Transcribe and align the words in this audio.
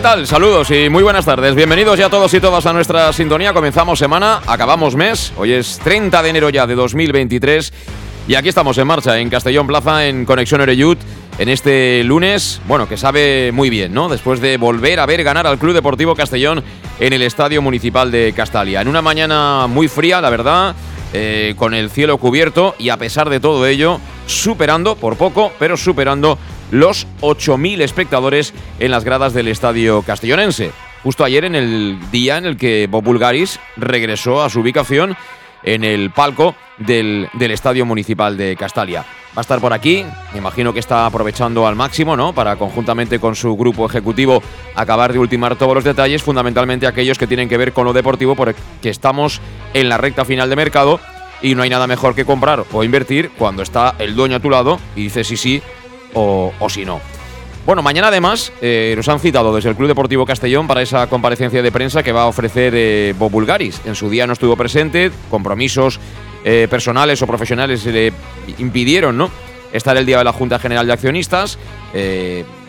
¿Qué 0.00 0.04
tal? 0.04 0.26
Saludos 0.26 0.70
y 0.70 0.88
muy 0.88 1.02
buenas 1.02 1.26
tardes. 1.26 1.54
Bienvenidos 1.54 1.98
ya 1.98 2.08
todos 2.08 2.32
y 2.32 2.40
todas 2.40 2.64
a 2.64 2.72
nuestra 2.72 3.12
sintonía. 3.12 3.52
Comenzamos 3.52 3.98
semana, 3.98 4.40
acabamos 4.46 4.96
mes. 4.96 5.30
Hoy 5.36 5.52
es 5.52 5.78
30 5.84 6.22
de 6.22 6.30
enero 6.30 6.48
ya 6.48 6.66
de 6.66 6.74
2023 6.74 7.70
y 8.26 8.34
aquí 8.34 8.48
estamos 8.48 8.78
en 8.78 8.86
marcha 8.86 9.18
en 9.18 9.28
Castellón 9.28 9.66
Plaza 9.66 10.06
en 10.06 10.24
Conexión 10.24 10.62
Ereyut 10.62 10.98
en 11.36 11.50
este 11.50 12.02
lunes, 12.02 12.62
bueno, 12.66 12.88
que 12.88 12.96
sabe 12.96 13.52
muy 13.52 13.68
bien, 13.68 13.92
¿no? 13.92 14.08
Después 14.08 14.40
de 14.40 14.56
volver 14.56 15.00
a 15.00 15.04
ver 15.04 15.22
ganar 15.22 15.46
al 15.46 15.58
Club 15.58 15.74
Deportivo 15.74 16.14
Castellón 16.14 16.64
en 16.98 17.12
el 17.12 17.20
Estadio 17.20 17.60
Municipal 17.60 18.10
de 18.10 18.32
Castalia. 18.34 18.80
En 18.80 18.88
una 18.88 19.02
mañana 19.02 19.66
muy 19.66 19.86
fría, 19.86 20.22
la 20.22 20.30
verdad, 20.30 20.74
eh, 21.12 21.54
con 21.58 21.74
el 21.74 21.90
cielo 21.90 22.16
cubierto 22.16 22.74
y 22.78 22.88
a 22.88 22.96
pesar 22.96 23.28
de 23.28 23.38
todo 23.38 23.66
ello, 23.66 24.00
superando, 24.26 24.96
por 24.96 25.16
poco, 25.16 25.52
pero 25.58 25.76
superando 25.76 26.38
los 26.70 27.06
8.000 27.20 27.80
espectadores 27.80 28.54
en 28.78 28.90
las 28.90 29.04
gradas 29.04 29.34
del 29.34 29.48
estadio 29.48 30.02
castellonense. 30.02 30.70
Justo 31.02 31.24
ayer 31.24 31.44
en 31.44 31.54
el 31.54 31.98
día 32.10 32.36
en 32.36 32.44
el 32.44 32.56
que 32.56 32.86
Bob 32.90 33.04
Bulgaris 33.04 33.58
regresó 33.76 34.42
a 34.42 34.50
su 34.50 34.60
ubicación 34.60 35.16
en 35.62 35.84
el 35.84 36.10
palco 36.10 36.54
del, 36.78 37.28
del, 37.34 37.50
Estadio 37.50 37.84
Municipal 37.84 38.36
de 38.36 38.56
Castalia. 38.56 39.00
Va 39.36 39.38
a 39.38 39.40
estar 39.42 39.60
por 39.60 39.72
aquí, 39.72 40.04
me 40.32 40.38
imagino 40.38 40.72
que 40.72 40.80
está 40.80 41.06
aprovechando 41.06 41.66
al 41.66 41.76
máximo, 41.76 42.16
¿no? 42.16 42.32
Para 42.32 42.56
conjuntamente 42.56 43.18
con 43.18 43.36
su 43.36 43.56
grupo 43.56 43.86
ejecutivo 43.86 44.42
acabar 44.74 45.12
de 45.12 45.18
ultimar 45.18 45.56
todos 45.56 45.74
los 45.74 45.84
detalles, 45.84 46.22
fundamentalmente 46.22 46.86
aquellos 46.86 47.18
que 47.18 47.26
tienen 47.26 47.48
que 47.48 47.56
ver 47.56 47.72
con 47.72 47.84
lo 47.84 47.92
deportivo, 47.92 48.34
porque 48.34 48.56
estamos 48.82 49.40
en 49.74 49.88
la 49.88 49.98
recta 49.98 50.24
final 50.24 50.48
de 50.48 50.56
mercado 50.56 51.00
y 51.42 51.54
no 51.54 51.62
hay 51.62 51.70
nada 51.70 51.86
mejor 51.86 52.14
que 52.14 52.24
comprar 52.24 52.64
o 52.72 52.84
invertir 52.84 53.30
cuando 53.38 53.62
está 53.62 53.94
el 53.98 54.14
dueño 54.14 54.36
a 54.36 54.40
tu 54.40 54.50
lado 54.50 54.78
y 54.96 55.04
dice 55.04 55.24
sí, 55.24 55.36
sí, 55.36 55.62
o, 56.14 56.52
si 56.68 56.84
no. 56.84 57.00
Bueno, 57.66 57.82
mañana 57.82 58.08
además 58.08 58.52
eh, 58.62 58.94
nos 58.96 59.08
han 59.08 59.20
citado 59.20 59.54
desde 59.54 59.70
el 59.70 59.76
Club 59.76 59.88
Deportivo 59.88 60.24
Castellón 60.24 60.66
para 60.66 60.82
esa 60.82 61.06
comparecencia 61.08 61.62
de 61.62 61.70
prensa 61.70 62.02
que 62.02 62.10
va 62.10 62.22
a 62.22 62.26
ofrecer 62.26 62.72
eh, 62.74 63.14
Bob 63.18 63.30
Bulgaris. 63.30 63.82
En 63.84 63.94
su 63.94 64.08
día 64.08 64.26
no 64.26 64.32
estuvo 64.32 64.56
presente, 64.56 65.10
compromisos 65.30 66.00
eh, 66.44 66.66
personales 66.70 67.20
o 67.20 67.26
profesionales 67.26 67.84
le 67.84 68.12
impidieron 68.58 69.18
¿no? 69.18 69.30
estar 69.72 69.96
el 69.96 70.06
día 70.06 70.18
de 70.18 70.24
la 70.24 70.32
Junta 70.32 70.58
General 70.58 70.86
de 70.86 70.92
Accionistas. 70.92 71.58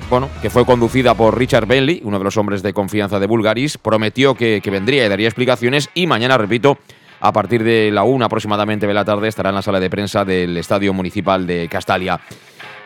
bueno, 0.09 0.29
que 0.41 0.49
fue 0.49 0.65
conducida 0.65 1.15
por 1.15 1.37
Richard 1.37 1.67
Bentley, 1.67 2.01
uno 2.03 2.17
de 2.17 2.25
los 2.25 2.35
hombres 2.35 2.61
de 2.61 2.73
confianza 2.73 3.17
de 3.17 3.27
Bulgaris, 3.27 3.77
prometió 3.77 4.35
que, 4.35 4.59
que 4.61 4.69
vendría 4.69 5.05
y 5.05 5.09
daría 5.09 5.27
explicaciones 5.27 5.89
y 5.93 6.05
mañana, 6.05 6.37
repito, 6.37 6.77
a 7.21 7.31
partir 7.31 7.63
de 7.63 7.91
la 7.91 8.03
una 8.03 8.25
aproximadamente 8.25 8.87
de 8.87 8.93
la 8.93 9.05
tarde 9.05 9.27
estará 9.27 9.49
en 9.49 9.55
la 9.55 9.61
sala 9.61 9.79
de 9.79 9.89
prensa 9.89 10.25
del 10.25 10.57
Estadio 10.57 10.91
Municipal 10.91 11.45
de 11.47 11.67
Castalia. 11.69 12.19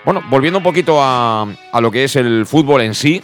Bueno, 0.06 0.22
volviendo 0.30 0.60
un 0.60 0.64
poquito 0.64 1.00
a, 1.02 1.48
lo 1.82 1.90
que 1.90 2.04
es 2.04 2.16
el 2.16 2.46
fútbol 2.46 2.82
en 2.82 2.94
sí, 2.94 3.24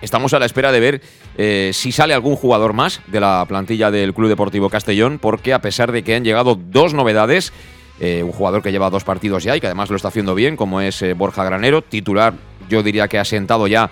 estamos 0.00 0.32
a 0.32 0.38
la 0.38 0.46
espera 0.46 0.72
de 0.72 0.80
ver 0.80 1.02
eh, 1.36 1.72
si 1.74 1.92
sale 1.92 2.14
algún 2.14 2.36
jugador 2.36 2.72
más 2.72 3.02
de 3.08 3.20
la 3.20 3.44
plantilla 3.46 3.90
del 3.90 4.14
Club 4.14 4.30
Deportivo 4.30 4.70
Castellón, 4.70 5.18
porque 5.18 5.52
a 5.52 5.60
pesar 5.60 5.92
de 5.92 6.02
que 6.02 6.14
han 6.14 6.24
llegado 6.24 6.54
dos 6.58 6.94
novedades, 6.94 7.52
eh, 8.00 8.22
un 8.22 8.32
jugador 8.32 8.62
que 8.62 8.72
lleva 8.72 8.88
dos 8.88 9.04
partidos 9.04 9.44
ya 9.44 9.54
y 9.54 9.60
que 9.60 9.66
además 9.66 9.90
lo 9.90 9.96
está 9.96 10.08
haciendo 10.08 10.34
bien, 10.34 10.56
como 10.56 10.80
es 10.80 11.02
eh, 11.02 11.12
Borja 11.12 11.44
Granero, 11.44 11.82
titular, 11.82 12.32
yo 12.70 12.82
diría 12.82 13.06
que 13.06 13.18
ha 13.18 13.24
sentado 13.26 13.66
ya 13.66 13.90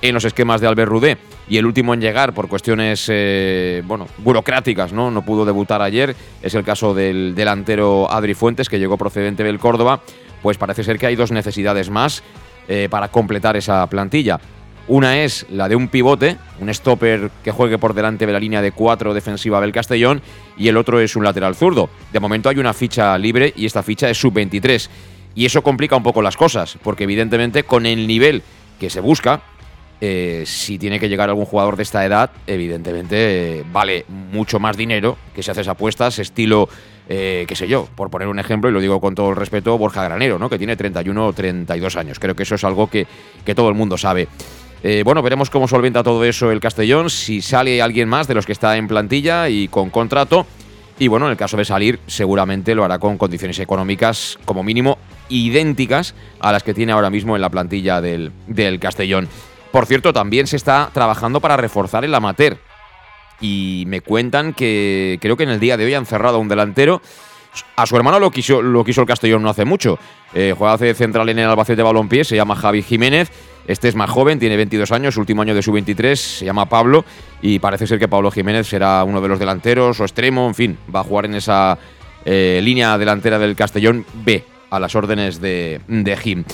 en 0.00 0.14
los 0.14 0.24
esquemas 0.24 0.62
de 0.62 0.66
Albert 0.66 0.90
Rudé 0.90 1.18
y 1.46 1.58
el 1.58 1.66
último 1.66 1.92
en 1.92 2.00
llegar 2.00 2.32
por 2.32 2.48
cuestiones 2.48 3.06
bueno, 3.86 4.06
burocráticas, 4.16 4.94
¿no? 4.94 5.10
No 5.10 5.22
pudo 5.26 5.44
debutar 5.44 5.82
ayer. 5.82 6.16
Es 6.40 6.54
el 6.54 6.64
caso 6.64 6.94
del 6.94 7.34
delantero 7.34 8.10
Adri 8.10 8.32
Fuentes, 8.32 8.70
que 8.70 8.78
llegó 8.78 8.96
procedente 8.96 9.44
del 9.44 9.58
Córdoba 9.58 10.00
pues 10.42 10.58
parece 10.58 10.84
ser 10.84 10.98
que 10.98 11.06
hay 11.06 11.16
dos 11.16 11.32
necesidades 11.32 11.90
más 11.90 12.22
eh, 12.68 12.88
para 12.90 13.08
completar 13.08 13.56
esa 13.56 13.86
plantilla. 13.88 14.40
Una 14.88 15.22
es 15.22 15.46
la 15.50 15.68
de 15.68 15.76
un 15.76 15.88
pivote, 15.88 16.36
un 16.58 16.72
stopper 16.74 17.30
que 17.44 17.52
juegue 17.52 17.78
por 17.78 17.94
delante 17.94 18.26
de 18.26 18.32
la 18.32 18.40
línea 18.40 18.60
de 18.60 18.72
cuatro 18.72 19.14
defensiva 19.14 19.60
del 19.60 19.72
Castellón, 19.72 20.20
y 20.56 20.68
el 20.68 20.76
otro 20.76 20.98
es 20.98 21.14
un 21.14 21.22
lateral 21.22 21.54
zurdo. 21.54 21.90
De 22.12 22.18
momento 22.18 22.48
hay 22.48 22.58
una 22.58 22.74
ficha 22.74 23.16
libre 23.16 23.52
y 23.54 23.66
esta 23.66 23.82
ficha 23.82 24.10
es 24.10 24.18
sub-23. 24.18 24.88
Y 25.36 25.46
eso 25.46 25.62
complica 25.62 25.94
un 25.94 26.02
poco 26.02 26.22
las 26.22 26.36
cosas, 26.36 26.76
porque 26.82 27.04
evidentemente 27.04 27.62
con 27.62 27.86
el 27.86 28.06
nivel 28.06 28.42
que 28.80 28.90
se 28.90 29.00
busca, 29.00 29.42
eh, 30.00 30.44
si 30.46 30.78
tiene 30.78 30.98
que 30.98 31.08
llegar 31.08 31.28
algún 31.28 31.44
jugador 31.44 31.76
de 31.76 31.82
esta 31.82 32.04
edad, 32.04 32.30
evidentemente 32.46 33.60
eh, 33.60 33.64
vale 33.70 34.06
mucho 34.08 34.58
más 34.58 34.76
dinero 34.76 35.18
que 35.34 35.42
si 35.42 35.50
haces 35.50 35.68
apuestas 35.68 36.18
estilo 36.18 36.68
eh, 37.08 37.44
qué 37.48 37.56
sé 37.56 37.66
yo, 37.66 37.88
por 37.94 38.10
poner 38.10 38.28
un 38.28 38.38
ejemplo, 38.38 38.70
y 38.70 38.72
lo 38.72 38.80
digo 38.80 39.00
con 39.00 39.14
todo 39.14 39.30
el 39.30 39.36
respeto, 39.36 39.76
Borja 39.76 40.04
Granero, 40.04 40.38
¿no? 40.38 40.48
que 40.48 40.58
tiene 40.58 40.76
31 40.76 41.26
o 41.26 41.32
32 41.32 41.96
años. 41.96 42.18
Creo 42.18 42.36
que 42.36 42.44
eso 42.44 42.54
es 42.54 42.64
algo 42.64 42.88
que, 42.88 43.06
todo 43.54 43.68
el 43.68 43.74
mundo 43.74 43.98
sabe. 43.98 44.28
Eh, 44.82 45.02
bueno, 45.04 45.22
veremos 45.22 45.50
cómo 45.50 45.68
solventa 45.68 46.02
todo 46.02 46.24
eso 46.24 46.50
el 46.50 46.60
Castellón, 46.60 47.10
si 47.10 47.42
sale 47.42 47.82
alguien 47.82 48.08
más 48.08 48.28
de 48.28 48.34
los 48.34 48.46
que 48.46 48.52
está 48.52 48.76
en 48.76 48.88
plantilla 48.88 49.48
y 49.48 49.68
con 49.68 49.90
contrato. 49.90 50.46
Y 50.98 51.08
bueno, 51.08 51.26
en 51.26 51.32
el 51.32 51.38
caso 51.38 51.56
de 51.56 51.64
salir, 51.64 51.98
seguramente 52.06 52.74
lo 52.74 52.84
hará 52.84 52.98
con 52.98 53.18
condiciones 53.18 53.58
económicas 53.58 54.38
como 54.44 54.62
mínimo 54.62 54.98
idénticas 55.30 56.14
a 56.40 56.52
las 56.52 56.62
que 56.62 56.74
tiene 56.74 56.92
ahora 56.92 57.10
mismo 57.10 57.34
en 57.34 57.42
la 57.42 57.48
plantilla 57.48 58.00
del, 58.00 58.32
del 58.46 58.78
Castellón. 58.78 59.28
Por 59.72 59.86
cierto, 59.86 60.12
también 60.12 60.46
se 60.46 60.56
está 60.56 60.90
trabajando 60.92 61.40
para 61.40 61.56
reforzar 61.56 62.04
el 62.04 62.14
amateur 62.14 62.58
y 63.40 63.84
me 63.86 64.00
cuentan 64.00 64.52
que 64.52 65.18
creo 65.20 65.36
que 65.36 65.44
en 65.44 65.50
el 65.50 65.60
día 65.60 65.76
de 65.76 65.84
hoy 65.84 65.94
han 65.94 66.06
cerrado 66.06 66.36
a 66.36 66.40
un 66.40 66.48
delantero. 66.48 67.00
A 67.76 67.84
su 67.86 67.96
hermano 67.96 68.20
lo 68.20 68.30
quiso, 68.30 68.62
lo 68.62 68.84
quiso 68.84 69.00
el 69.00 69.06
Castellón 69.06 69.42
no 69.42 69.50
hace 69.50 69.64
mucho. 69.64 69.98
Eh, 70.34 70.54
juega 70.56 70.74
hace 70.74 70.94
central 70.94 71.28
en 71.28 71.40
el 71.40 71.48
Albacete 71.48 71.82
Balompié, 71.82 72.24
se 72.24 72.36
llama 72.36 72.54
Javi 72.54 72.82
Jiménez. 72.82 73.30
Este 73.66 73.88
es 73.88 73.94
más 73.94 74.10
joven, 74.10 74.38
tiene 74.38 74.56
22 74.56 74.90
años, 74.92 75.16
último 75.16 75.42
año 75.42 75.54
de 75.54 75.62
su 75.62 75.72
23, 75.72 76.18
se 76.18 76.44
llama 76.44 76.66
Pablo 76.66 77.04
y 77.42 77.58
parece 77.58 77.86
ser 77.86 77.98
que 77.98 78.08
Pablo 78.08 78.30
Jiménez 78.30 78.66
será 78.66 79.04
uno 79.04 79.20
de 79.20 79.28
los 79.28 79.38
delanteros 79.38 80.00
o 80.00 80.04
extremo, 80.04 80.46
en 80.48 80.54
fin, 80.54 80.78
va 80.92 81.00
a 81.00 81.04
jugar 81.04 81.26
en 81.26 81.34
esa 81.34 81.78
eh, 82.24 82.60
línea 82.62 82.98
delantera 82.98 83.38
del 83.38 83.56
Castellón 83.56 84.04
B, 84.24 84.44
a 84.70 84.80
las 84.80 84.94
órdenes 84.94 85.40
de, 85.40 85.80
de 85.86 86.16
Jim. 86.16 86.44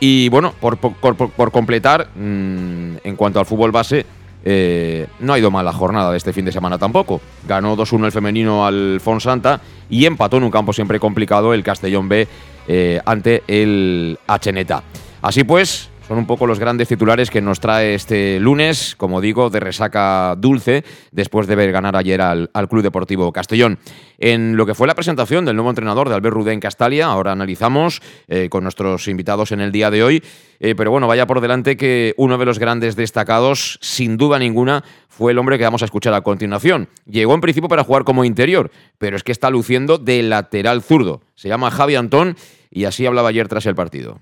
Y 0.00 0.28
bueno, 0.28 0.54
por, 0.60 0.76
por, 0.76 1.52
completar, 1.52 2.08
mm, 2.14 2.96
en 3.02 3.16
cuanto 3.16 3.40
al 3.40 3.46
fútbol 3.46 3.72
base, 3.72 4.06
eh, 4.44 5.06
no 5.20 5.32
ha 5.32 5.38
ido 5.38 5.50
mal 5.50 5.64
la 5.64 5.72
jornada 5.72 6.10
de 6.10 6.16
este 6.16 6.32
fin 6.32 6.44
de 6.44 6.52
semana 6.52 6.78
tampoco. 6.78 7.20
Ganó 7.46 7.76
2-1 7.76 8.06
el 8.06 8.12
femenino 8.12 8.66
al 8.66 9.00
Fonsanta 9.02 9.60
y 9.90 10.06
empató 10.06 10.36
en 10.36 10.44
un 10.44 10.50
campo 10.50 10.72
siempre 10.72 11.00
complicado 11.00 11.54
el 11.54 11.62
Castellón 11.62 12.08
B 12.08 12.28
eh, 12.66 13.00
ante 13.04 13.42
el 13.46 14.18
Acheneta. 14.26 14.82
Así 15.22 15.44
pues, 15.44 15.90
son 16.08 16.16
un 16.16 16.26
poco 16.26 16.46
los 16.46 16.58
grandes 16.58 16.88
titulares 16.88 17.30
que 17.30 17.42
nos 17.42 17.60
trae 17.60 17.94
este 17.94 18.40
lunes, 18.40 18.94
como 18.96 19.20
digo, 19.20 19.50
de 19.50 19.60
resaca 19.60 20.34
dulce, 20.38 20.82
después 21.12 21.46
de 21.46 21.54
ver 21.54 21.70
ganar 21.70 21.96
ayer 21.96 22.22
al, 22.22 22.48
Club 22.70 22.82
Deportivo 22.82 23.30
Castellón. 23.30 23.78
En 24.16 24.56
lo 24.56 24.64
que 24.64 24.74
fue 24.74 24.86
la 24.86 24.94
presentación 24.94 25.44
del 25.44 25.56
nuevo 25.56 25.68
entrenador 25.68 26.08
de 26.08 26.14
Albert 26.14 26.34
Rudén 26.34 26.60
Castalia, 26.60 27.06
ahora 27.06 27.32
analizamos 27.32 28.00
eh, 28.26 28.48
con 28.48 28.62
nuestros 28.62 29.06
invitados 29.06 29.52
en 29.52 29.60
el 29.60 29.70
día 29.70 29.90
de 29.90 30.02
hoy. 30.02 30.22
Eh, 30.60 30.74
pero 30.74 30.90
bueno, 30.90 31.06
vaya 31.06 31.26
por 31.26 31.42
delante 31.42 31.76
que 31.76 32.14
uno 32.16 32.38
de 32.38 32.46
los 32.46 32.58
grandes 32.58 32.96
destacados, 32.96 33.78
sin 33.82 34.16
duda 34.16 34.38
ninguna, 34.38 34.82
fue 35.08 35.32
el 35.32 35.38
hombre 35.38 35.58
que 35.58 35.64
vamos 35.64 35.82
a 35.82 35.84
escuchar 35.84 36.14
a 36.14 36.22
continuación. 36.22 36.88
Llegó 37.04 37.34
en 37.34 37.42
principio 37.42 37.68
para 37.68 37.84
jugar 37.84 38.04
como 38.04 38.24
interior, 38.24 38.70
pero 38.96 39.14
es 39.14 39.22
que 39.22 39.32
está 39.32 39.50
luciendo 39.50 39.98
de 39.98 40.22
lateral 40.22 40.80
zurdo. 40.80 41.20
Se 41.34 41.48
llama 41.48 41.70
Javi 41.70 41.96
Antón 41.96 42.36
y 42.70 42.84
así 42.84 43.04
hablaba 43.04 43.28
ayer 43.28 43.46
tras 43.46 43.66
el 43.66 43.74
partido. 43.74 44.20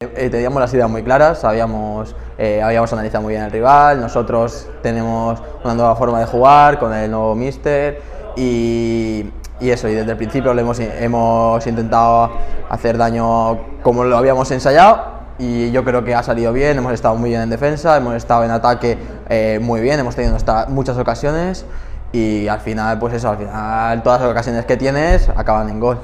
Eh, 0.00 0.30
teníamos 0.30 0.60
las 0.60 0.72
ideas 0.72 0.88
muy 0.88 1.02
claras, 1.02 1.40
sabíamos, 1.40 2.14
eh, 2.38 2.62
habíamos 2.62 2.92
analizado 2.92 3.24
muy 3.24 3.32
bien 3.32 3.42
el 3.42 3.50
rival, 3.50 4.00
nosotros 4.00 4.68
tenemos 4.80 5.42
una 5.64 5.74
nueva 5.74 5.96
forma 5.96 6.20
de 6.20 6.26
jugar 6.26 6.78
con 6.78 6.94
el 6.94 7.10
nuevo 7.10 7.34
míster 7.34 8.00
y 8.36 9.28
eso, 9.60 9.88
y 9.88 9.94
desde 9.94 10.12
el 10.12 10.16
principio 10.16 10.54
lo 10.54 10.60
hemos, 10.60 11.66
intentado 11.66 12.30
hacer 12.68 12.96
daño 12.96 13.58
como 13.82 14.04
lo 14.04 14.16
habíamos 14.16 14.48
ensayado 14.52 15.02
y 15.36 15.72
yo 15.72 15.82
creo 15.82 16.04
que 16.04 16.14
ha 16.14 16.22
salido 16.22 16.52
bien, 16.52 16.78
hemos 16.78 16.92
estado 16.92 17.16
muy 17.16 17.30
bien 17.30 17.42
en 17.42 17.50
defensa, 17.50 17.96
hemos 17.96 18.14
estado 18.14 18.44
en 18.44 18.52
ataque 18.52 18.96
eh, 19.28 19.58
muy 19.60 19.80
bien, 19.80 19.98
hemos 19.98 20.14
tenido 20.14 20.36
muchas 20.68 20.96
ocasiones 20.96 21.66
y 22.12 22.46
al 22.46 22.60
final, 22.60 23.00
pues 23.00 23.14
eso, 23.14 23.30
al 23.30 23.38
final 23.38 24.00
todas 24.04 24.20
las 24.20 24.30
ocasiones 24.30 24.64
que 24.64 24.76
tienes 24.76 25.28
acaban 25.30 25.68
en 25.68 25.80
gol 25.80 25.98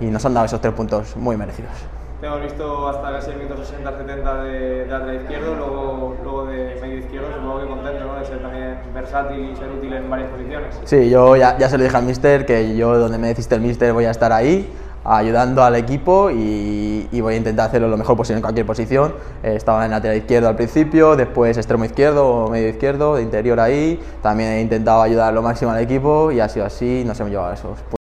y 0.00 0.06
nos 0.06 0.24
han 0.24 0.32
dado 0.32 0.46
esos 0.46 0.62
tres 0.62 0.72
puntos 0.72 1.18
muy 1.18 1.36
merecidos. 1.36 1.99
Te 2.20 2.26
hemos 2.26 2.42
visto 2.42 2.86
hasta 2.86 3.12
casi 3.12 3.30
el 3.30 3.38
minuto 3.38 3.62
60-70 3.62 4.42
de, 4.42 4.50
de 4.50 4.86
lateral 4.86 5.22
izquierdo, 5.22 5.54
luego, 5.54 6.16
luego 6.22 6.44
de 6.44 6.78
medio 6.82 6.98
izquierdo, 6.98 7.28
supongo 7.34 7.60
que 7.60 7.66
contento 7.66 8.04
¿no? 8.04 8.18
de 8.18 8.26
ser 8.26 8.42
también 8.42 8.78
versátil 8.92 9.50
y 9.50 9.56
ser 9.56 9.70
útil 9.70 9.92
en 9.94 10.10
varias 10.10 10.30
posiciones. 10.30 10.80
Sí, 10.84 11.08
yo 11.08 11.36
ya, 11.36 11.56
ya 11.56 11.70
se 11.70 11.78
lo 11.78 11.84
dije 11.84 11.96
al 11.96 12.04
mister 12.04 12.44
que 12.44 12.76
yo 12.76 12.98
donde 12.98 13.16
me 13.16 13.28
deciste 13.28 13.54
el 13.54 13.62
mister 13.62 13.94
voy 13.94 14.04
a 14.04 14.10
estar 14.10 14.32
ahí 14.32 14.70
ayudando 15.02 15.62
al 15.62 15.76
equipo 15.76 16.30
y, 16.30 17.08
voy 17.20 17.34
a 17.34 17.36
intentar 17.36 17.68
hacerlo 17.68 17.88
lo 17.88 17.96
mejor 17.96 18.16
posible 18.16 18.36
en 18.36 18.42
cualquier 18.42 18.66
posición. 18.66 19.14
Eh, 19.42 19.54
estaba 19.56 19.84
en 19.84 19.90
lateral 19.90 20.16
izquierdo 20.16 20.48
al 20.48 20.56
principio, 20.56 21.16
después 21.16 21.56
extremo 21.56 21.84
izquierdo 21.84 22.26
o 22.26 22.50
medio 22.50 22.68
izquierdo, 22.68 23.16
de 23.16 23.22
interior 23.22 23.60
ahí. 23.60 23.98
También 24.22 24.50
he 24.50 24.60
intentado 24.60 25.02
ayudar 25.02 25.32
lo 25.32 25.42
máximo 25.42 25.70
al 25.70 25.80
equipo 25.80 26.30
y 26.32 26.40
ha 26.40 26.48
sido 26.48 26.66
así, 26.66 27.02
no 27.06 27.14
se 27.14 27.24
me 27.24 27.30
llevado 27.30 27.50
a 27.50 27.54
esos. 27.54 27.99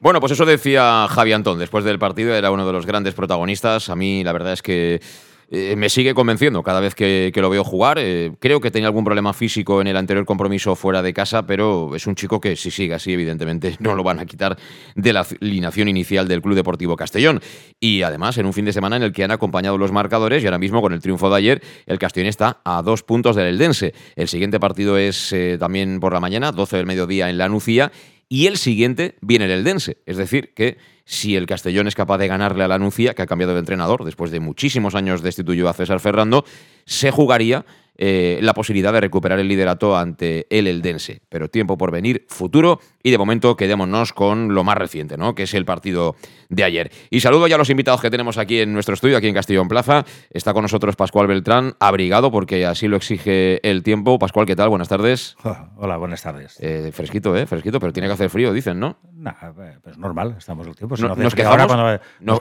Bueno, 0.00 0.20
pues 0.20 0.32
eso 0.32 0.44
decía 0.44 1.06
Javi 1.08 1.32
Antón 1.32 1.58
después 1.58 1.84
del 1.84 1.98
partido, 1.98 2.34
era 2.34 2.50
uno 2.50 2.66
de 2.66 2.72
los 2.72 2.86
grandes 2.86 3.14
protagonistas. 3.14 3.88
A 3.88 3.96
mí 3.96 4.22
la 4.24 4.32
verdad 4.32 4.52
es 4.52 4.62
que 4.62 5.00
eh, 5.48 5.76
me 5.76 5.88
sigue 5.88 6.12
convenciendo 6.12 6.62
cada 6.64 6.80
vez 6.80 6.94
que, 6.94 7.32
lo 7.34 7.50
veo 7.50 7.62
jugar. 7.62 7.98
Eh, 8.00 8.32
creo 8.40 8.60
que 8.60 8.70
tenía 8.70 8.88
algún 8.88 9.04
problema 9.04 9.32
físico 9.32 9.80
en 9.80 9.86
el 9.86 9.96
anterior 9.96 10.26
compromiso 10.26 10.74
fuera 10.74 11.02
de 11.02 11.14
casa, 11.14 11.46
pero 11.46 11.94
es 11.94 12.06
un 12.06 12.16
chico 12.16 12.40
que 12.40 12.56
si 12.56 12.70
sigue 12.70 12.94
así, 12.94 13.12
evidentemente 13.12 13.76
no 13.80 13.94
lo 13.94 14.02
van 14.02 14.18
a 14.18 14.26
quitar 14.26 14.56
de 14.96 15.12
la 15.12 15.24
alineación 15.40 15.88
inicial 15.88 16.26
del 16.26 16.42
Club 16.42 16.56
Deportivo 16.56 16.96
Castellón. 16.96 17.40
Y 17.78 18.02
además, 18.02 18.38
en 18.38 18.46
un 18.46 18.52
fin 18.52 18.64
de 18.64 18.72
semana 18.72 18.96
en 18.96 19.04
el 19.04 19.12
que 19.12 19.22
han 19.22 19.30
acompañado 19.30 19.78
los 19.78 19.92
marcadores 19.92 20.42
y 20.42 20.46
ahora 20.46 20.58
mismo 20.58 20.82
con 20.82 20.92
el 20.92 21.00
triunfo 21.00 21.30
de 21.30 21.36
ayer, 21.36 21.62
el 21.86 21.98
Castellón 21.98 22.28
está 22.28 22.60
a 22.64 22.82
dos 22.82 23.02
puntos 23.02 23.36
del 23.36 23.46
Eldense. 23.46 23.94
El 24.16 24.28
siguiente 24.28 24.58
partido 24.58 24.98
es 24.98 25.32
eh, 25.32 25.58
también 25.60 26.00
por 26.00 26.12
la 26.12 26.20
mañana, 26.20 26.50
12 26.50 26.76
del 26.76 26.86
mediodía 26.86 27.30
en 27.30 27.38
La 27.38 27.48
Nucía, 27.48 27.92
y 28.28 28.46
el 28.46 28.56
siguiente 28.56 29.16
viene 29.20 29.46
el 29.46 29.52
Eldense. 29.52 29.98
Es 30.06 30.16
decir, 30.16 30.52
que 30.54 30.78
si 31.06 31.36
el 31.36 31.46
Castellón 31.46 31.86
es 31.86 31.94
capaz 31.94 32.18
de 32.18 32.26
ganarle 32.26 32.64
a 32.64 32.68
la 32.68 32.78
Nucía, 32.78 33.14
que 33.14 33.22
ha 33.22 33.26
cambiado 33.26 33.54
de 33.54 33.60
entrenador 33.60 34.04
después 34.04 34.32
de 34.32 34.40
muchísimos 34.40 34.94
años 34.94 35.22
destituyó 35.22 35.68
a 35.68 35.72
César 35.72 36.00
Ferrando, 36.00 36.44
se 36.84 37.12
jugaría 37.12 37.64
eh, 37.98 38.38
la 38.42 38.52
posibilidad 38.52 38.92
de 38.92 39.00
recuperar 39.00 39.38
el 39.38 39.48
liderato 39.48 39.96
ante 39.96 40.46
el 40.50 40.66
Eldense. 40.66 41.22
Pero 41.28 41.48
tiempo 41.48 41.78
por 41.78 41.90
venir, 41.90 42.26
futuro, 42.28 42.80
y 43.02 43.10
de 43.10 43.18
momento 43.18 43.56
quedémonos 43.56 44.12
con 44.12 44.54
lo 44.54 44.64
más 44.64 44.76
reciente, 44.76 45.16
¿no? 45.16 45.34
que 45.34 45.44
es 45.44 45.54
el 45.54 45.64
partido 45.64 46.16
de 46.48 46.64
ayer. 46.64 46.90
Y 47.08 47.20
saludo 47.20 47.46
ya 47.46 47.54
a 47.54 47.58
los 47.58 47.70
invitados 47.70 48.02
que 48.02 48.10
tenemos 48.10 48.36
aquí 48.36 48.60
en 48.60 48.72
nuestro 48.72 48.94
estudio, 48.94 49.16
aquí 49.16 49.28
en 49.28 49.34
Castellón 49.34 49.68
Plaza. 49.68 50.04
Está 50.30 50.52
con 50.52 50.62
nosotros 50.62 50.96
Pascual 50.96 51.26
Beltrán, 51.26 51.74
abrigado 51.80 52.30
porque 52.30 52.66
así 52.66 52.86
lo 52.86 52.96
exige 52.96 53.66
el 53.68 53.82
tiempo. 53.82 54.18
Pascual, 54.18 54.44
¿qué 54.44 54.56
tal? 54.56 54.68
Buenas 54.68 54.88
tardes. 54.88 55.36
Hola, 55.76 55.96
buenas 55.96 56.22
tardes. 56.22 56.58
Eh, 56.60 56.90
fresquito, 56.92 57.34
¿eh? 57.36 57.46
Fresquito, 57.46 57.80
pero 57.80 57.92
tiene 57.92 58.08
que 58.08 58.14
hacer 58.14 58.28
frío, 58.28 58.52
dicen, 58.52 58.78
¿no? 58.78 58.98
Eh, 59.26 59.78
pues 59.82 59.98
normal, 59.98 60.36
estamos 60.38 60.66
el 60.66 60.76
tiempo. 60.76 60.96
nos, 60.96 61.34
quejamos, 61.34 62.00
nos, 62.20 62.38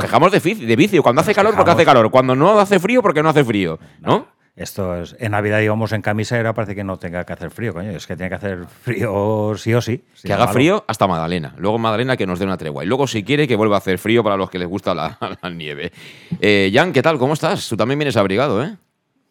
quejamos 0.00 0.32
de, 0.32 0.40
de, 0.40 0.76
vicio. 0.76 1.02
Cuando 1.02 1.22
hace 1.22 1.34
calor, 1.34 1.54
porque 1.54 1.70
hace 1.70 1.84
calor. 1.84 2.10
Cuando 2.10 2.34
no 2.34 2.58
hace 2.58 2.78
frío, 2.78 3.02
porque 3.02 3.22
no 3.22 3.30
hace 3.30 3.44
frío, 3.44 3.78
¿no? 4.00 4.26
Esto 4.56 4.96
es, 4.96 5.14
en 5.18 5.32
Navidad 5.32 5.60
íbamos 5.60 5.92
en 5.92 6.00
camisa 6.00 6.34
y 6.34 6.38
ahora 6.38 6.54
parece 6.54 6.74
que 6.74 6.82
no 6.82 6.96
tenga 6.96 7.24
que 7.24 7.32
hacer 7.34 7.50
frío, 7.50 7.74
coño. 7.74 7.90
Es 7.90 8.06
que 8.06 8.16
tiene 8.16 8.30
que 8.30 8.36
hacer 8.36 8.64
frío 8.66 9.52
sí 9.56 9.74
o 9.74 9.82
sí. 9.82 10.02
Que 10.22 10.32
haga 10.32 10.48
frío 10.48 10.82
hasta 10.88 11.06
Magdalena. 11.06 11.54
Luego 11.58 11.78
Magdalena 11.78 12.16
que 12.16 12.26
nos 12.26 12.38
dé 12.38 12.46
una 12.46 12.56
tregua. 12.56 12.82
Y 12.82 12.86
luego, 12.86 13.06
si 13.06 13.22
quiere, 13.22 13.46
que 13.46 13.54
vuelva 13.54 13.76
a 13.76 13.78
hacer 13.78 13.98
frío 13.98 14.24
para 14.24 14.38
los 14.38 14.48
que 14.48 14.58
les 14.58 14.66
gusta 14.66 14.94
la, 14.94 15.18
nieve. 15.52 15.92
Eh, 16.40 16.70
Jan, 16.72 16.94
¿qué 16.94 17.02
tal? 17.02 17.18
¿Cómo 17.18 17.34
estás? 17.34 17.68
Tú 17.68 17.76
también 17.76 17.98
vienes 17.98 18.16
abrigado, 18.16 18.62
¿eh? 18.62 18.76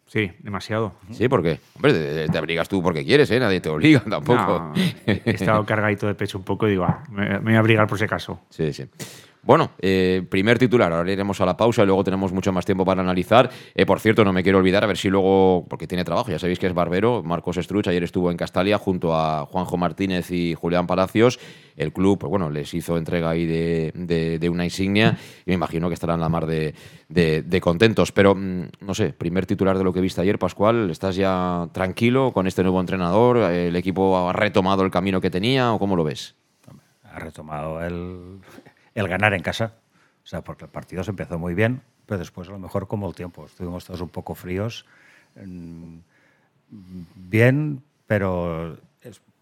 Sí, 0.06 0.30
demasiado. 0.38 0.94
Sí, 1.10 1.28
¿por 1.28 1.42
qué? 1.42 1.58
Hombre, 1.74 2.28
te, 2.28 2.38
abrigas 2.38 2.68
tú 2.68 2.80
porque 2.82 3.04
quieres, 3.04 3.30
¿eh? 3.32 3.40
Nadie 3.40 3.60
te 3.60 3.68
obliga 3.68 4.00
tampoco. 4.08 4.72
he 5.04 5.22
estado 5.24 5.64
cargadito 5.66 6.06
de 6.06 6.14
pecho 6.14 6.38
un 6.38 6.44
poco 6.44 6.68
y 6.68 6.70
digo, 6.70 6.84
ah, 6.84 7.02
me, 7.10 7.28
me 7.28 7.38
voy 7.40 7.54
a 7.54 7.58
abrigar 7.58 7.86
por 7.88 7.98
ese 7.98 8.06
caso. 8.06 8.40
Sí, 8.50 8.72
sí. 8.72 8.86
Bueno, 9.46 9.70
eh, 9.78 10.26
primer 10.28 10.58
titular, 10.58 10.92
ahora 10.92 11.12
iremos 11.12 11.40
a 11.40 11.46
la 11.46 11.56
pausa 11.56 11.84
y 11.84 11.86
luego 11.86 12.02
tenemos 12.02 12.32
mucho 12.32 12.52
más 12.52 12.66
tiempo 12.66 12.84
para 12.84 13.00
analizar. 13.00 13.48
Eh, 13.76 13.86
por 13.86 14.00
cierto, 14.00 14.24
no 14.24 14.32
me 14.32 14.42
quiero 14.42 14.58
olvidar, 14.58 14.82
a 14.82 14.88
ver 14.88 14.96
si 14.96 15.08
luego, 15.08 15.64
porque 15.70 15.86
tiene 15.86 16.02
trabajo, 16.02 16.32
ya 16.32 16.38
sabéis 16.40 16.58
que 16.58 16.66
es 16.66 16.74
barbero, 16.74 17.22
Marcos 17.22 17.56
Estruch, 17.56 17.86
ayer 17.86 18.02
estuvo 18.02 18.32
en 18.32 18.36
Castalia 18.36 18.76
junto 18.76 19.14
a 19.14 19.46
Juanjo 19.46 19.76
Martínez 19.76 20.32
y 20.32 20.54
Julián 20.54 20.88
Palacios. 20.88 21.38
El 21.76 21.92
club, 21.92 22.18
pues 22.18 22.28
bueno, 22.28 22.50
les 22.50 22.74
hizo 22.74 22.98
entrega 22.98 23.30
ahí 23.30 23.46
de, 23.46 24.48
una 24.50 24.64
insignia 24.64 25.16
y 25.44 25.50
me 25.50 25.54
imagino 25.54 25.86
que 25.86 25.94
estarán 25.94 26.18
la 26.18 26.28
mar 26.28 26.46
de, 26.46 27.60
contentos. 27.60 28.10
Pero, 28.10 28.34
mm, 28.34 28.62
no 28.80 28.94
sé, 28.94 29.12
primer 29.12 29.46
titular 29.46 29.78
de 29.78 29.84
lo 29.84 29.92
que 29.92 30.00
viste 30.00 30.20
ayer, 30.20 30.40
Pascual, 30.40 30.90
¿estás 30.90 31.14
ya 31.14 31.68
tranquilo 31.70 32.32
con 32.32 32.48
este 32.48 32.62
nuevo 32.64 32.80
entrenador? 32.80 33.36
¿El 33.52 33.76
equipo 33.76 34.28
ha 34.28 34.32
retomado 34.32 34.82
el 34.82 34.90
camino 34.90 35.20
que 35.20 35.30
tenía 35.30 35.72
o 35.72 35.78
cómo 35.78 35.94
lo 35.94 36.02
ves? 36.02 36.34
Ha 37.04 37.20
retomado 37.20 37.80
el 37.80 38.40
el 38.96 39.08
ganar 39.08 39.34
en 39.34 39.42
casa. 39.42 39.74
O 40.24 40.26
sea, 40.26 40.42
porque 40.42 40.64
el 40.64 40.70
partido 40.70 41.04
se 41.04 41.10
empezó 41.10 41.38
muy 41.38 41.54
bien, 41.54 41.82
pero 42.04 42.18
después 42.18 42.48
a 42.48 42.52
lo 42.52 42.58
mejor 42.58 42.88
como 42.88 43.08
el 43.08 43.14
tiempo. 43.14 43.46
Estuvimos 43.46 43.84
todos 43.84 44.00
un 44.00 44.08
poco 44.08 44.34
fríos. 44.34 44.86
Mm, 45.36 45.98
bien, 47.14 47.82
pero 48.06 48.76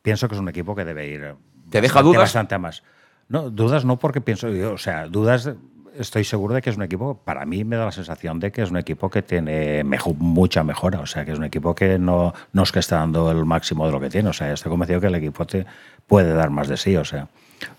pienso 0.03 0.29
que 0.29 0.35
es 0.35 0.41
un 0.41 0.49
equipo 0.49 0.75
que 0.75 0.85
debe 0.85 1.09
ir. 1.09 1.35
¿Te 1.71 1.81
deja 1.81 2.03
dudas? 2.03 2.23
Bastante 2.23 2.59
más. 2.59 2.83
No, 3.29 3.49
dudas 3.49 3.87
no 3.87 3.99
porque 3.99 4.21
pienso, 4.21 4.49
o 4.71 4.79
sea, 4.79 5.09
dudas 5.09 5.51
estoy 5.99 6.25
seguro 6.25 6.55
de 6.55 6.63
que 6.63 6.71
es 6.71 6.77
un 6.77 6.83
equipo, 6.83 7.17
para 7.25 7.47
mí 7.47 7.65
me 7.65 7.77
da 7.77 7.87
la 7.87 7.93
sensación 7.93 8.41
de 8.41 8.53
que 8.53 8.63
es 8.63 8.71
un 8.71 8.77
equipo 8.77 9.09
que 9.09 9.23
tiene 9.23 9.85
mucha 10.19 10.65
mejora, 10.65 11.01
o 11.01 11.07
sea, 11.07 11.25
que 11.25 11.33
es 11.33 11.39
un 11.39 11.45
equipo 11.45 11.75
que 11.75 11.99
no, 11.99 12.35
no 12.53 12.63
es 12.63 12.73
que 12.73 12.81
está 12.81 12.97
dando 12.97 13.31
el 13.31 13.45
máximo 13.45 13.87
de 13.87 13.93
lo 13.93 14.01
que 14.01 14.11
tiene, 14.11 14.29
o 14.29 14.33
sea, 14.33 14.53
estoy 14.53 14.71
convencido 14.71 15.01
que 15.01 15.07
el 15.07 15.15
equipo 15.15 15.47
te 15.47 15.65
puede 16.07 16.35
dar 16.35 16.51
más 16.51 16.69
de 16.69 16.77
sí, 16.77 16.97
o 16.97 17.05
sea. 17.05 17.29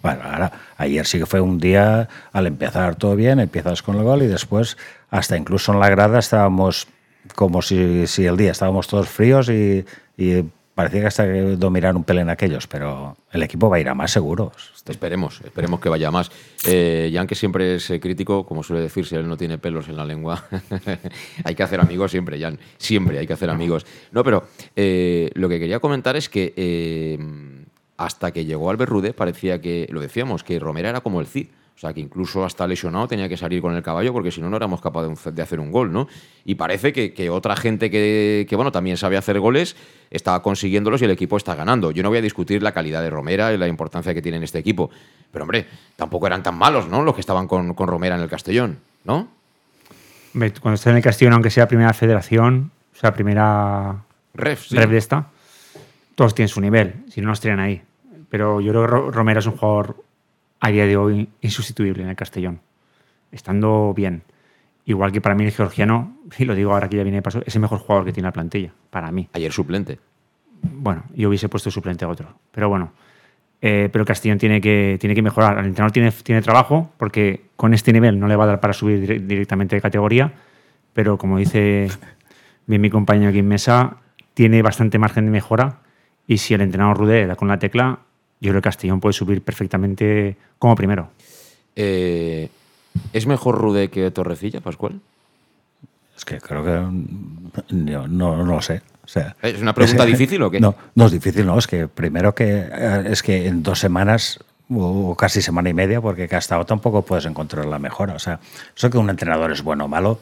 Bueno, 0.01 0.21
ahora, 0.23 0.51
ayer 0.77 1.05
sí 1.05 1.19
que 1.19 1.25
fue 1.25 1.41
un 1.41 1.59
día, 1.59 2.07
al 2.31 2.47
empezar 2.47 2.95
todo 2.95 3.15
bien, 3.15 3.39
empiezas 3.39 3.81
con 3.81 3.97
el 3.97 4.03
gol 4.03 4.23
y 4.23 4.27
después, 4.27 4.77
hasta 5.09 5.37
incluso 5.37 5.73
en 5.73 5.79
la 5.79 5.89
grada, 5.89 6.19
estábamos 6.19 6.87
como 7.35 7.61
si, 7.61 8.07
si 8.07 8.25
el 8.25 8.37
día 8.37 8.51
estábamos 8.51 8.87
todos 8.87 9.09
fríos 9.09 9.49
y, 9.49 9.85
y 10.17 10.43
parecía 10.75 11.01
que 11.01 11.07
hasta 11.07 11.23
que 11.25 11.41
dominar 11.55 11.95
un 11.95 12.03
pelín 12.03 12.29
aquellos, 12.29 12.67
pero 12.67 13.15
el 13.31 13.41
equipo 13.41 13.69
va 13.69 13.77
a 13.77 13.79
ir 13.79 13.87
a 13.87 13.95
más 13.95 14.11
seguro. 14.11 14.51
Esperemos, 14.87 15.41
esperemos 15.43 15.79
que 15.79 15.89
vaya 15.89 16.09
a 16.09 16.11
más. 16.11 16.29
Eh, 16.67 17.09
Jan, 17.13 17.25
que 17.25 17.33
siempre 17.33 17.75
es 17.75 17.89
eh, 17.89 17.99
crítico, 17.99 18.45
como 18.45 18.61
suele 18.61 18.83
decir, 18.83 19.05
si 19.05 19.15
él 19.15 19.27
no 19.27 19.37
tiene 19.37 19.57
pelos 19.57 19.87
en 19.87 19.95
la 19.95 20.05
lengua, 20.05 20.43
hay 21.43 21.55
que 21.55 21.63
hacer 21.63 21.79
amigos 21.79 22.11
siempre, 22.11 22.39
Jan, 22.39 22.59
siempre 22.77 23.17
hay 23.17 23.25
que 23.25 23.33
hacer 23.33 23.49
amigos. 23.49 23.85
No, 24.11 24.23
pero 24.23 24.47
eh, 24.75 25.31
lo 25.33 25.47
que 25.47 25.59
quería 25.59 25.79
comentar 25.79 26.17
es 26.17 26.29
que 26.29 26.53
eh, 26.57 27.17
hasta 27.97 28.31
que 28.31 28.45
llegó 28.45 28.69
Albert 28.69 28.91
Rude 28.91 29.13
parecía 29.13 29.61
que, 29.61 29.87
lo 29.91 30.01
decíamos, 30.01 30.43
que 30.43 30.59
Romera 30.59 30.89
era 30.89 31.01
como 31.01 31.21
el 31.21 31.27
Cid. 31.27 31.47
O 31.75 31.77
sea, 31.77 31.93
que 31.93 31.99
incluso 31.99 32.45
hasta 32.45 32.65
lesionado 32.65 33.05
tenía 33.05 33.27
que 33.27 33.35
salir 33.35 33.61
con 33.61 33.75
el 33.75 33.83
caballo 33.83 34.13
porque 34.13 34.31
si 34.31 34.39
no, 34.39 34.49
no 34.49 34.55
éramos 34.55 34.79
capaces 34.79 35.35
de 35.35 35.41
hacer 35.41 35.59
un 35.59 35.71
gol, 35.71 35.91
¿no? 35.91 36.07
Y 36.45 36.55
parece 36.55 36.93
que, 36.93 37.29
otra 37.29 37.57
gente 37.57 37.91
que, 37.91 38.47
bueno, 38.55 38.71
también 38.71 38.95
sabe 38.95 39.17
hacer 39.17 39.41
goles 39.41 39.75
está 40.09 40.39
consiguiéndolos 40.41 41.01
y 41.01 41.05
el 41.05 41.11
equipo 41.11 41.35
está 41.35 41.53
ganando. 41.53 41.91
Yo 41.91 42.01
no 42.01 42.07
voy 42.07 42.19
a 42.19 42.21
discutir 42.21 42.63
la 42.63 42.71
calidad 42.71 43.01
de 43.01 43.09
Romera 43.09 43.51
y 43.51 43.57
la 43.57 43.67
importancia 43.67 44.13
que 44.13 44.21
tiene 44.21 44.37
en 44.37 44.43
este 44.43 44.57
equipo. 44.57 44.89
Pero, 45.31 45.43
hombre, 45.43 45.65
tampoco 45.97 46.27
eran 46.27 46.43
tan 46.43 46.57
malos, 46.57 46.87
¿no? 46.87 47.03
Los 47.03 47.13
que 47.13 47.21
estaban 47.21 47.45
con, 47.45 47.75
Romera 47.75 48.15
en 48.15 48.21
el 48.21 48.29
Castellón, 48.29 48.79
¿no? 49.03 49.27
Cuando 50.31 50.75
está 50.75 50.91
en 50.91 50.97
el 50.97 51.03
Castellón, 51.03 51.33
aunque 51.33 51.49
sea 51.49 51.67
primera 51.67 51.91
federación, 51.91 52.71
o 52.95 52.97
sea, 52.97 53.13
primera 53.13 53.97
ref, 54.33 54.71
ref 54.71 54.89
de 54.89 54.97
esta, 54.97 55.27
todos 56.15 56.33
tienen 56.33 56.49
su 56.49 56.61
nivel, 56.61 57.03
si 57.09 57.21
no 57.21 57.27
nos 57.27 57.41
tiran 57.41 57.59
ahí. 57.59 57.81
Pero 58.29 58.61
yo 58.61 58.71
creo 58.71 59.05
que 59.05 59.11
Romera 59.11 59.39
es 59.39 59.45
un 59.45 59.57
jugador 59.57 60.03
a 60.59 60.69
día 60.69 60.85
de 60.85 60.97
hoy 60.97 61.29
insustituible 61.41 62.03
en 62.03 62.09
el 62.09 62.15
Castellón, 62.15 62.61
estando 63.31 63.93
bien. 63.93 64.23
Igual 64.85 65.11
que 65.11 65.21
para 65.21 65.35
mí 65.35 65.45
el 65.45 65.51
georgiano, 65.51 66.17
y 66.37 66.45
lo 66.45 66.55
digo 66.55 66.73
ahora 66.73 66.89
que 66.89 66.97
ya 66.97 67.03
viene 67.03 67.17
de 67.17 67.21
paso, 67.21 67.41
es 67.45 67.55
el 67.55 67.61
mejor 67.61 67.79
jugador 67.79 68.05
que 68.05 68.13
tiene 68.13 68.27
la 68.27 68.33
plantilla, 68.33 68.71
para 68.89 69.11
mí. 69.11 69.29
Ayer 69.33 69.51
suplente. 69.51 69.99
Bueno, 70.61 71.03
yo 71.13 71.29
hubiese 71.29 71.49
puesto 71.49 71.69
suplente 71.69 72.05
a 72.05 72.07
otro, 72.07 72.39
pero 72.51 72.69
bueno. 72.69 72.93
Eh, 73.61 73.89
pero 73.91 74.05
Castellón 74.05 74.37
tiene 74.37 74.61
que, 74.61 74.97
tiene 74.99 75.15
que 75.15 75.21
mejorar. 75.21 75.57
El 75.57 75.65
entrenador 75.65 75.91
tiene, 75.91 76.11
tiene 76.11 76.41
trabajo 76.41 76.91
porque 76.97 77.45
con 77.55 77.73
este 77.73 77.93
nivel 77.93 78.19
no 78.19 78.27
le 78.27 78.35
va 78.35 78.43
a 78.43 78.47
dar 78.47 78.59
para 78.59 78.73
subir 78.73 79.25
directamente 79.25 79.75
de 79.75 79.81
categoría, 79.81 80.33
pero 80.93 81.17
como 81.17 81.37
dice 81.37 81.87
bien 82.67 82.81
mi 82.81 82.89
compañero 82.89 83.29
aquí 83.29 83.39
en 83.39 83.47
mesa, 83.47 83.97
tiene 84.33 84.61
bastante 84.61 84.99
margen 84.99 85.25
de 85.25 85.31
mejora 85.31 85.79
y 86.27 86.37
si 86.37 86.53
el 86.53 86.61
entrenador 86.61 86.97
Rude 86.97 87.27
da 87.27 87.35
con 87.35 87.47
la 87.47 87.59
tecla, 87.59 87.99
yo 88.41 88.51
creo 88.51 88.61
que 88.61 88.65
Castellón 88.65 88.99
puede 88.99 89.13
subir 89.13 89.41
perfectamente 89.41 90.35
como 90.59 90.75
primero. 90.75 91.09
Eh, 91.75 92.49
¿Es 93.13 93.27
mejor 93.27 93.57
Rude 93.57 93.89
que 93.89 94.09
Torrecilla, 94.11 94.61
Pascual? 94.61 94.99
Es 96.15 96.23
que 96.23 96.39
creo 96.39 96.63
que 96.63 97.75
no, 97.75 98.07
no, 98.07 98.43
lo 98.43 98.61
sé. 98.61 98.81
¿Es 99.41 99.61
una 99.61 99.73
pregunta 99.73 100.05
difícil 100.05 100.41
o 100.41 100.49
qué? 100.49 100.59
No, 100.59 100.75
no 100.95 101.05
es 101.05 101.11
difícil, 101.11 101.45
no. 101.45 101.57
Es 101.57 101.67
que 101.67 101.87
primero 101.87 102.33
que 102.33 102.67
eh, 102.71 103.03
es 103.07 103.21
que 103.21 103.47
en 103.47 103.61
dos 103.63 103.79
semanas 103.79 104.39
o 104.69 105.15
casi 105.15 105.41
semana 105.41 105.69
y 105.69 105.73
media, 105.73 106.01
porque 106.01 106.27
que 106.27 106.35
ha 106.35 106.39
estado 106.39 106.65
tampoco 106.65 107.03
puedes 107.03 107.25
encontrar 107.25 107.65
la 107.65 107.79
mejora. 107.79 108.13
O 108.13 108.19
sea, 108.19 108.39
eso 108.75 108.89
que 108.89 108.97
un 108.97 109.09
entrenador 109.09 109.51
es 109.51 109.61
bueno 109.61 109.85
o 109.85 109.87
malo, 109.87 110.19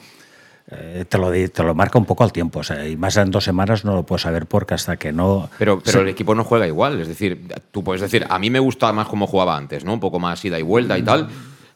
eh, 0.72 1.05
te, 1.08 1.17
lo, 1.17 1.32
te 1.32 1.63
lo 1.63 1.75
marca 1.75 1.98
un 2.00 2.05
poco 2.05 2.24
al 2.24 2.32
tiempo. 2.32 2.60
O 2.60 2.63
sea, 2.63 2.88
y 2.88 2.96
más 2.96 3.17
en 3.17 3.32
dos 3.32 3.43
semanas 3.43 3.84
no 3.84 3.96
lo 3.96 4.03
puedes 4.03 4.22
saber 4.22 4.46
porque 4.46 4.74
hasta 4.74 4.98
que 4.98 5.12
no. 5.12 5.50
Pero, 5.58 5.82
pero 5.84 6.01
el 6.01 6.10
equipo 6.10 6.36
no 6.36 6.43
juega 6.43 6.67
igual. 6.67 7.00
Es 7.01 7.08
decir, 7.08 7.48
tú 7.72 7.84
puedes 7.84 8.01
decir, 8.01 8.25
a 8.29 8.39
mí 8.39 8.50
me 8.50 8.60
gusta 8.60 8.91
más 8.93 9.08
como 9.08 9.27
jugaba 9.27 9.58
antes, 9.58 9.84
¿no? 9.84 9.93
Un 9.93 10.00
poco 10.00 10.20
más 10.20 10.43
ida 10.46 10.58
y 10.60 10.63
vuelta 10.63 10.98
y 10.98 11.03
tal. 11.03 11.27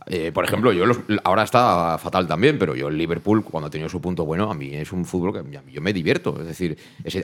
Eh, 0.09 0.31
por 0.31 0.45
ejemplo, 0.45 0.71
yo 0.71 0.85
ahora 1.23 1.43
está 1.43 1.97
fatal 1.97 2.27
también, 2.27 2.57
pero 2.57 2.75
yo 2.75 2.87
el 2.87 2.97
Liverpool, 2.97 3.43
cuando 3.43 3.67
ha 3.67 3.69
tenido 3.69 3.89
su 3.89 4.01
punto 4.01 4.25
bueno, 4.25 4.49
a 4.49 4.53
mí 4.53 4.73
es 4.73 4.91
un 4.91 5.05
fútbol 5.05 5.33
que 5.33 5.59
yo 5.71 5.81
me 5.81 5.93
divierto. 5.93 6.37
Es 6.39 6.47
decir, 6.47 6.77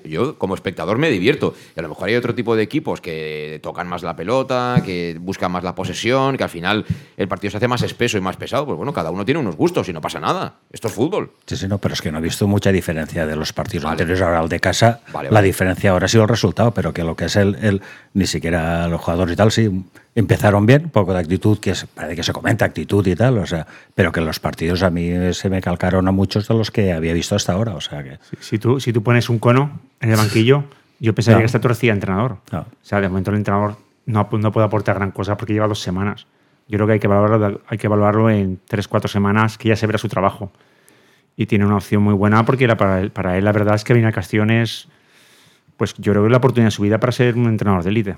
yo 0.05 0.37
como 0.37 0.55
espectador 0.55 0.97
me 0.97 1.09
divierto. 1.09 1.53
Y 1.75 1.79
a 1.79 1.83
lo 1.83 1.89
mejor 1.89 2.09
hay 2.09 2.15
otro 2.15 2.35
tipo 2.35 2.55
de 2.55 2.63
equipos 2.63 2.99
que 3.01 3.59
tocan 3.63 3.87
más 3.87 4.03
la 4.03 4.15
pelota, 4.15 4.81
que 4.85 5.17
buscan 5.19 5.51
más 5.51 5.63
la 5.63 5.75
posesión, 5.75 6.35
que 6.35 6.43
al 6.43 6.49
final 6.49 6.85
el 7.15 7.27
partido 7.27 7.51
se 7.51 7.57
hace 7.57 7.67
más 7.67 7.81
espeso 7.83 8.17
y 8.17 8.21
más 8.21 8.35
pesado. 8.35 8.65
Pues 8.65 8.77
bueno, 8.77 8.91
cada 8.93 9.11
uno 9.11 9.23
tiene 9.23 9.39
unos 9.39 9.55
gustos 9.55 9.87
y 9.87 9.93
no 9.93 10.01
pasa 10.01 10.19
nada. 10.19 10.55
Esto 10.71 10.87
es 10.87 10.93
fútbol. 10.93 11.31
Sí, 11.45 11.55
sí, 11.55 11.67
no, 11.67 11.77
pero 11.77 11.93
es 11.93 12.01
que 12.01 12.11
no 12.11 12.17
he 12.17 12.21
visto 12.21 12.47
mucha 12.47 12.71
diferencia 12.71 13.25
de 13.25 13.35
los 13.35 13.53
partidos 13.53 13.85
anteriores 13.85 14.21
ahora 14.21 14.39
al 14.39 14.49
de 14.49 14.59
casa. 14.59 15.01
la 15.29 15.41
diferencia 15.41 15.91
ahora 15.91 16.05
ha 16.05 16.09
sido 16.09 16.23
el 16.23 16.29
resultado, 16.29 16.71
pero 16.71 16.93
que 16.93 17.03
lo 17.03 17.15
que 17.15 17.25
es 17.25 17.35
el, 17.35 17.55
el 17.61 17.81
ni 18.13 18.27
siquiera 18.27 18.87
los 18.87 19.01
jugadores 19.01 19.33
y 19.33 19.37
tal, 19.37 19.51
sí 19.51 19.69
empezaron 20.15 20.65
bien, 20.65 20.89
poco 20.89 21.13
de 21.13 21.19
actitud, 21.19 21.59
que 21.59 21.73
parece 21.93 22.15
que 22.15 22.23
se 22.23 22.33
comenta 22.33 22.65
actitud 22.65 23.05
y 23.07 23.15
tal, 23.15 23.37
o 23.39 23.45
sea, 23.45 23.65
pero 23.95 24.11
que 24.11 24.21
los 24.21 24.39
partidos 24.39 24.83
a 24.83 24.89
mí 24.89 25.11
se 25.33 25.49
me 25.49 25.61
calcaron 25.61 26.07
a 26.07 26.11
muchos 26.11 26.47
de 26.47 26.53
los 26.53 26.71
que 26.71 26.93
había 26.93 27.13
visto 27.13 27.35
hasta 27.35 27.53
ahora, 27.53 27.73
o 27.73 27.81
sea 27.81 28.03
que... 28.03 28.19
Si, 28.39 28.59
tú, 28.59 28.79
si 28.79 28.93
tú 28.93 29.01
pones 29.01 29.29
un 29.29 29.39
cono 29.39 29.79
en 29.99 30.11
el 30.11 30.17
banquillo, 30.17 30.65
yo 30.99 31.13
pensaría 31.15 31.39
que 31.39 31.45
está 31.45 31.59
torcida 31.59 31.93
entrenador. 31.93 32.37
O 32.51 32.65
sea, 32.81 33.01
de 33.01 33.09
momento 33.09 33.31
el 33.31 33.37
entrenador 33.37 33.77
no, 34.05 34.29
no 34.31 34.51
puede 34.51 34.65
aportar 34.65 34.95
gran 34.95 35.11
cosa 35.11 35.35
porque 35.35 35.53
lleva 35.53 35.67
dos 35.67 35.81
semanas. 35.81 36.27
Yo 36.67 36.77
creo 36.77 36.87
que 36.87 36.93
hay 36.93 36.99
que 36.99 37.07
evaluarlo, 37.07 37.61
hay 37.67 37.77
que 37.77 37.87
evaluarlo 37.87 38.29
en 38.29 38.59
tres, 38.67 38.87
cuatro 38.87 39.09
semanas, 39.09 39.57
que 39.57 39.69
ya 39.69 39.75
se 39.75 39.85
verá 39.85 39.97
su 39.97 40.07
trabajo. 40.07 40.51
Y 41.35 41.47
tiene 41.47 41.65
una 41.65 41.75
opción 41.75 42.03
muy 42.03 42.13
buena 42.13 42.45
porque 42.45 42.67
para, 42.75 43.01
él, 43.01 43.11
para 43.11 43.37
él 43.37 43.43
la 43.43 43.51
verdad 43.51 43.75
es 43.75 43.83
que 43.83 43.93
viene 43.93 44.07
a 44.07 44.11
Castiones, 44.11 44.87
pues 45.77 45.95
yo 45.95 46.13
creo 46.13 46.23
que 46.23 46.27
es 46.27 46.31
la 46.31 46.37
oportunidad 46.37 46.67
de 46.67 46.71
su 46.71 46.83
vida 46.83 46.99
para 46.99 47.11
ser 47.11 47.35
un 47.35 47.47
entrenador 47.47 47.83
de 47.83 47.89
élite. 47.89 48.17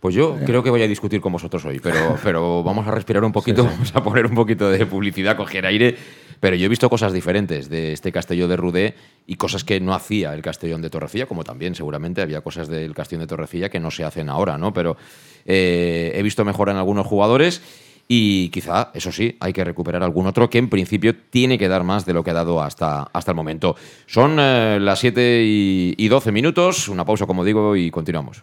Pues 0.00 0.14
yo 0.14 0.36
creo 0.44 0.62
que 0.62 0.70
voy 0.70 0.82
a 0.82 0.88
discutir 0.88 1.20
con 1.20 1.32
vosotros 1.32 1.64
hoy, 1.64 1.80
pero, 1.80 2.18
pero 2.24 2.62
vamos 2.62 2.86
a 2.86 2.90
respirar 2.90 3.24
un 3.24 3.32
poquito, 3.32 3.64
vamos 3.64 3.94
a 3.94 4.02
poner 4.02 4.26
un 4.26 4.34
poquito 4.34 4.70
de 4.70 4.86
publicidad, 4.86 5.36
coger 5.36 5.66
aire. 5.66 5.96
Pero 6.38 6.54
yo 6.56 6.66
he 6.66 6.68
visto 6.68 6.90
cosas 6.90 7.12
diferentes 7.12 7.70
de 7.70 7.92
este 7.92 8.12
Castellón 8.12 8.50
de 8.50 8.56
Rudé 8.56 8.94
y 9.26 9.36
cosas 9.36 9.64
que 9.64 9.80
no 9.80 9.94
hacía 9.94 10.34
el 10.34 10.42
Castellón 10.42 10.82
de 10.82 10.90
Torrecilla, 10.90 11.26
como 11.26 11.44
también 11.44 11.74
seguramente 11.74 12.20
había 12.20 12.42
cosas 12.42 12.68
del 12.68 12.94
Castellón 12.94 13.22
de 13.22 13.28
Torrecilla 13.28 13.68
que 13.70 13.80
no 13.80 13.90
se 13.90 14.04
hacen 14.04 14.28
ahora, 14.28 14.58
¿no? 14.58 14.74
Pero 14.74 14.98
eh, 15.46 16.12
he 16.14 16.22
visto 16.22 16.44
mejora 16.44 16.72
en 16.72 16.78
algunos 16.78 17.06
jugadores 17.06 17.62
y 18.08 18.50
quizá, 18.50 18.90
eso 18.94 19.10
sí, 19.10 19.36
hay 19.40 19.52
que 19.52 19.64
recuperar 19.64 20.02
algún 20.02 20.26
otro 20.26 20.48
que 20.50 20.58
en 20.58 20.68
principio 20.68 21.16
tiene 21.16 21.58
que 21.58 21.68
dar 21.68 21.82
más 21.82 22.04
de 22.04 22.12
lo 22.12 22.22
que 22.22 22.30
ha 22.30 22.34
dado 22.34 22.62
hasta, 22.62 23.08
hasta 23.12 23.32
el 23.32 23.36
momento. 23.36 23.74
Son 24.06 24.36
eh, 24.38 24.78
las 24.80 25.00
7 25.00 25.42
y, 25.44 25.94
y 25.96 26.08
12 26.08 26.32
minutos, 26.32 26.88
una 26.88 27.04
pausa 27.04 27.26
como 27.26 27.44
digo 27.44 27.74
y 27.76 27.90
continuamos. 27.90 28.42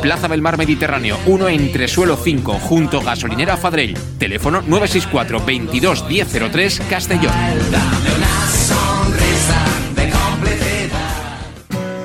Plaza 0.00 0.28
del 0.28 0.42
Mar 0.42 0.58
Mediterráneo, 0.58 1.18
1 1.26 1.48
entre 1.48 1.86
suelo 1.86 2.16
5 2.16 2.54
junto 2.54 3.00
gasolinera 3.00 3.56
Fadrell. 3.56 3.94
Teléfono 4.18 4.40
teléfono 4.40 4.62
964 4.62 5.44
22 5.44 6.08
1003 6.08 6.82
Castellón. 6.88 7.32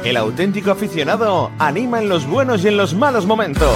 El 0.04 0.18
auténtico 0.18 0.72
aficionado 0.72 1.52
anima 1.58 2.00
en 2.00 2.10
los 2.10 2.28
buenos 2.28 2.64
y 2.64 2.68
en 2.68 2.78
los 2.78 2.94
malos 2.94 3.26
momentos. 3.26 3.76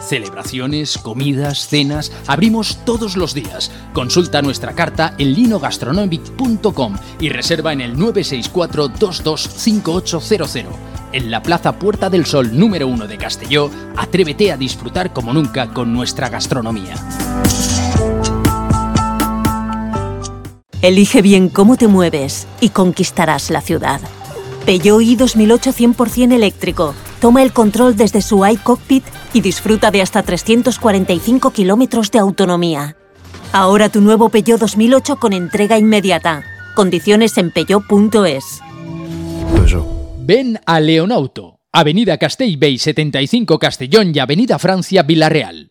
Celebraciones, 0.00 0.98
comidas, 0.98 1.68
cenas, 1.68 2.12
abrimos 2.26 2.78
todos 2.84 3.16
los 3.16 3.34
días. 3.34 3.70
Consulta 3.92 4.42
nuestra 4.42 4.74
carta 4.74 5.14
en 5.18 5.34
linogastronomic.com 5.34 6.96
y 7.20 7.28
reserva 7.28 7.72
en 7.72 7.80
el 7.80 7.98
964 7.98 8.88
225800. 8.88 10.74
En 11.12 11.30
la 11.30 11.42
Plaza 11.42 11.78
Puerta 11.78 12.10
del 12.10 12.26
Sol 12.26 12.58
número 12.58 12.88
1 12.88 13.06
de 13.06 13.16
Castelló, 13.16 13.70
atrévete 13.96 14.52
a 14.52 14.56
disfrutar 14.56 15.12
como 15.12 15.32
nunca 15.32 15.72
con 15.72 15.92
nuestra 15.92 16.28
gastronomía. 16.28 16.94
Elige 20.82 21.22
bien 21.22 21.48
cómo 21.48 21.76
te 21.76 21.88
mueves 21.88 22.46
y 22.60 22.68
conquistarás 22.68 23.50
la 23.50 23.60
ciudad. 23.60 24.00
Peugeot 24.66 25.02
i 25.02 25.16
2008 25.16 25.72
100% 25.72 26.32
eléctrico. 26.32 26.94
Toma 27.20 27.42
el 27.42 27.52
control 27.52 27.96
desde 27.96 28.22
su 28.22 28.46
iCockpit 28.46 29.04
y 29.32 29.40
disfruta 29.40 29.90
de 29.90 30.02
hasta 30.02 30.22
345 30.22 31.50
kilómetros 31.50 32.10
de 32.10 32.18
autonomía. 32.18 32.96
Ahora 33.52 33.88
tu 33.88 34.00
nuevo 34.00 34.28
Peugeot 34.28 34.60
2008 34.60 35.16
con 35.16 35.32
entrega 35.32 35.78
inmediata. 35.78 36.44
Condiciones 36.74 37.38
en 37.38 37.52
peugeot.es. 37.52 38.60
Ven 40.18 40.60
a 40.66 40.80
Leonauto, 40.80 41.60
Avenida 41.72 42.18
Castellbey 42.18 42.78
75 42.78 43.58
Castellón 43.58 44.12
y 44.14 44.18
Avenida 44.18 44.58
Francia 44.58 45.02
Villarreal. 45.04 45.70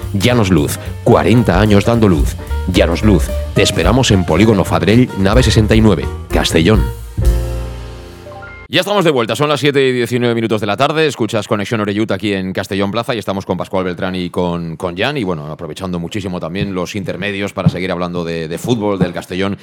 Llanos 0.13 0.49
Luz, 0.49 0.79
40 1.03 1.59
años 1.59 1.85
dando 1.85 2.07
luz. 2.07 2.35
Llanos 2.73 3.03
Luz, 3.03 3.29
te 3.55 3.61
esperamos 3.61 4.11
en 4.11 4.25
Polígono 4.25 4.63
Fadrell, 4.65 5.09
nave 5.17 5.43
69, 5.43 6.05
Castellón. 6.29 6.81
Ya 8.67 8.79
estamos 8.79 9.03
de 9.03 9.11
vuelta, 9.11 9.35
son 9.35 9.49
las 9.49 9.59
7 9.59 9.85
y 9.85 9.91
19 9.91 10.33
minutos 10.33 10.61
de 10.61 10.67
la 10.67 10.77
tarde, 10.77 11.05
escuchas 11.05 11.45
Conexión 11.45 11.81
Oreyut 11.81 12.09
aquí 12.11 12.31
en 12.33 12.53
Castellón 12.53 12.89
Plaza 12.89 13.13
y 13.13 13.17
estamos 13.17 13.45
con 13.45 13.57
Pascual 13.57 13.83
Beltrán 13.83 14.15
y 14.15 14.29
con, 14.29 14.77
con 14.77 14.95
Jan 14.95 15.17
y 15.17 15.25
bueno, 15.25 15.51
aprovechando 15.51 15.99
muchísimo 15.99 16.39
también 16.39 16.73
los 16.73 16.95
intermedios 16.95 17.51
para 17.51 17.67
seguir 17.67 17.91
hablando 17.91 18.23
de, 18.23 18.47
de 18.47 18.57
fútbol, 18.57 18.97
del 18.97 19.11
Castellón, 19.11 19.57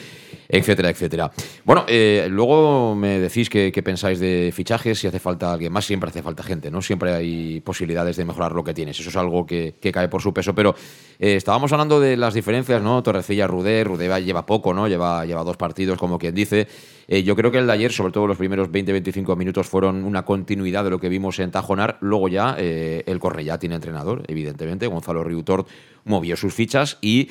etcétera, 0.49 0.91
etcétera. 0.91 1.31
Bueno, 1.65 1.85
eh, 1.89 2.27
luego 2.31 2.95
me 2.95 3.19
decís 3.19 3.51
que 3.51 3.71
pensáis 3.83 4.19
de 4.19 4.51
fichajes, 4.55 4.99
si 4.99 5.07
hace 5.07 5.19
falta 5.19 5.53
alguien 5.53 5.73
más, 5.73 5.85
siempre 5.85 6.11
hace 6.11 6.23
falta 6.23 6.43
gente, 6.43 6.71
¿no? 6.71 6.83
Siempre 6.83 7.15
hay 7.15 7.61
posibilidades 7.61 8.17
de 8.17 8.25
mejorar 8.25 8.53
lo 8.53 8.65
que 8.65 8.75
tienes, 8.75 8.99
eso 8.99 9.11
es 9.11 9.17
algo 9.17 9.47
que, 9.47 9.75
que 9.81 9.93
cae 9.93 10.09
por 10.09 10.23
su 10.23 10.33
peso, 10.33 10.55
pero 10.55 10.75
eh, 11.21 11.35
estábamos 11.35 11.73
hablando 11.73 11.99
de 11.99 12.17
las 12.17 12.35
diferencias, 12.35 12.81
¿no? 12.81 13.03
Torrecilla, 13.03 13.49
Rudé, 13.49 13.83
Rudé 13.83 14.09
lleva 14.23 14.47
poco, 14.47 14.73
¿no? 14.73 14.87
Lleva, 14.87 15.25
lleva 15.27 15.43
dos 15.43 15.57
partidos, 15.57 15.99
como 15.99 16.19
quien 16.19 16.35
dice. 16.35 16.69
Eh, 17.09 17.25
yo 17.25 17.35
creo 17.35 17.51
que 17.51 17.59
el 17.59 17.67
de 17.67 17.73
ayer, 17.73 17.93
sobre 17.93 18.13
todo 18.13 18.27
los 18.27 18.39
primeros 18.39 18.71
20-25 18.71 19.37
minutos, 19.37 19.67
fueron 19.67 20.05
una 20.05 20.25
continuidad 20.25 20.85
de 20.85 20.91
lo 20.91 21.01
que 21.01 21.09
vimos 21.09 21.41
en 21.41 21.51
Tajonar. 21.51 21.99
Luego 22.01 22.29
ya 22.29 22.55
eh, 22.59 23.03
el 23.07 23.19
Cornellá 23.19 23.59
tiene 23.59 23.75
entrenador, 23.75 24.23
evidentemente. 24.29 24.87
Gonzalo 24.87 25.25
Riutort 25.25 25.67
movió 26.05 26.37
sus 26.37 26.55
fichas 26.55 26.99
y 27.03 27.29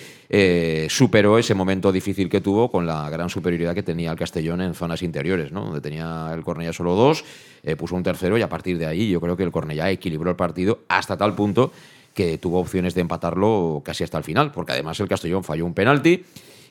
superó 0.90 1.40
ese 1.40 1.56
momento 1.56 1.92
difícil 1.92 2.30
que 2.30 2.42
tuvo 2.42 2.70
con 2.70 2.86
la 3.08 3.12
gran 3.17 3.30
superioridad 3.30 3.74
que 3.74 3.84
tenía 3.84 4.12
el 4.12 4.17
Castellón 4.17 4.60
en 4.60 4.74
zonas 4.74 5.02
interiores, 5.02 5.52
¿no? 5.52 5.63
donde 5.63 5.80
tenía 5.80 6.30
el 6.34 6.43
Cornellá 6.43 6.74
solo 6.74 6.93
dos, 6.96 7.24
puso 7.78 7.96
un 7.96 8.04
tercero 8.04 8.38
y 8.38 8.41
a 8.41 8.50
partir 8.50 8.78
de 8.78 8.86
ahí 8.86 9.10
yo 9.10 9.22
creo 9.22 9.38
que 9.38 9.43
el 9.43 9.52
Cornellá 9.52 9.89
equilibró 9.89 10.30
el 10.30 10.36
partido 10.36 10.80
hasta 10.89 11.15
tal 11.15 11.34
punto 11.34 11.72
que 12.13 12.38
tuvo 12.38 12.60
opciones 12.60 12.96
de 12.96 13.02
empatarlo 13.02 13.82
casi 13.86 14.04
hasta 14.04 14.17
el 14.17 14.24
final, 14.24 14.52
porque 14.52 14.74
además 14.74 15.00
el 15.00 15.08
Castellón 15.08 15.43
falló 15.43 15.65
un 15.65 15.74
penalti 15.74 16.26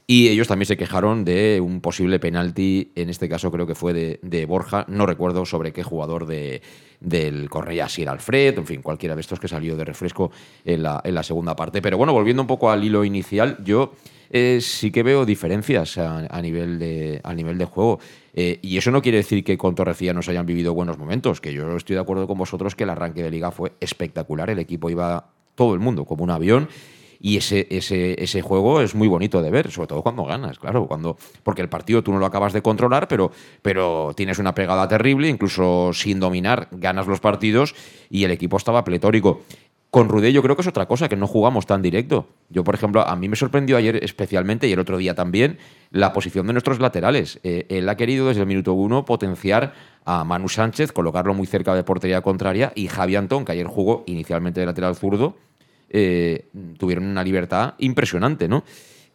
Y 0.09 0.29
ellos 0.29 0.47
también 0.47 0.67
se 0.67 0.77
quejaron 0.77 1.25
de 1.25 1.61
un 1.61 1.81
posible 1.81 2.21
penalti, 2.21 2.93
en 2.95 3.11
este 3.11 3.29
caso 3.29 3.51
creo 3.51 3.67
que 3.67 3.75
fue 3.75 3.93
de, 3.93 4.21
de 4.23 4.47
Borja, 4.47 4.85
no 4.89 5.05
recuerdo 5.05 5.45
sobre 5.45 5.73
qué 5.73 5.83
jugador 5.83 6.27
de, 6.27 6.63
del 7.01 7.51
Correa, 7.51 7.89
si 7.89 8.03
era 8.03 8.13
Alfred, 8.13 8.57
en 8.57 8.67
fin, 8.67 8.83
cualquiera 8.83 9.17
de 9.17 9.21
estos 9.21 9.41
que 9.41 9.49
salió 9.49 9.77
de 9.77 9.85
refresco 9.85 10.31
en 10.65 10.85
la, 10.85 11.01
en 11.03 11.13
la 11.13 11.25
segunda 11.25 11.57
parte. 11.57 11.83
Pero 11.83 11.99
bueno, 11.99 12.13
volviendo 12.13 12.41
un 12.41 12.47
poco 12.47 12.71
al 12.71 12.85
hilo 12.85 13.05
inicial, 13.05 13.59
yo 13.65 13.95
eh, 14.31 14.61
sí 14.61 14.93
que 14.93 15.03
veo 15.03 15.25
diferencias 15.25 15.99
a, 15.99 16.41
nivel, 16.41 16.79
de, 16.79 17.21
a 17.25 17.35
nivel 17.35 17.59
de 17.59 17.65
juego. 17.65 17.99
Eh, 18.33 18.61
y 18.63 18.77
eso 18.77 18.93
no 18.93 19.03
quiere 19.03 19.19
decir 19.19 19.43
que 19.43 19.59
con 19.59 19.75
Torrecilla 19.75 20.13
no 20.13 20.23
se 20.23 20.31
hayan 20.31 20.47
vivido 20.47 20.73
buenos 20.73 20.99
momentos, 20.99 21.41
que 21.41 21.53
yo 21.53 21.77
estoy 21.77 21.95
de 21.95 22.03
acuerdo 22.03 22.29
con 22.29 22.39
vosotros 22.39 22.77
que 22.77 22.85
el 22.85 22.91
arranque 22.91 23.25
de 23.25 23.31
liga 23.31 23.51
fue 23.51 23.73
espectacular, 23.81 24.51
el 24.51 24.61
equipo 24.61 24.89
iba 24.89 25.31
todo 25.57 25.75
el 25.75 25.81
mundo 25.81 26.05
como 26.05 26.23
un 26.23 26.31
avión 26.31 26.69
y 27.21 27.37
ese, 27.37 27.67
ese, 27.71 28.23
ese 28.23 28.43
juego 28.43 28.81
es 28.81 28.95
muy 28.95 29.09
bonito 29.09 29.43
de 29.43 29.51
ver, 29.51 29.71
sobre 29.71 29.89
todo 29.89 30.03
cuando 30.03 30.25
ganas, 30.25 30.59
claro, 30.59 30.87
cuando 30.87 31.17
porque 31.43 31.63
el 31.63 31.69
partido 31.69 32.03
tú 32.03 32.13
no 32.13 32.19
lo 32.19 32.27
acabas 32.27 32.53
de 32.53 32.63
controlar, 32.63 33.09
pero, 33.09 33.31
pero 33.63 34.13
tienes 34.17 34.39
una 34.39 34.55
pegada 34.55 34.89
terrible, 34.89 35.29
incluso 35.29 35.93
sin 35.93 36.21
dominar 36.21 36.69
ganas 36.73 37.07
los 37.07 37.21
partidos 37.21 37.75
y 38.11 38.25
el 38.25 38.31
equipo 38.31 38.57
estaba 38.57 38.85
pletórico. 38.85 39.43
Con 39.91 40.09
Rudé 40.11 40.33
yo 40.33 40.43
creo 40.43 40.57
que 40.57 40.63
es 40.63 40.69
otra 40.69 40.87
cosa, 40.87 41.09
que 41.09 41.17
no 41.17 41.27
jugamos 41.27 41.65
tan 41.65 41.81
directo. 41.81 42.29
Yo, 42.51 42.65
por 42.65 42.75
ejemplo, 42.75 43.07
a 43.07 43.17
mí 43.17 43.29
me 43.31 43.37
sorprendió 43.37 43.79
ayer 43.79 44.05
especialmente 44.05 44.69
y 44.69 44.73
el 44.73 44.79
otro 44.79 44.99
día 44.99 45.15
también 45.15 45.59
la 45.91 46.13
posición 46.13 46.47
de 46.47 46.53
nuestros 46.53 46.81
laterales. 46.81 47.41
Eh, 47.45 47.67
él 47.71 47.89
ha 47.89 47.97
querido 47.97 48.29
desde 48.29 48.43
el 48.43 48.47
minuto 48.47 48.75
uno 48.75 49.07
potenciar 49.07 49.73
a 50.05 50.23
Manu 50.25 50.49
Sánchez, 50.49 50.93
colocarlo 50.93 51.33
muy 51.33 51.47
cerca 51.47 51.75
de 51.75 51.83
portería 51.83 52.21
contraria 52.21 52.73
y 52.75 52.89
Javi 52.89 53.17
Antón, 53.17 53.45
que 53.47 53.53
ayer 53.53 53.67
jugó 53.67 54.05
inicialmente 54.07 54.61
de 54.61 54.67
lateral 54.67 54.97
zurdo, 54.97 55.37
eh, 55.91 56.47
tuvieron 56.79 57.05
una 57.05 57.23
libertad 57.23 57.75
impresionante, 57.79 58.49
¿no? 58.49 58.65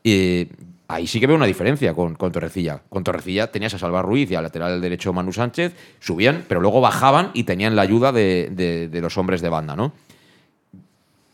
Eh, 0.04 0.50
ahí 0.88 1.08
sí 1.08 1.20
que 1.20 1.28
veo 1.28 1.36
una 1.36 1.46
diferencia 1.46 1.94
con, 1.94 2.16
Torrecilla. 2.16 2.82
Con 2.90 3.04
Torrecilla 3.04 3.52
tenías 3.52 3.74
a 3.74 3.78
Salva 3.78 4.02
Ruiz 4.02 4.30
y 4.32 4.36
al 4.36 4.44
lateral 4.44 4.82
derecho 4.82 5.14
Manu 5.14 5.32
Sánchez, 5.34 5.74
subían, 6.00 6.46
pero 6.48 6.62
luego 6.62 6.82
bajaban 6.82 7.32
y 7.34 7.44
tenían 7.44 7.76
la 7.76 7.82
ayuda 7.82 8.12
de 8.12 9.00
los 9.02 9.18
hombres 9.18 9.42
de 9.42 9.50
banda, 9.50 9.76
¿no? 9.76 9.94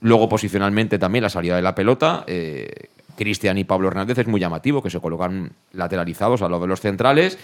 Luego, 0.01 0.29
posicionalmente, 0.29 0.99
también 0.99 1.23
la 1.23 1.29
salida 1.29 1.55
de 1.55 1.61
la 1.61 1.73
pelota. 1.73 2.23
Eh, 2.27 2.89
Cristian 3.15 3.57
y 3.57 3.63
Pablo 3.63 3.87
Hernández 3.87 4.19
es 4.19 4.27
muy 4.27 4.39
llamativo, 4.39 4.83
que 4.83 4.91
se 4.91 4.99
colocan 4.99 5.51
lateralizados 5.73 6.41
a 6.43 6.49
lo 6.49 6.59
de 6.59 6.67
los 6.67 6.81
centrales. 6.81 7.37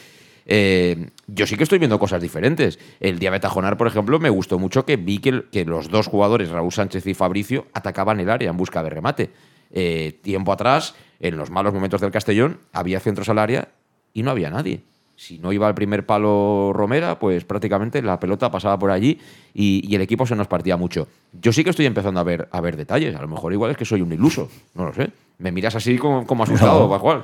Eh, 0.45 1.09
yo 1.27 1.47
sí 1.47 1.55
que 1.55 1.63
estoy 1.63 1.79
viendo 1.79 1.99
cosas 1.99 2.21
diferentes. 2.21 2.79
El 2.99 3.19
día 3.19 3.31
de 3.31 3.39
Tajonar, 3.39 3.77
por 3.77 3.87
ejemplo, 3.87 4.19
me 4.19 4.29
gustó 4.29 4.59
mucho 4.59 4.85
que 4.85 4.97
vi 4.97 5.19
que, 5.19 5.43
que, 5.51 5.65
los 5.65 5.89
dos 5.89 6.07
jugadores, 6.07 6.49
Raúl 6.49 6.71
Sánchez 6.71 7.05
y 7.07 7.13
Fabricio, 7.13 7.67
atacaban 7.73 8.19
el 8.19 8.29
área 8.29 8.49
en 8.49 8.57
busca 8.57 8.83
de 8.83 8.89
remate. 8.89 9.29
Eh, 9.71 10.19
tiempo 10.21 10.51
atrás, 10.51 10.95
en 11.19 11.37
los 11.37 11.49
malos 11.49 11.73
momentos 11.73 12.01
del 12.01 12.11
Castellón, 12.11 12.59
había 12.73 12.99
centros 12.99 13.29
al 13.29 13.39
área 13.39 13.69
y 14.13 14.23
no 14.23 14.31
había 14.31 14.49
nadie. 14.49 14.81
Si 15.15 15.39
no 15.39 15.53
iba 15.53 15.67
al 15.67 15.75
primer 15.75 16.05
palo 16.05 16.71
Romera, 16.73 17.19
pues 17.19 17.45
prácticamente 17.45 18.01
la 18.01 18.19
pelota 18.19 18.51
pasaba 18.51 18.77
por 18.77 18.91
allí 18.91 19.19
y, 19.53 19.81
y, 19.87 19.95
el 19.95 20.01
equipo 20.01 20.25
se 20.25 20.35
nos 20.35 20.47
partía 20.47 20.75
mucho. 20.75 21.07
Yo 21.39 21.53
sí 21.53 21.63
que 21.63 21.69
estoy 21.69 21.85
empezando 21.85 22.19
a 22.19 22.23
ver, 22.23 22.49
a 22.51 22.61
ver 22.61 22.75
detalles. 22.75 23.15
A 23.15 23.21
lo 23.21 23.27
mejor 23.27 23.53
igual 23.53 23.71
es 23.71 23.77
que 23.77 23.85
soy 23.85 24.01
un 24.01 24.11
iluso. 24.11 24.49
No 24.73 24.85
lo 24.85 24.93
sé. 24.93 25.11
Me 25.37 25.51
miras 25.51 25.75
así 25.75 25.97
como, 25.97 26.25
como 26.25 26.43
asustado, 26.43 26.81
no. 26.81 26.89
Pascual. 26.89 27.23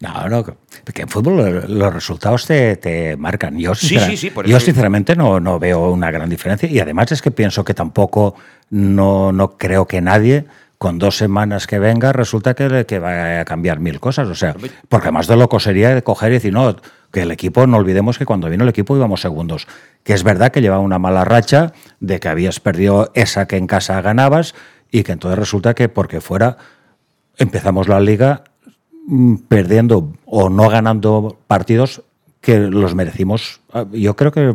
No, 0.00 0.28
no, 0.28 0.44
porque 0.84 1.02
en 1.02 1.08
fútbol 1.08 1.64
los 1.68 1.92
resultados 1.92 2.46
te, 2.46 2.76
te 2.76 3.16
marcan. 3.16 3.58
Yo, 3.58 3.74
sí, 3.74 3.98
sí, 3.98 4.16
sí, 4.16 4.32
yo 4.46 4.60
sinceramente 4.60 5.16
no, 5.16 5.40
no, 5.40 5.58
veo 5.58 5.90
una 5.90 6.10
gran 6.12 6.28
diferencia 6.30 6.68
y 6.68 6.78
además 6.78 7.10
es 7.10 7.20
que 7.20 7.32
pienso 7.32 7.64
que 7.64 7.74
tampoco, 7.74 8.36
no, 8.70 9.32
no 9.32 9.56
creo 9.56 9.86
que 9.86 10.00
nadie 10.00 10.46
con 10.78 11.00
dos 11.00 11.16
semanas 11.16 11.66
que 11.66 11.80
venga 11.80 12.12
resulta 12.12 12.54
que, 12.54 12.86
que 12.86 13.00
va 13.00 13.40
a 13.40 13.44
cambiar 13.44 13.80
mil 13.80 13.98
cosas. 13.98 14.28
O 14.28 14.36
sea, 14.36 14.54
porque 14.88 15.10
más 15.10 15.26
de 15.26 15.36
loco 15.36 15.58
sería 15.58 15.92
de 15.92 16.02
coger 16.02 16.30
y 16.30 16.34
decir, 16.34 16.52
no, 16.52 16.76
que 17.12 17.22
el 17.22 17.32
equipo, 17.32 17.66
no 17.66 17.76
olvidemos 17.76 18.18
que 18.18 18.24
cuando 18.24 18.48
vino 18.48 18.62
el 18.62 18.70
equipo 18.70 18.96
íbamos 18.96 19.20
segundos. 19.20 19.66
Que 20.04 20.12
es 20.12 20.22
verdad 20.22 20.52
que 20.52 20.60
llevaba 20.60 20.80
una 20.80 21.00
mala 21.00 21.24
racha 21.24 21.72
de 21.98 22.20
que 22.20 22.28
habías 22.28 22.60
perdido 22.60 23.10
esa 23.14 23.46
que 23.48 23.56
en 23.56 23.66
casa 23.66 24.00
ganabas 24.00 24.54
y 24.90 25.02
que 25.02 25.12
entonces 25.12 25.38
resulta 25.38 25.74
que 25.74 25.88
porque 25.88 26.20
fuera 26.20 26.56
empezamos 27.36 27.88
la 27.88 28.00
liga 28.00 28.44
perdiendo 29.48 30.12
o 30.26 30.50
no 30.50 30.68
ganando 30.68 31.38
partidos 31.46 32.02
que 32.40 32.58
los 32.58 32.94
merecimos. 32.94 33.60
Ah, 33.72 33.84
yo 33.92 34.14
creo 34.16 34.32
que 34.32 34.54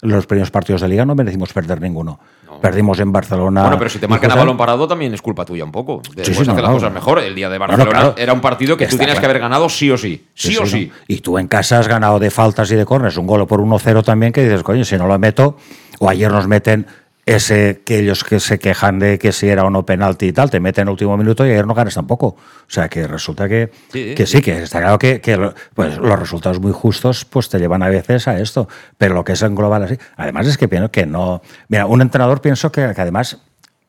los 0.00 0.26
primeros 0.26 0.50
partidos 0.50 0.80
de 0.80 0.88
liga 0.88 1.04
no 1.04 1.14
merecimos 1.14 1.52
perder 1.52 1.80
ninguno. 1.80 2.20
No. 2.46 2.60
Perdimos 2.60 2.98
en 3.00 3.12
Barcelona. 3.12 3.62
Bueno, 3.62 3.78
pero 3.78 3.90
si 3.90 3.98
te 3.98 4.08
marcan 4.08 4.30
a 4.30 4.36
balón 4.36 4.56
parado 4.56 4.88
también 4.88 5.12
es 5.12 5.20
culpa 5.20 5.44
tuya 5.44 5.64
un 5.64 5.72
poco. 5.72 6.00
Debemos 6.14 6.26
sí, 6.26 6.34
sí, 6.34 6.46
no, 6.46 6.52
hacer 6.52 6.64
las 6.64 6.72
cosas 6.72 6.92
mejor. 6.92 7.18
El 7.18 7.34
día 7.34 7.48
de 7.50 7.58
Barcelona 7.58 7.90
claro. 7.90 8.14
era 8.16 8.32
un 8.32 8.40
partido 8.40 8.76
que 8.76 8.84
Está 8.84 8.94
tú 8.94 8.98
tienes 8.98 9.14
claro. 9.14 9.20
que 9.20 9.26
haber 9.26 9.42
ganado 9.42 9.68
sí 9.68 9.90
o 9.90 9.98
sí. 9.98 10.26
Sí, 10.34 10.56
o 10.56 10.64
sí. 10.64 10.90
Y 11.08 11.18
tú 11.18 11.38
en 11.38 11.48
casa 11.48 11.78
has 11.78 11.88
ganado 11.88 12.18
de 12.18 12.30
faltas 12.30 12.70
y 12.70 12.76
de 12.76 12.86
cornes 12.86 13.16
un 13.16 13.26
gol 13.26 13.46
por 13.46 13.60
1-0 13.60 14.04
también 14.04 14.32
que 14.32 14.42
dices, 14.44 14.62
coño, 14.62 14.84
si 14.84 14.96
no 14.96 15.06
lo 15.06 15.18
meto, 15.18 15.56
o 15.98 16.08
ayer 16.08 16.30
nos 16.30 16.46
meten 16.46 16.86
ese 17.28 17.82
que 17.84 17.98
ellos 17.98 18.24
que 18.24 18.40
se 18.40 18.58
quejan 18.58 18.98
de 18.98 19.18
que 19.18 19.32
si 19.32 19.48
era 19.48 19.64
o 19.64 19.70
no 19.70 19.84
penalti 19.84 20.26
y 20.28 20.32
tal, 20.32 20.50
te 20.50 20.60
meten 20.60 20.82
en 20.82 20.88
el 20.88 20.92
último 20.92 21.16
minuto 21.16 21.46
y 21.46 21.50
ayer 21.50 21.66
no 21.66 21.74
ganas 21.74 21.94
tampoco. 21.94 22.26
O 22.28 22.36
sea 22.68 22.88
que 22.88 23.06
resulta 23.06 23.48
que 23.48 23.70
sí, 23.92 24.14
que, 24.14 24.26
sí, 24.26 24.40
que 24.40 24.62
está 24.62 24.80
claro 24.80 24.98
que, 24.98 25.20
que 25.20 25.52
pues, 25.74 25.98
los 25.98 26.18
resultados 26.18 26.58
muy 26.58 26.72
justos 26.72 27.26
pues 27.26 27.50
te 27.50 27.58
llevan 27.58 27.82
a 27.82 27.88
veces 27.88 28.28
a 28.28 28.38
esto. 28.38 28.66
Pero 28.96 29.14
lo 29.14 29.24
que 29.24 29.32
es 29.32 29.42
en 29.42 29.54
global 29.54 29.82
así. 29.82 29.98
Además 30.16 30.46
es 30.46 30.56
que 30.56 30.68
pienso 30.68 30.90
que 30.90 31.04
no. 31.04 31.42
Mira, 31.68 31.84
un 31.84 32.00
entrenador 32.00 32.40
pienso 32.40 32.72
que, 32.72 32.92
que 32.94 33.00
además, 33.00 33.38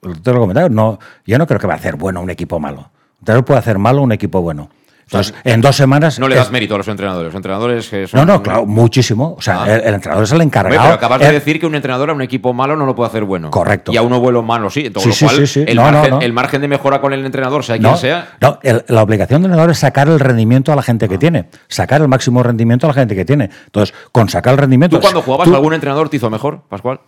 te 0.02 0.32
lo 0.32 0.38
he 0.38 0.39
comentado, 0.39 0.69
no, 0.69 0.99
yo 1.25 1.38
no 1.38 1.47
creo 1.47 1.60
que 1.60 1.67
va 1.67 1.73
a 1.73 1.78
hacer 1.78 1.95
bueno 1.95 2.21
un 2.21 2.30
equipo 2.30 2.60
malo. 2.60 2.80
Un 2.82 3.19
entrenador 3.19 3.45
puede 3.45 3.60
hacer 3.60 3.80
malo 3.80 4.02
un 4.02 4.12
equipo 4.12 4.41
bueno. 4.41 4.69
Entonces, 5.12 5.34
en 5.43 5.60
dos 5.60 5.76
semanas. 5.76 6.19
No 6.19 6.28
le 6.28 6.36
das 6.36 6.45
es... 6.45 6.52
mérito 6.52 6.76
a 6.76 6.78
los 6.78 6.88
entrenadores. 6.88 7.34
Los 7.34 7.36
entrenadores 7.36 7.89
que 7.89 8.08
son... 8.08 8.19
No, 8.19 8.26
no, 8.26 8.43
claro, 8.43 8.67
muchísimo. 8.67 9.34
O 9.36 9.41
sea, 9.41 9.63
ah. 9.63 9.76
el, 9.76 9.82
el, 9.82 9.93
entrenador 9.95 10.24
es 10.24 10.32
el 10.32 10.41
encargado. 10.41 10.82
Pero 10.84 10.93
acabas 10.93 11.19
de 11.19 11.32
decir 11.32 11.60
que 11.60 11.65
un 11.65 11.74
entrenador 11.74 12.12
a 12.12 12.13
un 12.13 12.22
equipo 12.22 12.54
malo 12.54 12.76
no 12.76 12.86
lo 12.86 12.95
puede 12.95 13.10
hacer 13.10 13.24
bueno. 13.24 13.50
Correcto. 13.50 13.91
Y 13.91 13.98
a 13.98 14.04
uno 14.04 14.19
bueno 14.19 14.43
malo 14.43 14.69
sí. 14.69 14.91
Todo 14.91 15.04
sí, 15.04 15.10
lo 15.10 15.32
cual, 15.32 15.48
sí, 15.48 15.48
sí, 15.48 15.65
el, 15.67 15.76
no, 15.76 15.82
margen, 15.82 16.10
no, 16.12 16.15
no. 16.17 16.22
el, 16.22 16.32
margen, 16.34 16.62
de 16.62 16.67
mejora 16.67 17.02
con 17.02 17.12
el 17.13 17.26
entrenador, 17.26 17.63
sea 17.63 17.80
quien 17.80 17.98
sea. 17.98 18.34
No, 18.39 18.60
la 18.88 19.02
obligación 19.02 19.41
del 19.41 19.50
entrenador 19.52 19.72
es 19.72 19.80
sacar 19.80 20.08
el 20.08 20.19
rendimiento 20.19 20.72
a 20.72 20.76
la 20.76 20.84
gente 20.84 21.08
que 21.08 21.15
Ah. 21.15 21.19
tiene. 21.19 21.50
Sacar 21.67 22.02
el 22.02 22.08
máximo 22.08 22.43
rendimiento 22.43 22.86
a 22.86 22.89
la 22.89 22.93
gente 22.93 23.15
que 23.15 23.26
tiene. 23.26 23.50
Entonces, 23.65 23.95
con 24.12 24.30
sacar 24.30 24.54
el 24.54 24.60
rendimiento. 24.60 24.98
¿Tú 24.98 25.02
cuando 25.02 25.22
jugabas 25.22 25.48
tú, 25.48 25.56
algún 25.56 25.74
entrenador 25.74 26.10
te 26.10 26.17
hizo 26.17 26.30
mejor, 26.30 26.62
Pascual? 26.69 27.02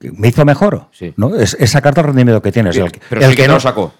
¿Me 0.00 0.28
hizo 0.28 0.44
mejor? 0.44 0.86
Sí. 0.92 1.14
¿no? 1.16 1.34
Es, 1.36 1.56
es 1.58 1.70
sacarte 1.70 2.00
el 2.00 2.06
rendimiento 2.06 2.42
que 2.42 2.52
tienes. 2.52 2.76
Pero 3.08 3.22
el 3.24 3.36
que, 3.36 3.46
no 3.46 3.54
lo 3.54 3.60
sacó. 3.60 3.92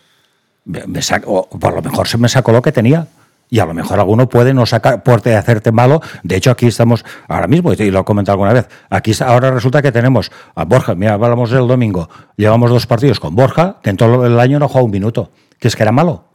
Me 0.64 0.84
o 1.24 1.48
por 1.48 1.74
lo 1.74 1.82
mejor 1.82 2.06
se 2.06 2.18
me 2.18 2.28
sacó 2.28 2.52
lo 2.52 2.62
que 2.62 2.72
tenía. 2.72 3.06
Y 3.50 3.60
a 3.60 3.66
lo 3.66 3.74
mejor 3.74 3.98
alguno 3.98 4.28
puede 4.28 4.54
no 4.54 4.66
sacar, 4.66 5.02
puede 5.02 5.36
hacerte 5.36 5.72
malo. 5.72 6.00
De 6.22 6.36
hecho, 6.36 6.50
aquí 6.50 6.66
estamos 6.66 7.04
ahora 7.28 7.46
mismo, 7.46 7.72
y 7.72 7.90
lo 7.90 8.00
he 8.00 8.04
comentado 8.04 8.34
alguna 8.34 8.52
vez, 8.52 8.68
aquí 8.90 9.12
ahora 9.24 9.50
resulta 9.50 9.82
que 9.82 9.92
tenemos 9.92 10.30
a 10.54 10.64
Borja, 10.64 10.94
mira, 10.94 11.14
hablamos 11.14 11.50
del 11.50 11.66
domingo, 11.66 12.08
llevamos 12.36 12.70
dos 12.70 12.86
partidos 12.86 13.20
con 13.20 13.34
Borja, 13.34 13.78
que 13.82 13.90
en 13.90 13.96
todo 13.96 14.26
el 14.26 14.38
año 14.38 14.58
no 14.58 14.68
juega 14.68 14.84
un 14.84 14.90
minuto, 14.90 15.30
que 15.58 15.68
es 15.68 15.76
que 15.76 15.82
era 15.82 15.92
malo. 15.92 16.27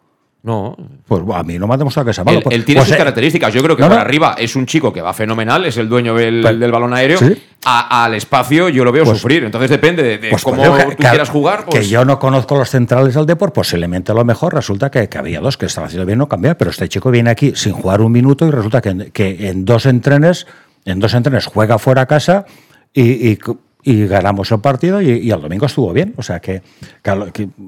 No. 0.43 0.75
Pues 1.07 1.21
a 1.33 1.41
mí 1.43 1.57
no 1.57 1.67
me 1.67 1.73
ha 1.73 1.77
demostrado 1.77 2.07
que 2.07 2.13
sea 2.13 2.25
malo. 2.25 2.39
Él, 2.39 2.45
él 2.51 2.65
tiene 2.65 2.79
pues, 2.81 2.89
sus 2.89 2.95
eh, 2.95 2.97
características. 2.97 3.53
Yo 3.53 3.63
creo 3.63 3.77
que 3.77 3.81
no, 3.83 3.87
por 3.87 3.95
no. 3.95 4.01
arriba 4.01 4.35
es 4.37 4.57
un 4.57 4.65
chico 4.65 4.91
que 4.91 5.01
va 5.01 5.13
fenomenal, 5.13 5.63
es 5.65 5.77
el 5.77 5.87
dueño 5.87 6.13
del, 6.15 6.41
del 6.59 6.69
balón 6.71 6.93
aéreo. 6.93 7.17
¿Sí? 7.17 7.41
A- 7.63 8.03
al 8.03 8.13
espacio 8.15 8.67
yo 8.67 8.83
lo 8.83 8.91
veo 8.91 9.05
Pues- 9.05 9.19
sufrir. 9.19 9.45
Entonces 9.45 9.69
depende 9.69 10.03
de, 10.03 10.17
de 10.17 10.29
Pues 10.31 10.43
cómo 10.43 10.61
que- 10.61 10.83
tú 10.83 10.89
que- 10.89 10.95
quieras 10.97 11.29
jugar. 11.29 11.63
Pues, 11.63 11.79
Que 11.79 11.87
yo 11.87 12.03
no 12.03 12.19
conozco 12.19 12.55
los 12.57 12.69
centrales 12.69 13.13
del 13.13 13.25
Depor, 13.25 13.53
posiblemente 13.53 14.11
a 14.11 14.15
lo 14.15 14.25
mejor 14.25 14.53
resulta 14.53 14.91
que, 14.91 15.07
que 15.07 15.17
había 15.17 15.39
dos 15.39 15.55
que 15.57 15.67
estaban 15.67 15.87
haciendo 15.87 16.05
bien 16.05 16.19
no 16.19 16.27
cambiar, 16.27 16.57
pero 16.57 16.71
este 16.71 16.89
chico 16.89 17.09
viene 17.09 17.29
aquí 17.29 17.53
sin 17.55 17.71
jugar 17.71 18.01
un 18.01 18.11
minuto 18.11 18.45
y 18.45 18.51
resulta 18.51 18.81
que, 18.81 18.89
en- 18.89 19.11
que 19.11 19.47
en 19.47 19.63
dos 19.63 19.85
entrenes, 19.85 20.45
en 20.83 20.99
dos 20.99 21.13
entrenes 21.13 21.45
juega 21.45 21.79
fuera 21.79 22.01
a 22.01 22.05
casa 22.05 22.45
y, 22.93 23.29
y- 23.31 23.39
y 23.85 24.07
ganamos 24.07 24.51
el 24.51 24.59
partido 24.59 25.01
y, 25.01 25.09
y 25.09 25.31
el 25.31 25.41
domingo 25.41 25.65
estuvo 25.67 25.93
bien. 25.93 26.13
O 26.17 26.21
sea 26.23 26.41
que- 26.41 26.61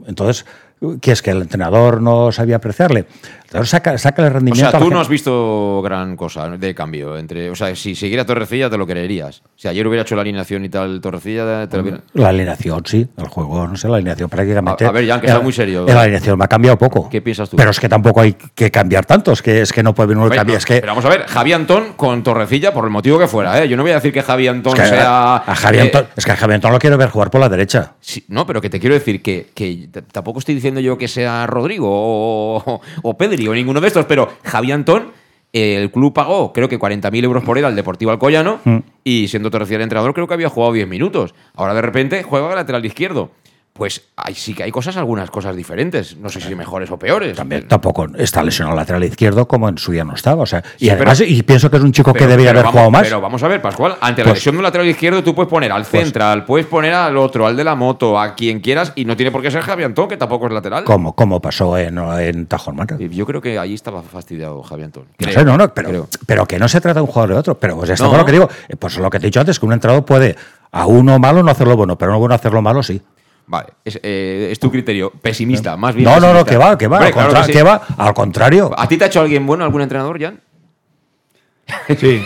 entonces, 0.08 0.46
que 1.02 1.12
es 1.12 1.22
que 1.22 1.32
el 1.32 1.42
entrenador 1.42 2.02
no 2.02 2.32
sabía 2.32 2.58
apreciarle. 2.58 3.06
Saca, 3.64 3.98
saca 3.98 4.22
el 4.24 4.28
o 4.28 4.34
rendimiento. 4.34 4.70
sea, 4.70 4.78
a 4.78 4.82
la 4.82 4.86
tú 4.86 4.92
no 4.92 5.00
has 5.00 5.08
visto 5.08 5.82
gran 5.82 6.18
cosa 6.18 6.50
de 6.50 6.76
cambio. 6.76 7.18
entre 7.18 7.50
O 7.50 7.56
sea, 7.56 7.74
si 7.76 7.96
siguiera 7.96 8.26
Torrecilla 8.26 8.70
te 8.70 8.78
lo 8.78 8.86
creerías. 8.86 9.44
Si 9.56 9.68
ayer 9.68 9.88
hubiera 9.88 10.02
hecho 10.02 10.16
la 10.16 10.22
alineación 10.24 10.66
y 10.66 10.70
tal, 10.70 11.00
Torrecilla 11.00 11.68
te 11.70 11.78
lo 11.78 11.84
hubiera... 11.84 12.00
La 12.14 12.30
alineación, 12.30 12.84
sí, 12.86 13.08
el 13.18 13.28
juego, 13.28 13.68
no 13.68 13.78
sé, 13.78 13.88
la 13.88 13.96
alineación 13.96 14.30
prácticamente. 14.30 14.84
A- 14.86 14.90
a 14.90 14.92
ver, 14.92 15.08
Jan, 15.08 15.22
que 15.22 15.28
sea 15.28 15.40
muy 15.40 15.54
serio. 15.54 15.86
La 15.88 16.02
alineación 16.02 16.38
me 16.38 16.46
ha 16.46 16.48
cambiado 16.48 16.78
poco. 16.78 17.08
¿Qué 17.10 17.22
piensas 17.22 17.50
tú? 17.50 17.56
Pero 17.56 17.70
es 17.70 17.80
que 17.80 17.88
tampoco 17.88 18.22
hay 18.22 18.34
que 18.34 18.72
cambiar 18.72 19.06
tanto, 19.06 19.32
es 19.32 19.42
que, 19.42 19.62
es 19.62 19.72
que 19.72 19.84
no 19.84 19.96
puede 19.96 20.08
venir 20.10 20.26
uno 20.26 20.44
no, 20.44 20.54
Es 20.54 20.66
que, 20.66 20.82
Pero 20.82 20.88
vamos 20.92 21.06
a 21.06 21.10
ver, 21.10 21.26
Javi 21.26 21.54
Antón 21.54 21.94
con 21.96 22.24
Torrecilla 22.24 22.74
por 22.74 22.84
el 22.84 22.92
motivo 22.92 23.18
que 23.20 23.28
fuera. 23.28 23.64
¿eh? 23.64 23.70
Yo 23.70 23.78
no 23.78 23.84
voy 23.84 23.92
a 23.92 23.96
decir 23.96 24.12
que 24.12 24.22
Javi 24.22 24.48
Antón 24.48 24.76
es 24.76 24.82
que 24.82 24.88
sea. 24.90 25.38
a, 25.38 25.56
Javi 25.56 25.78
eh, 25.78 25.82
Antón, 25.82 26.08
es 26.16 26.26
que 26.26 26.32
a 26.32 26.36
Javi 26.36 26.56
Antón 26.56 26.72
lo 26.74 26.80
quiero 26.80 26.98
ver 26.98 27.10
jugar 27.10 27.30
por 27.32 27.40
la 27.40 27.48
derecha. 27.48 27.94
Sí, 28.02 28.26
no, 28.28 28.46
pero 28.46 28.60
que 28.60 28.70
te 28.70 28.80
quiero 28.80 28.96
decir 28.96 29.22
que, 29.22 29.48
que 29.54 29.88
tampoco 30.12 30.40
estoy 30.40 30.56
diciendo 30.56 30.75
yo 30.80 30.98
que 30.98 31.08
sea 31.08 31.46
Rodrigo 31.48 31.88
o, 31.90 32.82
o 33.04 33.18
Pedri 33.18 33.48
o 33.48 33.54
ninguno 33.54 33.82
de 33.82 33.88
estos, 33.88 34.06
pero 34.06 34.30
Javi 34.44 34.72
Antón, 34.72 35.12
el 35.54 35.90
club 35.92 36.14
pagó 36.14 36.52
creo 36.52 36.68
que 36.68 36.78
40.000 36.80 37.24
euros 37.24 37.44
por 37.44 37.58
él 37.58 37.66
al 37.66 37.76
Deportivo 37.76 38.12
Alcoyano 38.12 38.60
Mm. 38.66 38.78
y 39.04 39.28
siendo 39.30 39.50
el 39.78 39.84
entrenador 39.84 40.14
creo 40.14 40.28
que 40.28 40.34
había 40.34 40.50
jugado 40.50 40.74
10 40.74 40.88
minutos. 40.88 41.34
Ahora 41.54 41.74
de 41.74 41.82
repente 41.82 42.24
juega 42.24 42.48
de 42.50 42.56
lateral 42.56 42.86
izquierdo. 42.86 43.32
Pues 43.78 44.04
ahí 44.16 44.34
sí 44.36 44.54
que 44.54 44.64
hay 44.64 44.72
cosas, 44.72 44.96
algunas 44.96 45.30
cosas 45.30 45.54
diferentes. 45.54 46.16
No 46.16 46.30
sé 46.30 46.40
si 46.40 46.56
mejores 46.56 46.90
o 46.92 46.98
peores. 46.98 47.36
También 47.36 47.68
tampoco 47.68 48.08
está 48.18 48.42
lesionado 48.42 48.74
lateral 48.74 49.04
izquierdo 49.04 49.50
como 49.50 49.68
en 49.68 49.78
su 49.78 49.92
día 49.92 50.06
no 50.06 50.14
estaba. 50.16 50.44
O 50.44 50.46
sea, 50.46 50.64
y 50.80 50.86
Sí, 50.86 50.90
además, 50.90 51.18
pero- 51.20 51.30
y 51.30 51.44
pienso 51.44 51.70
que 51.70 51.76
es 51.76 51.84
un 51.84 51.92
chico 51.92 52.14
que 52.14 52.20
Pero- 52.20 52.30
debería 52.32 52.52
haber 52.52 52.64
vamos- 52.64 52.72
jugado 52.72 52.92
más. 52.92 53.04
Pero 53.04 53.20
vamos 53.20 53.44
a 53.44 53.50
ver, 53.50 53.62
Pascual, 53.62 53.98
ante 54.00 54.22
la 54.22 54.30
Pues- 54.30 54.38
lesión 54.40 54.56
de 54.56 54.60
un 54.60 54.64
lateral 54.64 54.88
izquierdo 54.88 55.22
tú 55.26 55.36
puedes 55.36 55.50
poner 55.50 55.74
al 55.74 55.84
central, 55.84 56.46
puedes 56.46 56.68
poner 56.68 56.94
al 56.94 57.18
otro, 57.18 57.46
al 57.48 57.58
de 57.58 57.66
la 57.66 57.76
moto, 57.76 58.18
a 58.18 58.34
quien 58.34 58.62
quieras, 58.62 58.94
y 58.96 59.04
no 59.04 59.18
tiene 59.18 59.30
por 59.34 59.42
qué 59.42 59.52
ser 59.52 59.62
Javi 59.62 59.84
Antón, 59.84 60.08
que 60.08 60.16
tampoco 60.16 60.48
es 60.48 60.54
lateral. 60.54 60.86
como, 60.86 61.14
como 61.14 61.42
pasó 61.42 61.78
en, 61.78 61.98
en 61.98 62.46
Tajón 62.46 62.78
Yo 62.98 63.26
creo 63.26 63.42
que 63.42 63.60
ahí 63.60 63.74
estaba 63.74 64.02
fastidiado 64.04 64.64
Javi 64.64 64.84
Antón. 64.84 65.04
No 65.20 65.32
sé, 65.34 65.44
no, 65.44 65.58
no, 65.58 65.74
pero, 65.74 65.90
creo. 65.90 66.08
pero 66.26 66.46
que 66.46 66.58
no 66.60 66.70
se 66.70 66.80
trata 66.80 67.00
de 67.00 67.02
un 67.02 67.08
jugador 67.08 67.34
de 67.34 67.40
otro. 67.40 67.56
Pero 67.60 67.76
pues 67.76 67.90
esto 67.90 68.10
No. 68.10 68.18
lo 68.18 68.24
que 68.26 68.32
digo. 68.32 68.50
Eh, 68.70 68.78
Pues 68.78 68.98
lo 68.98 69.10
que 69.10 69.20
te 69.20 69.26
he 69.26 69.30
dicho 69.30 69.42
antes, 69.42 69.60
que 69.60 69.66
un 69.66 69.74
entrenador 69.74 70.06
puede 70.06 70.38
a 70.72 70.86
uno 70.86 71.20
malo 71.20 71.44
no 71.44 71.52
hacerlo 71.52 71.76
bueno, 71.76 71.98
pero 71.98 72.12
a 72.12 72.16
uno 72.16 72.20
bueno 72.20 72.36
hacerlo 72.36 72.62
malo 72.62 72.82
sí. 72.82 73.02
Vale, 73.48 73.68
es, 73.84 74.00
eh, 74.02 74.50
es 74.52 74.60
tu 74.60 74.72
criterio. 74.72 75.12
Pesimista, 75.12 75.78
más 75.78 75.94
bien. 75.96 76.10
No, 76.10 76.20
no, 76.20 76.34
no, 76.34 76.44
que 76.46 76.58
va, 76.58 76.78
que 76.78 76.88
va. 76.88 76.98
Hombre, 76.98 77.08
al, 77.08 77.14
claro 77.14 77.28
contra- 77.30 77.46
que 77.46 77.52
que 77.54 77.60
sí. 77.60 77.64
va, 77.66 77.82
al 77.98 78.14
contrario. 78.14 78.72
¿A 78.76 78.88
ti 78.88 78.98
te 78.98 79.04
ha 79.04 79.08
hecho 79.08 79.22
alguien 79.22 79.46
bueno, 79.46 79.64
algún 79.64 79.82
entrenador, 79.82 80.20
Jan? 80.20 80.40
Sí. 81.98 82.22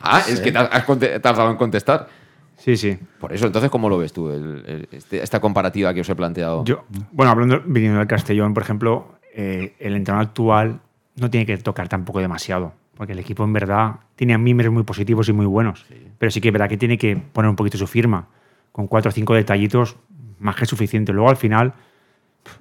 ah, 0.00 0.22
es 0.28 0.40
que 0.40 0.52
te 0.52 0.58
has, 0.58 0.68
has 0.72 0.84
conte- 0.84 1.18
te 1.20 1.28
has 1.28 1.36
dado 1.36 1.50
en 1.50 1.56
contestar. 1.56 2.08
Sí, 2.56 2.76
sí. 2.76 2.96
Por 3.18 3.32
eso, 3.32 3.46
entonces, 3.46 3.70
¿cómo 3.70 3.88
lo 3.88 3.98
ves 3.98 4.12
tú, 4.12 4.30
el- 4.30 4.64
el- 4.66 4.88
este- 4.92 5.22
esta 5.22 5.40
comparativa 5.40 5.92
que 5.92 6.00
os 6.00 6.08
he 6.08 6.14
planteado? 6.14 6.64
Yo, 6.64 6.84
bueno, 7.12 7.32
hablando, 7.32 7.60
viniendo 7.66 7.98
del 7.98 8.08
Castellón, 8.08 8.54
por 8.54 8.62
ejemplo, 8.62 9.16
eh, 9.34 9.74
el 9.80 9.94
entrenador 9.96 10.28
actual 10.28 10.80
no 11.16 11.30
tiene 11.30 11.44
que 11.46 11.56
tocar 11.58 11.88
tampoco 11.88 12.20
demasiado, 12.20 12.72
porque 12.96 13.12
el 13.12 13.18
equipo 13.18 13.44
en 13.44 13.52
verdad 13.52 13.96
tiene 14.16 14.38
miembros 14.38 14.72
muy 14.72 14.82
positivos 14.84 15.28
y 15.28 15.32
muy 15.32 15.46
buenos, 15.46 15.84
pero 16.18 16.30
sí 16.30 16.40
que 16.40 16.48
es 16.48 16.52
verdad 16.52 16.68
que 16.68 16.76
tiene 16.78 16.96
que 16.96 17.16
poner 17.16 17.48
un 17.50 17.56
poquito 17.56 17.76
su 17.76 17.86
firma, 17.86 18.28
con 18.72 18.86
cuatro 18.86 19.10
o 19.10 19.12
cinco 19.12 19.34
detallitos, 19.34 19.96
más 20.38 20.56
que 20.56 20.66
suficiente. 20.66 21.12
Luego, 21.12 21.30
al 21.30 21.36
final, 21.36 21.74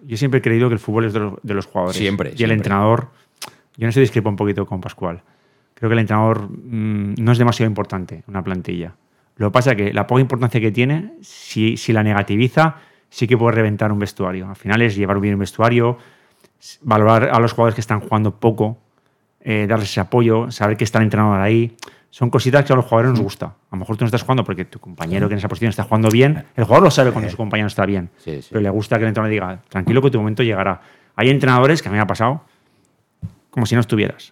yo 0.05 0.17
siempre 0.17 0.39
he 0.39 0.41
creído 0.41 0.69
que 0.69 0.73
el 0.73 0.79
fútbol 0.79 1.05
es 1.05 1.13
de 1.13 1.19
los, 1.19 1.33
de 1.41 1.53
los 1.53 1.65
jugadores. 1.65 1.97
Siempre, 1.97 2.29
Y 2.29 2.31
el 2.31 2.37
siempre. 2.37 2.55
entrenador, 2.55 3.09
yo 3.77 3.85
no 3.85 3.91
sé, 3.91 3.99
discrepo 3.99 4.29
un 4.29 4.35
poquito 4.35 4.65
con 4.65 4.81
Pascual. 4.81 5.21
Creo 5.73 5.89
que 5.89 5.93
el 5.93 5.99
entrenador 5.99 6.49
mm, 6.49 7.15
no 7.17 7.31
es 7.31 7.37
demasiado 7.37 7.69
importante 7.69 8.23
una 8.27 8.43
plantilla. 8.43 8.95
Lo 9.35 9.49
que 9.49 9.53
pasa 9.53 9.71
es 9.71 9.77
que 9.77 9.93
la 9.93 10.05
poca 10.07 10.21
importancia 10.21 10.61
que 10.61 10.71
tiene, 10.71 11.13
si, 11.21 11.75
si 11.77 11.91
la 11.91 12.03
negativiza, 12.03 12.77
sí 13.09 13.27
que 13.27 13.37
puede 13.37 13.55
reventar 13.55 13.91
un 13.91 13.99
vestuario. 13.99 14.47
Al 14.49 14.55
final 14.55 14.81
es 14.81 14.95
llevar 14.95 15.19
bien 15.19 15.33
un 15.33 15.39
vestuario, 15.39 15.97
valorar 16.81 17.29
a 17.31 17.39
los 17.39 17.51
jugadores 17.53 17.75
que 17.75 17.81
están 17.81 17.99
jugando 17.99 18.39
poco, 18.39 18.77
eh, 19.41 19.65
darles 19.67 19.89
ese 19.89 19.99
apoyo, 19.99 20.51
saber 20.51 20.77
que 20.77 20.83
está 20.83 20.99
el 20.99 21.05
entrenador 21.05 21.41
ahí. 21.41 21.75
Son 22.13 22.29
cositas 22.29 22.63
que 22.63 22.71
a 22.71 22.75
los 22.75 22.85
jugadores 22.85 23.09
nos 23.13 23.21
gusta. 23.21 23.47
A 23.47 23.51
lo 23.71 23.77
mejor 23.79 23.97
tú 23.97 24.03
no 24.03 24.05
estás 24.05 24.21
jugando 24.21 24.43
porque 24.43 24.65
tu 24.65 24.77
compañero 24.77 25.27
que 25.27 25.33
en 25.33 25.39
esa 25.39 25.47
posición 25.47 25.69
está 25.71 25.81
jugando 25.81 26.09
bien. 26.11 26.45
El 26.55 26.63
jugador 26.65 26.83
lo 26.83 26.91
sabe 26.91 27.11
cuando 27.11 27.27
su 27.31 27.35
compañero 27.37 27.65
está 27.65 27.87
bien. 27.87 28.11
Sí, 28.17 28.39
sí. 28.43 28.49
Pero 28.51 28.61
le 28.61 28.69
gusta 28.69 28.97
que 28.97 29.03
el 29.05 29.07
entrenador 29.07 29.31
diga, 29.31 29.61
tranquilo 29.67 29.99
que 29.99 30.11
tu 30.11 30.19
momento 30.19 30.43
llegará. 30.43 30.79
Hay 31.15 31.31
entrenadores 31.31 31.81
que 31.81 31.87
a 31.87 31.91
mí 31.91 31.95
me 31.95 32.01
ha 32.03 32.05
pasado 32.05 32.41
como 33.49 33.65
si 33.65 33.73
no 33.73 33.81
estuvieras. 33.81 34.31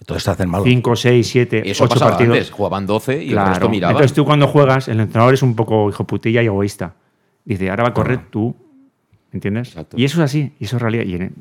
Entonces 0.00 0.24
te 0.24 0.30
hacen 0.32 0.50
malo. 0.50 0.64
5, 0.64 0.96
6, 0.96 1.28
7, 1.28 1.62
Y 1.64 1.70
eso 1.70 1.84
8 1.84 1.94
pasaba 1.94 2.10
partidos. 2.10 2.36
antes, 2.38 2.50
jugaban 2.50 2.86
12 2.88 3.22
y 3.22 3.26
el 3.28 3.32
Claro. 3.34 3.50
resto 3.50 3.68
miraba. 3.68 3.92
Entonces 3.92 4.12
tú 4.14 4.24
cuando 4.24 4.48
juegas, 4.48 4.88
el 4.88 4.98
entrenador 4.98 5.34
es 5.34 5.42
un 5.44 5.54
poco 5.54 5.88
hijo 5.90 6.04
putilla 6.04 6.42
y 6.42 6.46
egoísta. 6.46 6.94
Dice, 7.44 7.70
ahora 7.70 7.84
va 7.84 7.88
a 7.90 7.94
correr 7.94 8.18
tú. 8.30 8.56
¿Entiendes? 9.32 9.76
Y 9.94 10.04
eso 10.04 10.18
es 10.20 10.24
así, 10.24 10.54
y 10.58 10.64
eso 10.64 10.74
es 10.76 10.82
realidad. 10.82 11.04
Y, 11.04 11.14
en- 11.14 11.34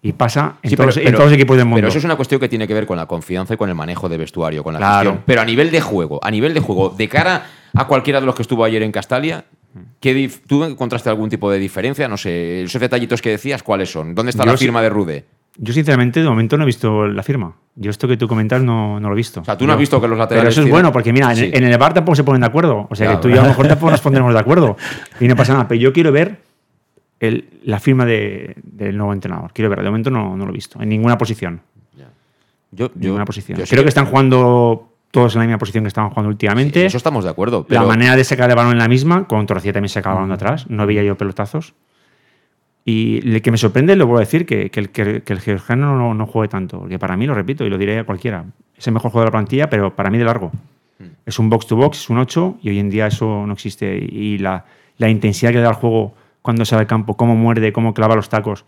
y 0.00 0.12
pasa 0.12 0.56
en, 0.62 0.70
Sí, 0.70 0.76
todos, 0.76 0.96
en 0.96 1.12
todos 1.12 1.24
los 1.26 1.32
equipos 1.32 1.56
del 1.56 1.66
mundo. 1.66 1.76
Pero 1.78 1.88
eso 1.88 1.98
es 1.98 2.04
una 2.04 2.16
cuestión 2.16 2.40
que 2.40 2.48
tiene 2.48 2.66
que 2.68 2.74
ver 2.74 2.86
con 2.86 2.96
la 2.96 3.06
confianza 3.06 3.54
y 3.54 3.56
con 3.56 3.68
el 3.68 3.74
manejo 3.74 4.08
de 4.08 4.16
vestuario, 4.16 4.62
con 4.62 4.72
la 4.74 4.78
Claro. 4.78 5.10
gestión. 5.10 5.24
Pero 5.26 5.40
a 5.40 5.44
nivel 5.44 5.70
de 5.70 5.80
juego, 5.80 6.20
a 6.22 6.30
nivel 6.30 6.54
de 6.54 6.60
juego, 6.60 6.90
de 6.90 7.08
cara 7.08 7.46
a 7.74 7.86
cualquiera 7.86 8.20
de 8.20 8.26
los 8.26 8.34
que 8.34 8.42
estuvo 8.42 8.64
ayer 8.64 8.82
en 8.82 8.92
Castalia, 8.92 9.44
¿qué 10.00 10.30
¿tú 10.46 10.64
encontraste 10.64 11.08
algún 11.10 11.28
tipo 11.28 11.50
de 11.50 11.58
diferencia? 11.58 12.06
No 12.08 12.16
sé, 12.16 12.62
esos 12.62 12.80
detallitos 12.80 13.20
que 13.20 13.30
decías, 13.30 13.62
¿cuáles 13.62 13.90
son? 13.90 14.14
¿Dónde 14.14 14.30
está 14.30 14.44
Yo 14.44 14.52
la 14.52 14.56
firma 14.58 14.82
de 14.82 14.88
Rude? 14.88 15.24
Yo, 15.60 15.72
sinceramente, 15.72 16.20
de 16.22 16.28
momento 16.28 16.56
no 16.56 16.62
he 16.62 16.66
visto 16.66 17.08
la 17.08 17.22
firma. 17.24 17.56
Yo 17.74 17.90
esto 17.90 18.06
que 18.06 18.16
tú 18.16 18.28
comentas 18.28 18.62
no, 18.62 19.00
no 19.00 19.08
lo 19.08 19.14
he 19.14 19.16
visto. 19.16 19.40
O 19.40 19.44
sea, 19.44 19.58
tú 19.58 19.66
no 19.66 19.72
has 19.72 19.78
visto 19.78 20.00
que 20.00 20.06
los 20.06 20.16
laterales 20.16 20.54
Pero 20.54 20.60
eso 20.60 20.62
es 20.62 20.70
bueno, 20.70 20.92
porque 20.92 21.12
mira, 21.12 21.30
en, 21.32 21.36
Sí. 21.36 21.50
en 21.52 21.64
el 21.64 21.76
bar 21.78 21.92
tampoco 21.94 22.14
se 22.14 22.22
ponen 22.22 22.42
de 22.42 22.46
acuerdo. 22.46 22.86
O 22.88 22.94
sea, 22.94 23.08
Ya, 23.10 23.16
que 23.16 23.22
tú 23.22 23.28
y 23.28 23.32
yo 23.32 23.40
a 23.40 23.42
lo 23.42 23.48
mejor 23.48 23.66
tampoco 23.66 23.90
nos 23.90 24.00
pondremos 24.00 24.32
de 24.32 24.38
acuerdo. 24.38 24.76
Y 25.20 25.26
no 25.26 25.34
pasa 25.34 25.54
nada. 25.54 25.66
Pero 25.66 25.80
yo 25.80 25.92
quiero 25.92 26.12
ver 26.12 26.38
el- 27.20 27.48
la 27.64 27.80
firma 27.80 28.04
de- 28.04 28.54
del 28.62 28.96
nuevo 28.96 29.12
entrenador. 29.12 29.52
Quiero 29.52 29.70
ver. 29.70 29.80
De 29.80 29.86
momento 29.86 30.10
no, 30.10 30.36
no 30.36 30.44
lo 30.44 30.50
he 30.50 30.54
visto. 30.54 30.80
En 30.82 30.88
ninguna 30.88 31.16
posición. 31.18 31.60
Yo, 32.70 32.86
En 32.86 32.92
ninguna 33.00 33.24
posición. 33.24 33.58
yo 33.58 33.64
Creo 33.66 33.82
que- 33.82 33.88
están 33.88 34.04
jugando 34.06 34.92
todos 35.10 35.34
en 35.34 35.38
la 35.40 35.46
misma 35.46 35.58
posición 35.58 35.84
que 35.84 35.88
estaban 35.88 36.10
jugando 36.10 36.28
últimamente. 36.28 36.80
En 36.80 36.86
eso 36.86 36.98
estamos 36.98 37.24
de 37.24 37.30
acuerdo. 37.30 37.64
La 37.70 37.82
manera 37.84 38.14
de 38.14 38.24
sacar 38.24 38.50
el 38.50 38.56
balón 38.56 38.72
es 38.72 38.78
la 38.78 38.88
misma, 38.88 39.26
con 39.26 39.46
Torcía 39.46 39.72
también 39.72 39.88
sacaba 39.88 40.16
el 40.16 40.16
balón 40.18 40.28
de 40.28 40.34
atrás, 40.34 40.68
no 40.68 40.86
veía 40.86 41.02
yo 41.02 41.16
pelotazos. 41.16 41.72
Y 42.84 43.20
lo 43.22 43.40
que 43.42 43.50
me 43.50 43.58
sorprende, 43.58 43.96
lo 43.96 44.06
voy 44.06 44.18
a 44.18 44.20
decir, 44.20 44.46
que, 44.46 44.70
que 44.70 44.80
el, 44.80 44.90
que, 44.90 45.22
que 45.22 45.32
el 45.34 45.40
georgiano 45.40 45.96
no, 45.96 46.14
no 46.14 46.26
juegue 46.26 46.48
tanto, 46.48 46.78
porque 46.80 46.98
para 46.98 47.16
mí, 47.16 47.26
lo 47.26 47.34
repito, 47.34 47.64
y 47.66 47.70
lo 47.70 47.76
diré 47.76 47.98
a 47.98 48.04
cualquiera, 48.04 48.44
es 48.76 48.86
el 48.86 48.94
mejor 48.94 49.10
jugador 49.10 49.26
de 49.30 49.36
la 49.36 49.38
plantilla, 49.40 49.68
pero 49.70 49.94
para 49.94 50.10
mí 50.10 50.18
de 50.18 50.24
largo. 50.24 50.50
Es 51.26 51.38
un 51.38 51.48
box 51.50 51.66
to 51.66 51.76
box, 51.76 51.98
es 52.00 52.10
un 52.10 52.18
8, 52.18 52.58
y 52.62 52.70
hoy 52.70 52.78
en 52.78 52.90
día 52.90 53.06
eso 53.06 53.46
no 53.46 53.52
existe. 53.52 53.96
Y 53.96 54.38
la, 54.38 54.64
la 54.96 55.08
intensidad 55.08 55.52
que 55.52 55.58
da 55.58 55.68
al 55.68 55.74
juego 55.74 56.14
cuando 56.42 56.64
sale 56.64 56.80
al 56.80 56.86
campo, 56.86 57.16
cómo 57.16 57.36
muerde, 57.36 57.72
cómo 57.72 57.94
clava 57.94 58.14
los 58.14 58.28
tacos, 58.28 58.64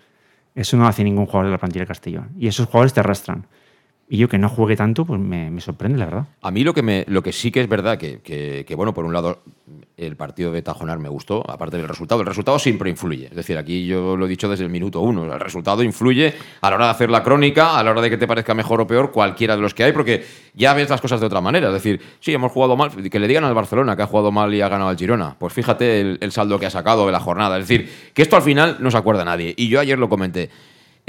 eso 0.55 0.77
no 0.77 0.87
hace 0.87 1.05
ningún 1.05 1.27
jugador 1.27 1.47
de 1.47 1.53
la 1.53 1.59
plantilla 1.59 1.85
de 1.85 1.89
Castellón. 1.89 2.31
Y 2.39 2.49
esos 2.49 2.67
jugadores 2.67 2.93
te 2.93 3.01
arrastran. 3.01 3.47
Y 4.13 4.17
yo 4.17 4.29
que 4.29 4.39
no 4.39 4.49
juegue 4.49 4.75
tanto, 4.75 5.05
pues 5.05 5.21
me, 5.21 5.53
me 5.53 5.61
sorprende, 5.61 5.97
la 5.97 6.07
verdad. 6.07 6.27
A 6.43 6.51
mí 6.51 6.65
lo 6.65 6.75
que, 6.75 6.83
me, 6.83 7.05
lo 7.07 7.23
que 7.23 7.33
sí 7.33 7.53
que 7.53 7.61
es 7.61 7.69
verdad, 7.69 7.97
que, 7.97 8.19
que- 8.21 8.75
bueno, 8.75 8.93
por 8.93 9.05
un 9.05 9.13
lado, 9.13 9.39
el 9.97 10.17
partido 10.17 10.51
de 10.51 10.63
Tajonar 10.63 10.99
me 10.99 11.09
gustó, 11.09 11.49
aparte 11.49 11.77
del 11.77 11.87
resultado. 11.87 12.21
El 12.23 12.27
resultado 12.27 12.59
siempre 12.59 12.91
influye. 12.91 13.27
Es 13.27 13.37
decir, 13.37 13.57
aquí 13.57 13.87
yo 13.87 14.17
lo 14.17 14.27
he 14.27 14.29
dicho 14.29 14.49
desde 14.49 14.65
el 14.65 14.71
minuto 14.71 15.01
uno. 15.01 15.33
El 15.33 15.39
resultado 15.39 15.85
influye 15.85 16.35
a 16.61 16.71
la 16.71 16.75
hora 16.77 16.85
de 16.87 16.91
hacer 16.91 17.09
la 17.09 17.23
crónica, 17.23 17.79
a 17.79 17.85
la 17.85 17.93
hora 17.93 18.01
de 18.01 18.11
que 18.11 18.17
te 18.17 18.27
parezca 18.27 18.53
mejor 18.53 18.81
o 18.81 18.87
peor 18.89 19.13
cualquiera 19.13 19.55
de 19.55 19.63
los 19.63 19.75
que 19.75 19.85
hay, 19.85 19.93
porque 19.93 20.25
ya 20.55 20.75
ves 20.75 20.91
las 20.91 21.01
cosas 21.01 21.21
de 21.21 21.27
otra 21.27 21.41
manera. 21.41 21.69
Es 21.69 21.75
decir, 21.75 22.01
sí, 22.19 22.33
hemos 22.33 22.51
jugado 22.51 22.77
mal, 22.77 22.91
que 23.09 23.19
le 23.21 23.29
digan 23.29 23.45
al 23.45 23.55
Barcelona 23.55 23.95
que 23.95 24.03
ha 24.03 24.07
jugado 24.07 24.33
mal 24.33 24.53
y 24.53 24.61
ha 24.61 24.69
ganado 24.69 24.91
al 24.91 24.97
Girona. 24.97 25.37
Pues 25.39 25.53
fíjate 25.53 26.01
el, 26.01 26.19
el 26.21 26.33
saldo 26.33 26.59
que 26.59 26.67
ha 26.67 26.71
sacado 26.71 27.07
de 27.07 27.13
la 27.13 27.21
jornada. 27.21 27.59
Es 27.59 27.69
decir, 27.69 27.89
que 28.13 28.23
esto 28.23 28.35
al 28.35 28.43
final 28.43 28.79
no 28.81 28.91
se 28.91 28.97
acuerda 28.97 29.25
nadie. 29.25 29.55
Y 29.57 29.69
yo 29.69 29.79
ayer 29.79 29.99
lo 30.01 30.09
comenté. 30.09 30.51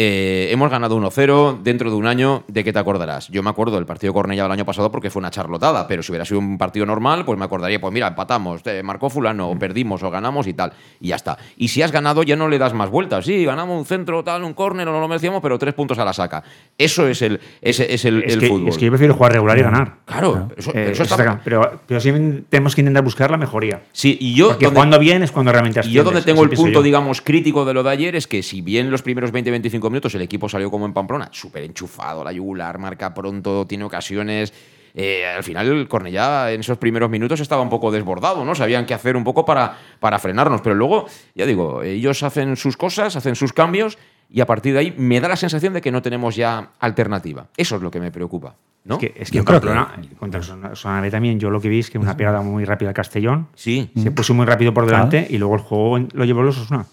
Eh, 0.04 0.50
hemos 0.52 0.72
ganado 0.72 0.98
1-0 1.00 1.62
dentro 1.62 1.92
de 1.92 1.96
un 1.96 2.08
año. 2.08 2.44
¿De 2.48 2.64
qué 2.64 2.74
te 2.74 2.80
acordarás? 2.80 3.28
Yo 3.28 3.44
me 3.44 3.52
acuerdo 3.52 3.76
del 3.76 3.86
partido 3.86 4.12
de 4.12 4.16
Cornellá 4.16 4.42
del 4.44 4.52
año 4.52 4.66
pasado 4.66 4.92
porque 4.92 5.12
fue 5.12 5.20
una 5.20 5.30
charlotada, 5.30 5.88
pero 5.88 6.02
si 6.02 6.12
hubiera 6.12 6.26
sido 6.26 6.40
un 6.40 6.58
partido 6.58 6.88
normal, 6.88 7.24
pues 7.24 7.38
me 7.38 7.46
acordaría, 7.46 7.80
pues 7.80 7.94
mira, 7.94 8.08
empatamos, 8.08 8.62
eh, 8.66 8.82
marcó 8.82 9.12
fulano, 9.12 9.52
o 9.52 9.60
perdimos 9.60 10.02
o 10.02 10.10
ganamos 10.10 10.48
y 10.48 10.56
tal. 10.56 10.74
Y 11.00 11.10
ya 11.10 11.18
está. 11.18 11.38
Y 11.56 11.68
si 11.68 11.84
has 11.84 11.92
ganado 11.92 12.24
ya 12.24 12.36
no 12.36 12.48
le 12.48 12.58
das 12.58 12.74
más 12.74 12.90
vueltas. 12.90 13.26
Sí, 13.26 13.46
ganamos 13.46 13.78
un 13.78 13.86
centro, 13.86 14.24
tal, 14.24 14.44
un 14.44 14.54
córner, 14.56 14.88
no 14.88 15.00
lo 15.00 15.08
merecíamos, 15.08 15.40
pero 15.40 15.60
tres 15.60 15.76
puntos 15.76 16.00
a 16.00 16.06
la 16.06 16.14
saca. 16.14 16.42
Eso 16.80 17.08
es 17.08 17.22
el, 17.22 17.40
ese 17.62 17.94
es 17.94 18.04
el, 18.06 18.24
es, 18.24 18.34
el 18.34 18.40
que, 18.40 18.48
fútbol. 18.48 18.70
es 18.70 18.78
que 18.80 18.86
yo 18.86 18.92
prefiero 18.92 19.14
jugar 19.14 19.34
regular 19.34 19.60
y 19.60 19.62
ganar. 19.62 19.98
Claro, 20.06 20.50
eso, 20.58 20.72
Eh, 20.74 20.84
eso 20.94 21.04
eso 21.04 21.04
está- 21.04 21.16
está- 21.24 21.42
pero, 21.44 21.80
pero 21.86 22.00
sí 22.00 22.12
tenemos 22.50 22.74
que 22.74 22.82
intentar 22.82 23.04
buscar 23.04 23.30
la 23.30 23.38
mejoría. 23.38 23.84
Sí, 23.92 24.18
y 24.20 24.34
yo. 24.34 24.48
Porque 24.48 24.66
donde- 24.66 24.80
jugando 24.80 24.98
bien 24.98 25.22
es 25.22 25.32
cuando 25.32 25.52
realmente 25.52 25.82
Y 25.84 25.92
yo 25.92 26.04
donde 26.04 26.22
asciendes, 26.22 26.26
tengo 26.26 26.44
el 26.52 26.58
punto, 26.58 26.80
yo. 26.80 26.82
digamos, 26.82 27.22
crítico 27.22 27.66
de 27.66 27.76
lo 27.76 27.84
de 27.84 27.92
ayer 27.92 28.16
es 28.16 28.26
que 28.26 28.42
si 28.42 28.62
bien 28.62 28.90
los 28.90 29.04
primeros 29.04 29.32
20-25 29.32 29.91
minutos 29.92 30.16
el 30.16 30.22
equipo 30.22 30.50
salió 30.50 30.72
como 30.72 30.86
en 30.86 30.94
Pamplona, 30.94 31.30
súper 31.32 31.64
enchufado, 31.64 32.24
la 32.24 32.32
yugular, 32.32 32.78
marca 32.80 33.14
pronto, 33.14 33.66
tiene 33.68 33.84
ocasiones. 33.84 34.54
eh, 34.94 35.26
al 35.26 35.44
final 35.44 35.68
el 35.68 35.88
Cornellá 35.88 36.52
en 36.52 36.60
esos 36.62 36.78
primeros 36.78 37.10
minutos 37.10 37.40
estaba 37.40 37.62
un 37.62 37.70
poco 37.70 37.92
desbordado, 37.92 38.44
¿no? 38.44 38.56
Sabían 38.56 38.86
qué 38.86 38.94
hacer 38.94 39.16
un 39.16 39.24
poco 39.24 39.46
para, 39.46 39.78
para 40.00 40.20
frenarnos. 40.20 40.62
Pero 40.62 40.76
luego, 40.76 41.06
ya 41.36 41.46
digo, 41.46 41.82
ellos 41.84 42.24
hacen 42.24 42.56
sus 42.58 42.76
cosas, 42.76 43.16
hacen 43.16 43.36
sus 43.36 43.54
cambios 43.54 43.98
y 44.30 44.42
a 44.42 44.46
partir 44.46 44.74
de 44.74 44.80
ahí 44.80 44.94
me 44.98 45.20
da 45.22 45.28
la 45.30 45.36
sensación 45.38 45.74
de 45.74 45.82
que 45.82 45.92
no 45.92 46.02
tenemos 46.02 46.36
ya 46.36 46.72
alternativa. 46.80 47.48
Eso 47.56 47.76
es 47.78 47.82
lo 47.82 47.90
que 47.92 48.00
me 48.02 48.12
preocupa. 48.12 48.56
¿no? 48.84 48.96
Es 48.96 49.00
que, 49.00 49.14
es 49.16 49.30
que 49.32 49.38
en 49.38 49.46
Pamplona, 49.46 49.96
contra 50.20 50.40
el 50.40 50.44
Son- 50.46 50.76
Sonave 50.76 51.12
también, 51.12 51.40
yo 51.40 51.50
lo 51.52 51.62
que 51.62 51.70
vi 51.70 51.80
es 51.80 51.90
que 51.92 52.00
una 52.00 52.18
pegada 52.18 52.42
muy 52.42 52.66
rápida 52.66 52.90
al 52.90 52.96
Castellón. 52.96 53.48
Sí. 53.54 53.92
Se 53.96 54.10
puso 54.12 54.34
muy 54.34 54.46
rápido 54.46 54.74
por 54.74 54.86
delante 54.88 55.28
y 55.30 55.38
luego 55.38 55.54
el 55.56 55.62
juego 55.62 56.00
lo 56.14 56.26
llevó 56.26 56.42
los 56.44 56.58
Osuna. 56.58 56.86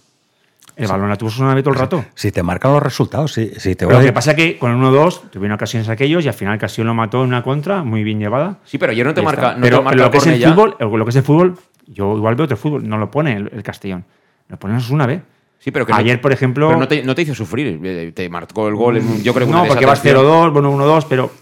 El 0.78 0.86
balón 0.88 1.08
la 1.08 1.16
tuvo 1.16 1.28
Sonave 1.30 1.62
todo 1.62 1.74
el 1.74 1.80
rato. 1.80 2.04
Si 2.14 2.30
te 2.32 2.42
marcan 2.42 2.72
los 2.72 2.82
resultados, 2.82 3.32
si, 3.32 3.48
si 3.56 3.74
te 3.74 3.84
voy 3.84 3.94
a 3.94 3.98
lo 3.98 4.04
que 4.04 4.12
pasa 4.12 4.30
es 4.30 4.36
que 4.36 4.58
con 4.58 4.70
el 4.70 4.76
1-2 4.78 5.30
tuvieron 5.30 5.54
ocasiones 5.56 5.88
aquellos 5.88 6.24
y 6.24 6.28
al 6.28 6.34
final 6.34 6.56
Castellón 6.58 6.86
lo 6.88 6.94
mató 6.94 7.22
en 7.22 7.28
una 7.28 7.42
contra 7.42 7.82
muy 7.82 8.04
bien 8.04 8.18
llevada. 8.20 8.58
Sí, 8.64 8.78
pero 8.78 8.92
ayer 8.92 9.04
no 9.04 9.12
te 9.12 9.20
marca- 9.22 9.50
no 9.50 9.56
te 9.56 9.60
pero 9.62 9.82
marca 9.82 10.02
lo 10.04 10.10
que 10.10 10.18
es 10.18 10.26
el 10.26 10.42
fútbol, 10.42 10.76
lo 10.78 11.04
que 11.04 11.10
es 11.10 11.16
el 11.16 11.22
fútbol, 11.24 11.58
yo 11.86 12.16
igual 12.16 12.34
veo 12.36 12.44
otro 12.44 12.56
fútbol, 12.56 12.88
no 12.88 12.96
lo 12.96 13.10
pone 13.10 13.36
el, 13.36 13.50
el 13.52 13.62
Castellón. 13.62 14.04
Lo 14.48 14.56
pone 14.58 14.76
Osuna 14.76 15.06
B. 15.06 15.20
Sí, 15.58 15.72
pero 15.72 15.84
que 15.84 15.92
no- 15.92 15.98
Ayer, 15.98 16.20
por 16.20 16.32
ejemplo. 16.32 16.68
pero 16.68 16.78
no, 16.78 16.86
te, 16.86 17.02
no 17.02 17.14
te 17.16 17.22
hizo 17.22 17.34
sufrir, 17.34 17.80
eh, 17.82 18.12
te 18.14 18.28
marcó 18.28 18.68
el 18.68 18.76
gol 18.76 18.98
en 18.98 19.22
yo 19.24 19.34
creo 19.34 19.46
que 19.48 19.52
No, 19.52 19.60
una 19.62 19.68
porque 19.68 19.84
vas 19.86 20.00
desatención. 20.02 20.50
0-2, 20.50 20.52
bueno, 20.52 20.72
1-2, 20.72 21.06
pero 21.08 21.32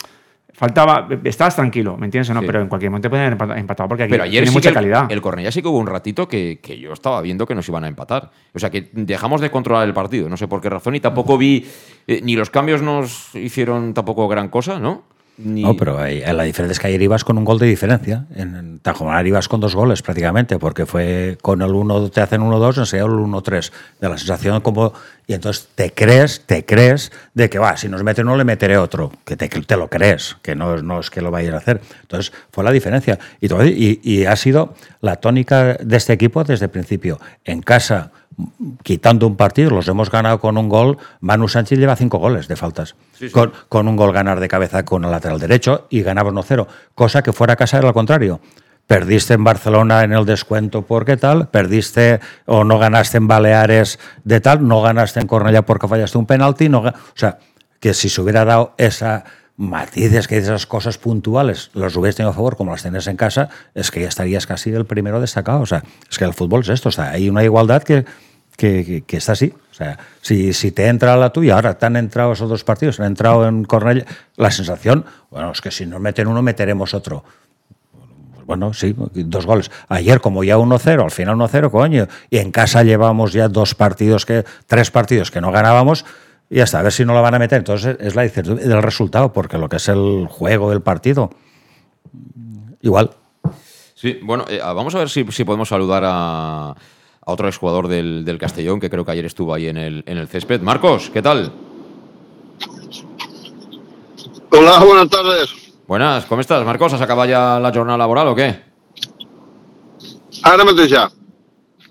faltaba. 0.56 1.08
Estabas 1.24 1.54
tranquilo, 1.56 1.96
¿me 1.96 2.06
entiendes 2.06 2.30
o 2.30 2.34
no? 2.34 2.40
Sí. 2.40 2.46
Pero 2.46 2.60
en 2.62 2.68
cualquier 2.68 2.90
momento 2.90 3.10
pueden 3.10 3.26
haber 3.26 3.38
empat- 3.38 3.58
empatado 3.58 3.88
porque 3.88 4.04
aquí 4.04 4.10
Pero 4.12 4.24
ayer 4.24 4.42
tiene 4.42 4.46
sí 4.48 4.52
mucha 4.54 4.68
que 4.68 4.68
el, 4.70 4.74
calidad. 4.74 5.12
el 5.12 5.20
Cornellá 5.22 5.52
sí 5.52 5.62
que 5.62 5.68
hubo 5.68 5.78
un 5.78 5.86
ratito 5.86 6.26
que, 6.26 6.58
que 6.62 6.78
yo 6.78 6.92
estaba 6.92 7.20
viendo 7.20 7.46
que 7.46 7.54
nos 7.54 7.68
iban 7.68 7.84
a 7.84 7.88
empatar. 7.88 8.30
O 8.54 8.58
sea, 8.58 8.70
que 8.70 8.88
dejamos 8.92 9.40
de 9.40 9.50
controlar 9.50 9.86
el 9.86 9.94
partido, 9.94 10.28
no 10.28 10.36
sé 10.36 10.48
por 10.48 10.60
qué 10.60 10.70
razón, 10.70 10.94
y 10.94 11.00
tampoco 11.00 11.36
vi, 11.38 11.66
eh, 12.06 12.20
ni 12.22 12.34
los 12.36 12.50
cambios 12.50 12.82
nos 12.82 13.34
hicieron 13.34 13.94
tampoco 13.94 14.26
gran 14.28 14.48
cosa, 14.48 14.78
¿no? 14.80 15.04
No, 15.38 15.76
pero 15.76 15.98
la 15.98 16.42
diferencia 16.44 16.72
es 16.72 16.80
que 16.80 16.86
ayer 16.86 17.02
ibas 17.02 17.22
con 17.22 17.36
un 17.36 17.44
gol 17.44 17.58
de 17.58 17.66
diferencia. 17.66 18.24
En 18.34 18.78
Tajomanar 18.78 19.26
ibas 19.26 19.48
con 19.48 19.60
dos 19.60 19.74
goles 19.74 20.00
prácticamente, 20.00 20.58
porque 20.58 20.86
fue 20.86 21.36
con 21.42 21.60
el 21.60 21.72
1 21.74 22.08
te 22.08 22.22
hacen 22.22 22.40
1-2, 22.40 22.78
enseguida 22.78 23.04
el 23.04 23.12
1-3. 23.12 23.70
De 24.00 24.08
la 24.08 24.16
sensación 24.16 24.62
como. 24.62 24.94
Y 25.26 25.34
entonces 25.34 25.68
te 25.74 25.92
crees, 25.92 26.42
te 26.46 26.64
crees 26.64 27.10
de 27.34 27.50
que 27.50 27.58
va, 27.58 27.76
si 27.76 27.88
nos 27.88 28.04
mete 28.04 28.22
uno, 28.22 28.36
le 28.36 28.44
meteré 28.44 28.78
otro. 28.78 29.10
Que 29.24 29.36
te, 29.36 29.48
te 29.48 29.76
lo 29.76 29.88
crees, 29.88 30.36
que 30.40 30.54
no, 30.54 30.76
no 30.82 31.00
es 31.00 31.10
que 31.10 31.20
lo 31.20 31.30
vayan 31.30 31.54
a 31.54 31.58
hacer. 31.58 31.80
Entonces 32.02 32.32
fue 32.52 32.62
la 32.62 32.70
diferencia. 32.70 33.18
Y, 33.40 33.52
y, 33.52 34.00
y 34.02 34.26
ha 34.26 34.36
sido 34.36 34.74
la 35.00 35.16
tónica 35.16 35.74
de 35.74 35.96
este 35.96 36.12
equipo 36.12 36.44
desde 36.44 36.66
el 36.66 36.70
principio. 36.70 37.18
En 37.44 37.60
casa 37.60 38.12
quitando 38.82 39.26
un 39.26 39.36
partido, 39.36 39.70
los 39.70 39.88
hemos 39.88 40.10
ganado 40.10 40.40
con 40.40 40.58
un 40.58 40.68
gol. 40.68 40.98
Manu 41.20 41.48
Sánchez 41.48 41.78
lleva 41.78 41.96
cinco 41.96 42.18
goles 42.18 42.48
de 42.48 42.56
faltas. 42.56 42.94
Con, 43.32 43.52
con, 43.68 43.88
un 43.88 43.96
gol 43.96 44.12
ganar 44.12 44.40
de 44.40 44.48
cabeza 44.48 44.84
con 44.84 45.04
el 45.04 45.10
lateral 45.10 45.38
derecho 45.38 45.86
y 45.90 46.02
ganamos 46.02 46.34
1-0. 46.34 46.66
Cosa 46.94 47.22
que 47.22 47.32
fuera 47.32 47.54
a 47.54 47.56
casa 47.56 47.78
era 47.78 47.86
lo 47.86 47.94
contrario. 47.94 48.40
Perdiste 48.86 49.34
en 49.34 49.42
Barcelona 49.42 50.04
en 50.04 50.12
el 50.12 50.24
descuento 50.24 50.82
porque 50.82 51.16
tal, 51.16 51.48
perdiste 51.48 52.20
o 52.44 52.62
no 52.62 52.78
ganaste 52.78 53.16
en 53.16 53.26
Baleares 53.26 53.98
de 54.22 54.40
tal, 54.40 54.66
no 54.66 54.80
ganaste 54.80 55.20
en 55.20 55.26
Cornellá 55.26 55.62
porque 55.62 55.88
fallaste 55.88 56.18
un 56.18 56.26
penalti. 56.26 56.68
No, 56.68 56.80
o 56.80 56.92
sea, 57.14 57.38
que 57.80 57.94
si 57.94 58.08
se 58.08 58.20
hubiera 58.20 58.44
dado 58.44 58.74
esa 58.78 59.24
matices, 59.56 60.28
que 60.28 60.36
esas 60.36 60.66
cosas 60.66 60.98
puntuales 60.98 61.70
los 61.74 61.96
hubieras 61.96 62.16
tenido 62.16 62.30
a 62.30 62.34
favor 62.34 62.56
como 62.56 62.72
las 62.72 62.82
tienes 62.82 63.06
en 63.06 63.16
casa, 63.16 63.48
es 63.74 63.90
que 63.90 64.00
ya 64.00 64.08
estarías 64.08 64.46
casi 64.46 64.70
el 64.70 64.84
primero 64.84 65.20
destacado. 65.20 65.60
O 65.60 65.66
sea, 65.66 65.82
es 66.08 66.18
que 66.18 66.24
el 66.24 66.34
fútbol 66.34 66.60
es 66.60 66.68
esto. 66.68 66.90
O 66.90 66.92
sea, 66.92 67.10
hay 67.10 67.28
una 67.28 67.42
igualdad 67.42 67.82
que, 67.82 68.04
que, 68.56 69.04
está 69.08 69.32
así. 69.32 69.52
O 69.70 69.74
sea, 69.74 69.98
si, 70.20 70.52
si 70.52 70.72
te 70.72 70.86
entra 70.86 71.16
la 71.16 71.30
tuya, 71.30 71.54
ahora 71.54 71.78
te 71.78 71.86
han 71.86 71.96
entrado 71.96 72.32
esos 72.32 72.48
dos 72.48 72.64
partidos, 72.64 73.00
han 73.00 73.06
entrado 73.06 73.46
en 73.46 73.64
Cornell, 73.64 74.06
la 74.36 74.50
sensación, 74.50 75.04
bueno, 75.30 75.52
es 75.52 75.60
que 75.60 75.70
si 75.70 75.86
nos 75.86 76.00
meten 76.00 76.28
uno, 76.28 76.42
meteremos 76.42 76.94
otro. 76.94 77.24
Bueno, 78.46 78.72
sí, 78.72 78.94
dos 78.96 79.44
goles. 79.44 79.72
Ayer, 79.88 80.20
como 80.20 80.44
ya 80.44 80.56
1-0, 80.56 81.02
al 81.02 81.10
final 81.10 81.34
1-0, 81.36 81.70
coño, 81.70 82.06
y 82.30 82.38
en 82.38 82.52
casa 82.52 82.84
llevamos 82.84 83.32
ya 83.32 83.48
dos 83.48 83.74
partidos, 83.74 84.24
que 84.24 84.44
tres 84.68 84.92
partidos 84.92 85.32
que 85.32 85.40
no 85.40 85.50
ganábamos, 85.50 86.04
y 86.48 86.60
hasta 86.60 86.78
a 86.78 86.82
ver 86.82 86.92
si 86.92 87.04
no 87.04 87.12
lo 87.12 87.22
van 87.22 87.34
a 87.34 87.40
meter. 87.40 87.58
Entonces 87.58 87.96
es 87.98 88.14
la 88.14 88.24
incertidumbre 88.24 88.68
del 88.68 88.82
resultado, 88.82 89.32
porque 89.32 89.58
lo 89.58 89.68
que 89.68 89.76
es 89.76 89.88
el 89.88 90.28
juego 90.30 90.70
del 90.70 90.80
partido, 90.80 91.30
igual. 92.82 93.10
Sí, 93.94 94.20
bueno, 94.22 94.44
eh, 94.48 94.60
vamos 94.62 94.94
a 94.94 94.98
ver 94.98 95.08
si, 95.08 95.24
si 95.32 95.42
podemos 95.42 95.68
saludar 95.68 96.04
a, 96.06 96.68
a 96.70 96.74
otro 97.24 97.48
exjugador 97.48 97.88
del, 97.88 98.24
del 98.24 98.38
Castellón, 98.38 98.78
que 98.78 98.90
creo 98.90 99.04
que 99.04 99.10
ayer 99.10 99.24
estuvo 99.24 99.54
ahí 99.54 99.66
en 99.66 99.76
el, 99.76 100.04
en 100.06 100.18
el 100.18 100.28
césped. 100.28 100.60
Marcos, 100.60 101.10
¿qué 101.10 101.20
tal? 101.20 101.50
Hola, 104.50 104.84
buenas 104.84 105.08
tardes. 105.10 105.65
Buenas, 105.86 106.26
¿cómo 106.26 106.40
estás, 106.40 106.64
Marcos? 106.64 106.92
¿Has 106.92 107.00
acabado 107.00 107.30
ya 107.30 107.60
la 107.60 107.72
jornada 107.72 107.96
laboral 107.96 108.26
o 108.28 108.34
qué? 108.34 108.60
Ahora 110.42 110.64
me 110.64 110.88
ya. 110.88 111.08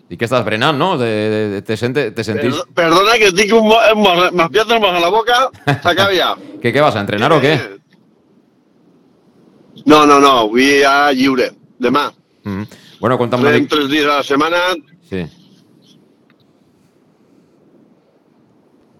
¿Y 0.10 0.18
qué 0.18 0.26
estás, 0.26 0.44
Brenán, 0.44 0.78
no? 0.78 1.00
¿Te, 1.00 1.62
te, 1.62 1.78
sentís...? 1.78 2.62
perdona 2.74 3.14
que 3.18 3.32
tengo 3.32 3.64
más 3.64 4.50
piedras 4.50 4.82
en 4.82 5.02
la 5.02 5.10
boca, 5.10 5.50
se 5.82 5.90
acaba 5.90 6.14
ya. 6.14 6.36
¿Qué, 6.62 6.74
¿Qué 6.74 6.82
vas, 6.82 6.96
a 6.96 7.00
entrenar 7.00 7.32
o 7.32 7.40
qué? 7.40 7.80
No, 9.86 10.06
no, 10.06 10.20
no, 10.20 10.50
voy 10.50 10.84
a 10.84 11.12
lliure, 11.14 11.54
demà. 11.80 12.12
Mm. 12.44 12.64
Bueno, 13.00 13.18
contame... 13.18 13.62
tres 13.62 13.90
días 13.90 14.06
a 14.06 14.18
la 14.18 14.24
semana 14.24 14.58
Sí. 15.10 15.26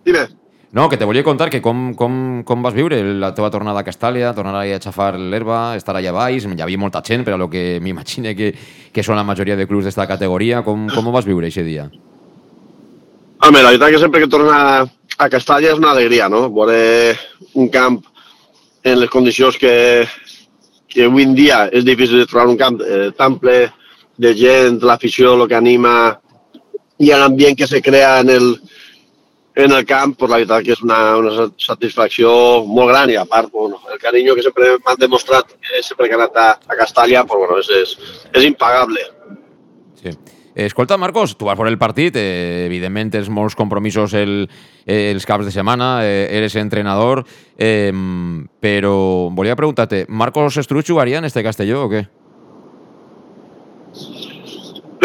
Dime. 0.06 0.45
No, 0.76 0.90
que 0.90 0.98
te 0.98 1.06
volia 1.06 1.24
contar 1.24 1.50
que 1.50 1.62
com, 1.64 1.94
com, 1.96 2.44
com 2.44 2.64
vas 2.66 2.74
viure 2.76 2.98
la 3.16 3.30
teva 3.32 3.48
tornada 3.48 3.80
a 3.80 3.86
Castàlia, 3.88 4.34
tornar 4.36 4.58
a 4.60 4.80
xafar 4.84 5.14
l'herba, 5.16 5.78
estar 5.80 5.94
allà 5.96 6.12
baix, 6.12 6.44
hi 6.44 6.64
havia 6.66 6.82
molta 6.82 7.00
gent, 7.00 7.24
però 7.24 7.38
el 7.40 7.48
que 7.48 7.80
m'imagine 7.80 8.34
que, 8.36 8.50
que 8.92 9.06
són 9.08 9.16
la 9.16 9.24
majoria 9.24 9.56
de 9.56 9.70
clubs 9.70 9.88
d'esta 9.88 10.04
categoria, 10.10 10.66
com, 10.68 10.90
com 10.92 11.08
ho 11.08 11.16
vas 11.16 11.24
viure 11.24 11.48
aquest 11.48 11.64
dia? 11.64 11.88
Home, 13.40 13.64
la 13.64 13.72
veritat 13.72 13.96
que 13.96 14.04
sempre 14.04 14.26
que 14.26 14.28
torna 14.28 14.60
a 14.84 15.30
Castalla 15.32 15.72
és 15.72 15.80
una 15.80 15.96
alegria, 15.96 16.28
no? 16.28 16.50
Veure 16.52 17.16
un 17.56 17.72
camp 17.72 18.02
en 18.84 19.00
les 19.00 19.16
condicions 19.16 19.56
que, 19.56 20.04
que 20.92 21.08
avui 21.08 21.24
en 21.24 21.40
dia 21.40 21.70
és 21.72 21.88
difícil 21.88 22.20
de 22.20 22.28
trobar 22.28 22.50
un 22.52 22.60
camp 22.60 22.84
eh, 22.84 23.14
tan 23.16 23.40
ple 23.40 23.62
de 24.20 24.36
gent, 24.36 24.84
l'afició, 24.84 25.38
el 25.40 25.48
que 25.48 25.56
anima 25.56 26.18
i 27.00 27.16
l'ambient 27.16 27.56
que 27.56 27.68
se 27.68 27.80
crea 27.80 28.18
en 28.28 28.36
el, 28.36 28.58
en 29.56 29.72
el 29.72 29.86
camp, 29.86 30.18
pues 30.20 30.30
la 30.30 30.38
veritat 30.42 30.64
que 30.66 30.74
és 30.76 30.82
una, 30.84 31.00
una 31.16 31.48
satisfacció 31.62 32.30
molt 32.68 32.92
gran 32.92 33.10
i 33.10 33.16
a 33.16 33.24
part 33.26 33.52
bueno, 33.54 33.80
el 33.92 34.00
carinyo 34.02 34.36
que 34.36 34.44
sempre 34.44 34.76
m'han 34.84 35.00
demostrat 35.00 35.56
eh, 35.56 35.82
sempre 35.82 36.10
que 36.10 36.18
he 36.18 36.20
anat 36.20 36.36
a, 36.36 36.48
a 36.60 36.76
Castalla 36.76 37.24
pues, 37.24 37.40
bueno, 37.40 37.60
és, 37.64 37.70
és, 37.72 38.16
és 38.36 38.48
impagable. 38.52 39.06
Sí. 40.02 40.12
Escolta, 40.56 40.98
Marcos, 40.98 41.38
tu 41.38 41.46
vas 41.46 41.58
por 41.58 41.68
el 41.68 41.78
partit, 41.78 42.16
eh, 42.16 42.66
evidentment 42.68 43.12
tens 43.12 43.28
molts 43.28 43.56
compromisos 43.60 44.14
el, 44.16 44.46
eh, 44.86 45.12
els 45.12 45.26
caps 45.28 45.48
de 45.48 45.52
setmana, 45.52 45.98
eh, 46.04 46.28
eres 46.36 46.56
entrenador, 46.60 47.26
eh, 47.58 47.92
però 48.60 49.32
volia 49.36 49.56
preguntar-te, 49.56 50.06
Marcos 50.08 50.56
Estruch 50.58 50.88
jugaria 50.88 51.20
en 51.20 51.28
este 51.28 51.44
Castelló 51.44 51.84
o 51.84 51.90
què? 51.92 52.06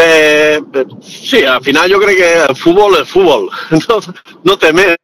Eh, 0.02 0.60
sí, 1.02 1.42
al 1.44 1.62
final 1.62 1.90
yo 1.90 2.00
creo 2.00 2.16
que 2.16 2.44
el 2.50 2.56
fútbol 2.56 2.96
es 3.02 3.08
fútbol, 3.08 3.50
no, 3.88 4.00
no 4.44 4.56
té 4.58 4.72
més. 4.72 4.96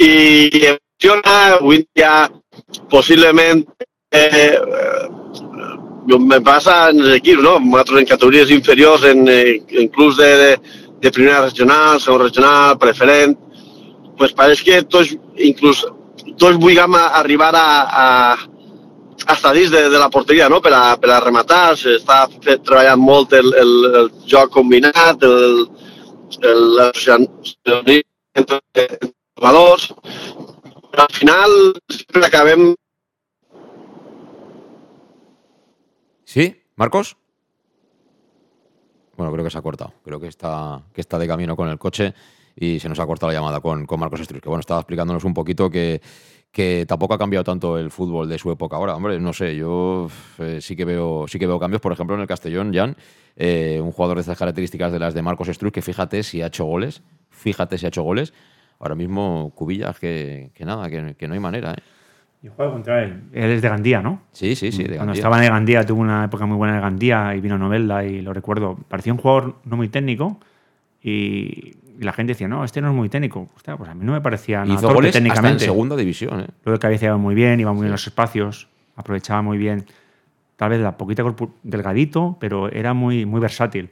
I 0.00 0.10
emociona, 0.70 1.56
avui 1.56 1.82
ja 1.98 2.28
possiblement 2.92 3.64
eh, 4.12 4.58
me 6.06 6.40
passa 6.40 6.90
en 6.90 7.00
els 7.00 7.16
equips, 7.16 7.42
no? 7.42 7.58
Nosaltres 7.58 8.00
en 8.00 8.06
categories 8.06 8.50
inferiors, 8.50 9.04
en, 9.04 9.26
en 9.28 9.88
clubs 9.88 10.16
de, 10.16 10.30
de, 10.36 10.50
de 11.00 11.10
primera 11.10 11.42
regional, 11.44 12.00
segon 12.00 12.24
regional, 12.26 12.78
preferent, 12.78 13.36
pues 14.18 14.32
pareix 14.36 14.62
que 14.62 14.82
tots, 14.82 15.14
inclús, 15.36 15.84
tots 16.36 16.58
vulguem 16.60 16.96
arribar 17.00 17.52
a, 17.56 17.68
a, 18.04 18.06
hasta 19.26 19.52
dins 19.52 19.70
de, 19.70 19.88
de 19.90 19.98
la 19.98 20.10
porteria 20.10 20.48
no? 20.48 20.60
per, 20.62 20.72
a, 20.74 20.96
per 21.00 21.10
a 21.14 21.20
rematar, 21.20 21.76
s'està 21.78 22.24
treballant 22.40 23.00
molt 23.00 23.34
el, 23.36 23.52
el, 23.54 23.72
el 24.02 24.10
joc 24.28 24.52
combinat, 24.54 25.22
el, 25.22 25.66
el, 26.42 26.64
el, 26.80 28.02
entre 28.34 28.60
jugadors, 29.36 29.90
però 30.90 31.06
al 31.06 31.14
final 31.14 31.56
sempre 31.88 32.26
acabem... 32.26 32.74
¿Sí? 36.24 36.62
¿Marcos? 36.76 37.16
Bueno, 39.16 39.32
creo 39.32 39.44
que 39.44 39.50
se 39.50 39.58
ha 39.58 39.62
cortado. 39.62 39.92
Creo 40.04 40.20
que 40.20 40.28
está, 40.28 40.82
que 40.94 41.00
está 41.00 41.18
de 41.18 41.26
camino 41.26 41.56
con 41.56 41.68
el 41.68 41.78
coche 41.78 42.14
y 42.56 42.78
se 42.80 42.88
nos 42.88 42.98
ha 43.00 43.06
cortado 43.06 43.32
la 43.32 43.38
llamada 43.38 43.60
con, 43.60 43.84
con 43.84 44.00
Marcos 44.00 44.20
Estruz, 44.20 44.40
que 44.40 44.48
bueno, 44.48 44.60
estaba 44.60 44.80
explicándonos 44.80 45.24
un 45.24 45.34
poquito 45.34 45.68
que 45.68 46.00
que 46.52 46.84
tampoco 46.86 47.14
ha 47.14 47.18
cambiado 47.18 47.44
tanto 47.44 47.78
el 47.78 47.90
fútbol 47.90 48.28
de 48.28 48.38
su 48.38 48.50
época 48.50 48.76
ahora. 48.76 48.96
Hombre, 48.96 49.20
no 49.20 49.32
sé, 49.32 49.54
yo 49.54 50.08
eh, 50.38 50.58
sí, 50.60 50.74
que 50.74 50.84
veo, 50.84 51.26
sí 51.28 51.38
que 51.38 51.46
veo 51.46 51.60
cambios. 51.60 51.80
Por 51.80 51.92
ejemplo, 51.92 52.16
en 52.16 52.22
el 52.22 52.26
Castellón, 52.26 52.72
Jan, 52.74 52.96
eh, 53.36 53.80
un 53.82 53.92
jugador 53.92 54.16
de 54.16 54.22
estas 54.22 54.38
características 54.38 54.92
de 54.92 54.98
las 54.98 55.14
de 55.14 55.22
Marcos 55.22 55.48
Estruz, 55.48 55.72
que 55.72 55.82
fíjate 55.82 56.22
si 56.22 56.42
ha 56.42 56.46
hecho 56.46 56.64
goles, 56.64 57.02
fíjate 57.30 57.78
si 57.78 57.86
ha 57.86 57.88
hecho 57.88 58.02
goles. 58.02 58.34
Ahora 58.80 58.94
mismo, 58.94 59.52
Cubillas, 59.54 59.98
que, 59.98 60.50
que 60.54 60.64
nada, 60.64 60.88
que, 60.88 61.28
no 61.28 61.34
hay 61.34 61.40
manera. 61.40 61.72
¿eh? 61.72 61.82
Yo 62.42 62.50
juego 62.52 62.72
contra 62.72 63.04
él. 63.04 63.22
Él 63.32 63.50
es 63.50 63.62
de 63.62 63.68
Gandía, 63.68 64.00
¿no? 64.00 64.22
Sí, 64.32 64.56
sí, 64.56 64.72
sí. 64.72 64.84
De 64.84 64.96
Cuando 64.96 65.12
estaba 65.12 65.44
en 65.44 65.52
Gandía 65.52 65.84
tuvo 65.84 66.00
una 66.00 66.24
época 66.24 66.46
muy 66.46 66.56
buena 66.56 66.76
en 66.76 66.80
Gandía 66.80 67.34
y 67.36 67.40
vino 67.40 67.56
a 67.56 67.58
Novelda 67.58 68.04
y 68.04 68.22
lo 68.22 68.32
recuerdo. 68.32 68.78
Parecía 68.88 69.12
un 69.12 69.18
jugador 69.18 69.56
no 69.64 69.76
muy 69.76 69.90
técnico 69.90 70.40
y 71.02 71.74
y 72.00 72.04
la 72.04 72.14
gente 72.14 72.32
decía, 72.32 72.48
no, 72.48 72.64
este 72.64 72.80
no 72.80 72.88
es 72.88 72.94
muy 72.94 73.10
técnico. 73.10 73.50
Hostia, 73.54 73.76
pues 73.76 73.90
a 73.90 73.94
mí 73.94 74.06
no 74.06 74.12
me 74.12 74.22
parecía 74.22 74.64
nada 74.64 74.72
Hizo 74.72 74.94
goles 74.94 75.12
técnicamente. 75.12 75.56
Hasta 75.56 75.64
en 75.64 75.70
segunda 75.70 75.96
división. 75.96 76.40
¿eh? 76.40 76.46
Lo 76.64 76.72
de 76.72 76.78
cabeza 76.78 77.04
iba 77.04 77.18
muy 77.18 77.34
bien, 77.34 77.60
iba 77.60 77.72
muy 77.72 77.82
bien 77.82 77.88
en 77.88 77.92
los 77.92 78.06
espacios, 78.06 78.68
aprovechaba 78.96 79.42
muy 79.42 79.58
bien. 79.58 79.84
Tal 80.56 80.70
vez 80.70 80.80
la 80.80 80.96
poquita 80.96 81.22
delgadito, 81.62 82.38
pero 82.40 82.72
era 82.72 82.94
muy, 82.94 83.26
muy 83.26 83.38
versátil. 83.38 83.90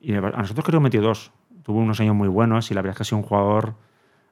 Y 0.00 0.14
a 0.14 0.20
nosotros 0.20 0.64
creo 0.64 0.78
que 0.78 0.84
metió 0.84 1.02
dos. 1.02 1.32
Tuvo 1.64 1.80
unos 1.80 1.98
años 1.98 2.14
muy 2.14 2.28
buenos 2.28 2.70
y 2.70 2.74
la 2.74 2.82
verdad 2.82 2.92
es 2.92 2.98
que 2.98 3.02
ha 3.02 3.04
sido 3.06 3.18
un 3.18 3.24
jugador 3.24 3.74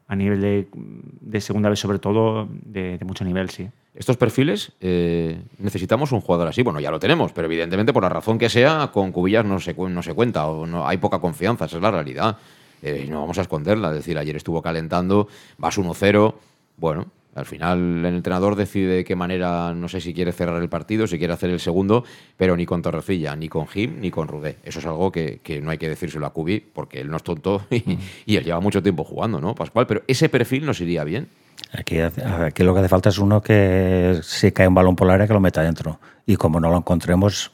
a 0.07 0.15
nivel 0.15 0.41
de, 0.41 0.69
de 0.73 1.41
segunda 1.41 1.71
vez, 1.71 1.81
sobre 1.81 1.99
todo, 1.99 2.49
de, 2.51 2.99
de, 2.99 3.05
mucho 3.05 3.25
nivel, 3.25 3.51
sí. 3.51 3.69
Estos 3.97 4.17
perfiles 4.17 4.73
eh, 4.81 5.43
necesitamos 5.59 6.13
un 6.13 6.21
jugador 6.21 6.47
así. 6.47 6.63
Bueno, 6.63 6.79
ya 6.79 6.93
lo 6.93 7.01
tenemos, 7.01 7.33
pero 7.33 7.47
evidentemente, 7.47 7.93
por 7.93 8.05
la 8.05 8.11
razón 8.11 8.39
que 8.39 8.49
sea, 8.49 8.91
con 8.93 9.11
Cubillas 9.11 9.45
no 9.45 9.59
se, 9.59 9.75
no 9.75 10.03
se 10.05 10.15
cuenta 10.15 10.47
o 10.47 10.67
no, 10.67 10.87
hay 10.87 10.99
poca 10.99 11.19
confianza, 11.19 11.65
esa 11.65 11.79
es 11.79 11.83
la 11.83 11.91
realidad. 11.91 12.39
Eh, 12.83 13.07
no 13.09 13.21
vamos 13.21 13.39
a 13.39 13.43
esconderla. 13.43 13.89
Es 13.91 13.97
decir, 13.97 14.19
ayer 14.19 14.37
estuvo 14.37 14.61
calentando, 14.61 15.29
vas 15.59 15.79
1-0. 15.79 16.35
Bueno, 16.77 17.07
al 17.35 17.47
final 17.47 18.05
el 18.05 18.15
entrenador 18.15 18.57
decide 18.57 18.97
de 18.97 19.05
qué 19.05 19.17
manera, 19.17 19.73
no 19.73 19.89
sé 19.89 20.01
si 20.01 20.13
quiere 20.13 20.33
cerrar 20.33 20.61
el 20.61 20.69
partido, 20.69 21.07
si 21.07 21.19
quiere 21.19 21.33
hacer 21.33 21.49
el 21.49 21.61
segundo, 21.61 22.05
pero 22.37 22.57
ni 22.57 22.67
con 22.67 22.83
Torrecilla, 22.83 23.35
ni 23.37 23.49
con 23.49 23.67
Jim, 23.67 24.01
ni 24.01 24.11
con 24.11 24.29
Rudé. 24.29 24.59
Eso 24.65 24.81
es 24.81 24.87
algo 24.87 25.11
que, 25.11 25.41
no 25.63 25.71
hay 25.71 25.79
que 25.79 25.89
decírselo 25.89 26.27
a 26.27 26.31
Cubi, 26.31 26.61
porque 26.61 27.01
él 27.01 27.11
no 27.11 27.17
es 27.17 27.23
tonto 27.23 27.65
y, 27.71 28.37
él 28.37 28.45
lleva 28.45 28.61
mucho 28.61 28.83
tiempo 28.83 29.05
jugando, 29.05 29.41
¿no, 29.41 29.55
Pascual? 29.55 29.87
Pero 29.87 30.03
ese 30.07 30.29
perfil 30.29 30.67
nos 30.67 30.81
iría 30.81 31.05
bien. 31.05 31.29
Aquí, 31.73 32.01
aquí 32.01 32.63
lo 32.65 32.75
que 32.75 32.81
hace 32.81 32.89
falta 32.89 33.09
es 33.09 33.19
uno 33.19 33.41
que 33.41 34.19
si 34.23 34.53
cae 34.53 34.69
un 34.69 34.75
balón 34.75 34.95
por 34.95 35.07
el 35.07 35.15
área 35.15 35.27
que 35.27 35.33
lo 35.33 35.41
meta 35.41 35.63
dentro. 35.63 36.01
Y 36.27 36.37
como 36.37 36.61
no 36.61 36.71
lo 36.71 36.77
encontremos, 36.77 37.51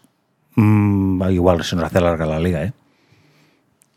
mmm, 0.57 1.23
igual 1.31 1.63
se 1.63 1.77
nos 1.77 1.85
hace 1.85 2.01
larga 2.01 2.27
la 2.27 2.41
liga. 2.41 2.65
¿eh? 2.65 2.73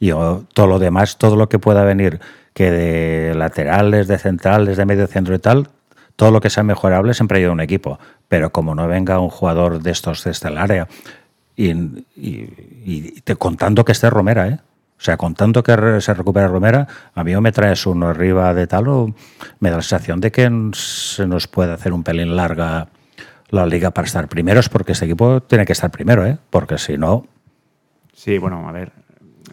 Y 0.01 0.09
todo 0.09 0.67
lo 0.67 0.79
demás, 0.79 1.17
todo 1.19 1.35
lo 1.35 1.47
que 1.47 1.59
pueda 1.59 1.83
venir, 1.83 2.19
que 2.55 2.71
de 2.71 3.35
laterales, 3.35 4.07
de 4.07 4.17
centrales, 4.17 4.75
de 4.75 4.85
medio 4.85 5.05
centro 5.05 5.35
y 5.35 5.39
tal, 5.39 5.69
todo 6.15 6.31
lo 6.31 6.41
que 6.41 6.49
sea 6.49 6.63
mejorable 6.63 7.13
siempre 7.13 7.37
ayuda 7.37 7.51
un 7.51 7.61
equipo. 7.61 7.99
Pero 8.27 8.51
como 8.51 8.73
no 8.73 8.87
venga 8.87 9.19
un 9.19 9.29
jugador 9.29 9.81
de 9.81 9.91
estos 9.91 10.23
desde 10.23 10.49
el 10.49 10.57
área 10.57 10.87
y, 11.55 11.69
y, 11.69 12.03
y 12.83 13.21
te, 13.21 13.35
contando 13.35 13.85
que 13.85 13.91
esté 13.91 14.09
Romera, 14.09 14.47
¿eh? 14.47 14.59
O 14.97 15.03
sea, 15.03 15.17
con 15.17 15.35
tanto 15.35 15.63
que 15.63 16.01
se 16.01 16.13
recupera 16.13 16.47
Romera, 16.47 16.87
a 17.15 17.23
mí 17.23 17.35
me 17.35 17.51
traes 17.51 17.85
uno 17.85 18.07
arriba 18.07 18.53
de 18.53 18.67
tal 18.67 18.87
o 18.87 19.13
me 19.59 19.69
da 19.69 19.77
la 19.77 19.81
sensación 19.81 20.19
de 20.19 20.31
que 20.31 20.49
se 20.73 21.25
nos 21.25 21.47
puede 21.47 21.73
hacer 21.73 21.93
un 21.93 22.03
pelín 22.03 22.35
larga 22.35 22.87
la 23.49 23.65
liga 23.65 23.91
para 23.91 24.07
estar 24.07 24.27
primeros, 24.27 24.69
porque 24.69 24.93
este 24.93 25.05
equipo 25.05 25.41
tiene 25.41 25.65
que 25.65 25.73
estar 25.73 25.91
primero, 25.91 26.25
¿eh? 26.25 26.37
Porque 26.49 26.77
si 26.77 26.97
no... 26.97 27.25
Sí, 28.13 28.37
bueno, 28.37 28.67
a 28.69 28.71
ver, 28.71 28.91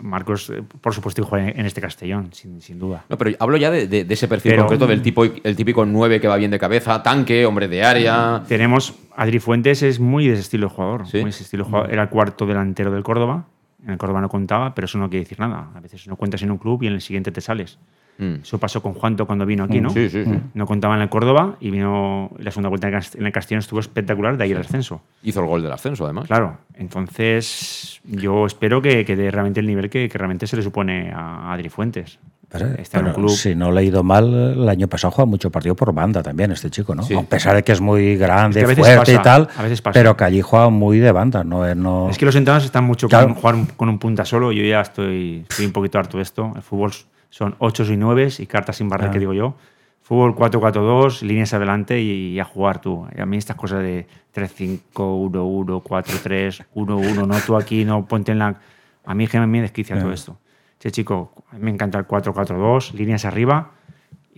Marcos, 0.02 0.50
eh, 0.50 0.62
por 0.80 0.94
supuesto, 0.94 1.24
juega 1.24 1.48
en 1.48 1.66
este 1.66 1.80
Castellón, 1.80 2.32
sin, 2.32 2.60
sin, 2.60 2.78
duda. 2.78 3.04
No, 3.08 3.18
pero 3.18 3.36
hablo 3.38 3.56
ya 3.56 3.70
de, 3.70 3.86
de, 3.86 4.04
de 4.04 4.14
ese 4.14 4.28
perfil 4.28 4.52
pero, 4.52 4.62
concreto 4.62 4.86
del 4.86 5.02
tipo, 5.02 5.24
el 5.24 5.56
típico 5.56 5.84
9 5.84 6.20
que 6.20 6.28
va 6.28 6.36
bien 6.36 6.50
de 6.50 6.58
cabeza, 6.58 7.02
tanque, 7.02 7.46
hombre 7.46 7.68
de 7.68 7.84
área. 7.84 8.42
Tenemos. 8.48 8.94
Adri 9.16 9.38
Fuentes 9.40 9.82
es 9.82 9.98
muy 9.98 10.26
de 10.26 10.34
ese 10.34 10.42
estilo 10.42 10.68
de 10.68 10.74
jugador. 10.74 11.06
¿Sí? 11.08 11.20
Muy 11.20 11.30
ese 11.30 11.42
estilo 11.42 11.64
de 11.64 11.70
jugador. 11.70 11.92
Era 11.92 12.02
el 12.02 12.08
cuarto 12.08 12.46
delantero 12.46 12.90
del 12.92 13.02
Córdoba. 13.02 13.46
En 13.84 13.90
el 13.90 13.98
Córdoba 13.98 14.20
no 14.20 14.28
contaba, 14.28 14.74
pero 14.74 14.86
eso 14.86 14.98
no 14.98 15.08
quiere 15.08 15.24
decir 15.24 15.40
nada. 15.40 15.70
A 15.74 15.80
veces 15.80 16.06
no 16.06 16.16
cuentas 16.16 16.42
en 16.42 16.50
un 16.50 16.58
club 16.58 16.82
y 16.82 16.86
en 16.86 16.94
el 16.94 17.00
siguiente 17.00 17.30
te 17.30 17.40
sales. 17.40 17.78
Mm. 18.18 18.40
Eso 18.42 18.58
pasó 18.58 18.82
con 18.82 18.94
Juanto 18.94 19.26
cuando 19.26 19.46
vino 19.46 19.64
aquí, 19.64 19.80
¿no? 19.80 19.90
Sí, 19.90 20.10
sí, 20.10 20.24
sí. 20.24 20.40
No 20.54 20.66
contaba 20.66 20.96
en 20.96 21.02
el 21.02 21.08
Córdoba 21.08 21.56
y 21.60 21.70
vino 21.70 22.30
la 22.38 22.50
segunda 22.50 22.68
vuelta 22.68 22.88
en 22.88 23.26
el 23.26 23.32
Castellón 23.32 23.60
estuvo 23.60 23.78
espectacular, 23.78 24.36
de 24.36 24.44
ahí 24.44 24.52
el 24.52 24.58
ascenso. 24.58 25.00
Hizo 25.22 25.40
el 25.40 25.46
gol 25.46 25.62
del 25.62 25.72
ascenso, 25.72 26.04
además. 26.04 26.26
Claro. 26.26 26.58
Entonces, 26.74 28.00
yo 28.04 28.46
espero 28.46 28.82
que, 28.82 29.04
que 29.04 29.14
dé 29.14 29.30
realmente 29.30 29.60
el 29.60 29.66
nivel 29.66 29.88
que, 29.88 30.08
que, 30.08 30.18
realmente 30.18 30.46
se 30.48 30.56
le 30.56 30.62
supone 30.62 31.12
a 31.12 31.52
Adri 31.52 31.68
Fuentes. 31.68 32.18
Pero, 32.50 32.66
Está 32.66 32.98
pero 32.98 33.00
en 33.00 33.06
un 33.08 33.14
club. 33.14 33.30
Si 33.30 33.54
no 33.54 33.70
le 33.70 33.80
ha 33.80 33.82
ido 33.82 34.02
mal, 34.02 34.34
el 34.34 34.68
año 34.68 34.88
pasado 34.88 35.10
jugó 35.10 35.26
mucho 35.26 35.50
partido 35.50 35.76
por 35.76 35.92
banda 35.92 36.22
también, 36.22 36.50
este 36.50 36.70
chico, 36.70 36.94
¿no? 36.94 37.02
Sí. 37.02 37.14
A 37.14 37.22
pesar 37.22 37.54
de 37.54 37.62
que 37.62 37.72
es 37.72 37.80
muy 37.80 38.16
grande, 38.16 38.62
es 38.62 38.68
que 38.68 38.74
fuerte 38.76 38.98
pasa, 38.98 39.12
y 39.12 39.18
tal, 39.18 39.48
a 39.54 39.62
veces 39.62 39.82
pasa. 39.82 39.92
pero 39.92 40.16
que 40.16 40.24
allí 40.24 40.40
juega 40.40 40.70
muy 40.70 40.98
de 40.98 41.12
banda, 41.12 41.44
¿no? 41.44 41.74
no... 41.74 42.08
Es 42.08 42.16
que 42.16 42.24
los 42.24 42.34
entrenadores 42.34 42.64
están 42.64 42.84
mucho 42.84 43.06
claro. 43.08 43.26
con 43.26 43.34
jugar 43.34 43.56
con 43.76 43.88
un 43.90 43.98
punta 43.98 44.24
solo. 44.24 44.50
Yo 44.50 44.64
ya 44.64 44.80
estoy, 44.80 45.44
estoy 45.48 45.66
un 45.66 45.72
poquito 45.72 45.98
harto 45.98 46.16
de 46.16 46.22
esto. 46.22 46.52
El 46.56 46.62
fútbol 46.62 46.92
son 47.30 47.56
8 47.58 47.92
y 47.92 47.96
9 47.96 48.28
y 48.38 48.46
cartas 48.46 48.76
sin 48.76 48.88
barrer, 48.88 49.08
ah. 49.08 49.12
que 49.12 49.18
digo 49.18 49.32
yo. 49.32 49.56
Fútbol 50.02 50.34
4-4-2, 50.34 51.20
líneas 51.22 51.52
adelante 51.52 52.00
y, 52.00 52.32
y, 52.32 52.40
a 52.40 52.44
jugar 52.44 52.80
tú. 52.80 53.06
Y 53.14 53.20
a 53.20 53.26
mí 53.26 53.36
estas 53.36 53.56
cosas 53.56 53.82
de 53.82 54.06
3-5, 54.34 54.80
1-1, 54.94 55.82
4-3, 55.82 56.64
1-1, 56.74 57.26
no 57.26 57.40
tú 57.40 57.56
aquí, 57.56 57.84
no 57.84 58.06
ponte 58.06 58.32
en 58.32 58.38
la... 58.38 58.58
A 59.04 59.14
mí 59.14 59.26
que 59.26 59.38
me 59.38 59.60
desquicia 59.60 59.98
todo 59.98 60.12
esto. 60.12 60.38
Che, 60.78 60.90
chico, 60.90 61.32
a 61.50 61.56
mí 61.56 61.64
me 61.64 61.70
encanta 61.70 61.98
el 61.98 62.06
4-4-2, 62.06 62.92
líneas 62.92 63.24
arriba 63.24 63.72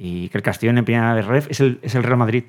y 0.02 0.30
que 0.30 0.38
el 0.38 0.42
Castellón 0.42 0.78
en 0.78 0.84
primera 0.86 1.14
de 1.14 1.20
ref 1.20 1.50
es 1.50 1.60
el, 1.60 1.78
es 1.82 1.94
el 1.94 2.02
Real 2.02 2.16
Madrid. 2.16 2.44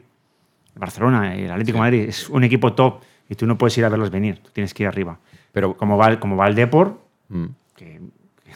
El 0.74 0.80
Barcelona, 0.80 1.36
el 1.36 1.52
Atlético 1.52 1.78
sí. 1.78 1.82
Madrid, 1.82 2.06
es 2.08 2.30
un 2.30 2.46
equipo 2.46 2.74
top 2.74 3.02
y 3.28 3.36
tú 3.36 3.46
no 3.46 3.58
puedes 3.58 3.78
ir 3.78 3.84
a 3.84 3.90
verlos 3.90 4.10
venir, 4.10 4.40
tú 4.40 4.52
tienes 4.54 4.74
que 4.74 4.84
ir 4.84 4.88
arriba. 4.88 5.20
Pero 5.52 5.76
como 5.76 5.98
va, 5.98 6.18
como 6.20 6.38
va 6.38 6.48
el 6.48 6.56
Depor, 6.56 7.02
mm. 7.28 7.46
que 7.76 8.00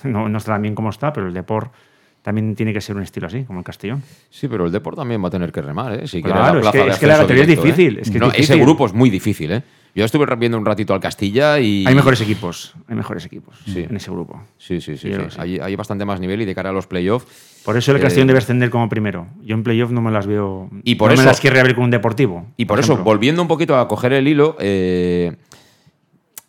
no, 0.09 0.29
no 0.29 0.37
está 0.37 0.53
tan 0.53 0.61
bien 0.61 0.75
como 0.75 0.89
está, 0.89 1.11
pero 1.13 1.27
el 1.27 1.33
Depor 1.33 1.71
también 2.21 2.55
tiene 2.55 2.73
que 2.73 2.81
ser 2.81 2.95
un 2.95 3.03
estilo 3.03 3.27
así, 3.27 3.43
como 3.43 3.59
el 3.59 3.65
Castellón. 3.65 4.01
Sí, 4.31 4.47
pero 4.47 4.65
el 4.65 4.71
Deport 4.71 4.97
también 4.97 5.23
va 5.23 5.27
a 5.27 5.31
tener 5.31 5.51
que 5.51 5.61
remar, 5.61 5.93
¿eh? 5.93 6.07
Si 6.07 6.23
claro, 6.23 6.59
la 6.59 6.69
es, 6.69 6.71
que, 6.71 6.87
es 6.87 6.97
que 6.97 7.05
la 7.05 7.17
batería 7.17 7.43
es 7.43 7.49
difícil. 7.49 7.97
¿eh? 7.97 8.01
Es 8.01 8.09
que 8.09 8.17
no, 8.17 8.27
es 8.27 8.33
difícil. 8.33 8.55
Ese 8.55 8.63
grupo 8.63 8.87
es 8.87 8.93
muy 8.93 9.11
difícil, 9.11 9.51
¿eh? 9.51 9.61
Yo 9.93 10.03
estuve 10.03 10.25
viendo 10.35 10.57
un 10.57 10.65
ratito 10.65 10.93
al 10.93 10.99
Castilla 10.99 11.59
y... 11.59 11.85
Hay 11.87 11.95
mejores 11.95 12.19
equipos, 12.19 12.73
hay 12.89 12.95
mejores 12.95 13.25
equipos 13.25 13.55
sí. 13.65 13.85
en 13.87 13.95
ese 13.95 14.11
grupo. 14.11 14.41
Sí, 14.57 14.81
sí, 14.81 14.97
sí. 14.97 15.09
sí. 15.13 15.37
Hay, 15.37 15.59
hay, 15.59 15.75
bastante 15.77 16.03
más 16.03 16.19
nivel 16.19 16.41
y 16.41 16.45
de 16.45 16.53
cara 16.53 16.71
a 16.71 16.73
los 16.73 16.85
playoffs... 16.85 17.61
Por 17.63 17.77
eso 17.77 17.93
el 17.93 18.01
Castellón 18.01 18.27
eh... 18.27 18.33
debe 18.33 18.39
ascender 18.39 18.69
como 18.71 18.89
primero. 18.89 19.27
Yo 19.41 19.55
en 19.55 19.63
playoff 19.63 19.91
no 19.91 20.01
me 20.01 20.11
las 20.11 20.27
veo... 20.27 20.69
Y 20.83 20.95
por 20.95 21.09
no 21.09 21.13
eso, 21.13 21.23
me 21.23 21.27
las 21.27 21.39
quiero 21.39 21.55
ver 21.63 21.75
con 21.75 21.85
un 21.85 21.91
deportivo. 21.91 22.47
Y 22.57 22.65
por, 22.65 22.75
por 22.75 22.83
eso, 22.83 22.97
volviendo 22.97 23.41
un 23.41 23.47
poquito 23.47 23.77
a 23.77 23.87
coger 23.87 24.13
el 24.13 24.27
hilo... 24.27 24.57
Eh, 24.59 25.37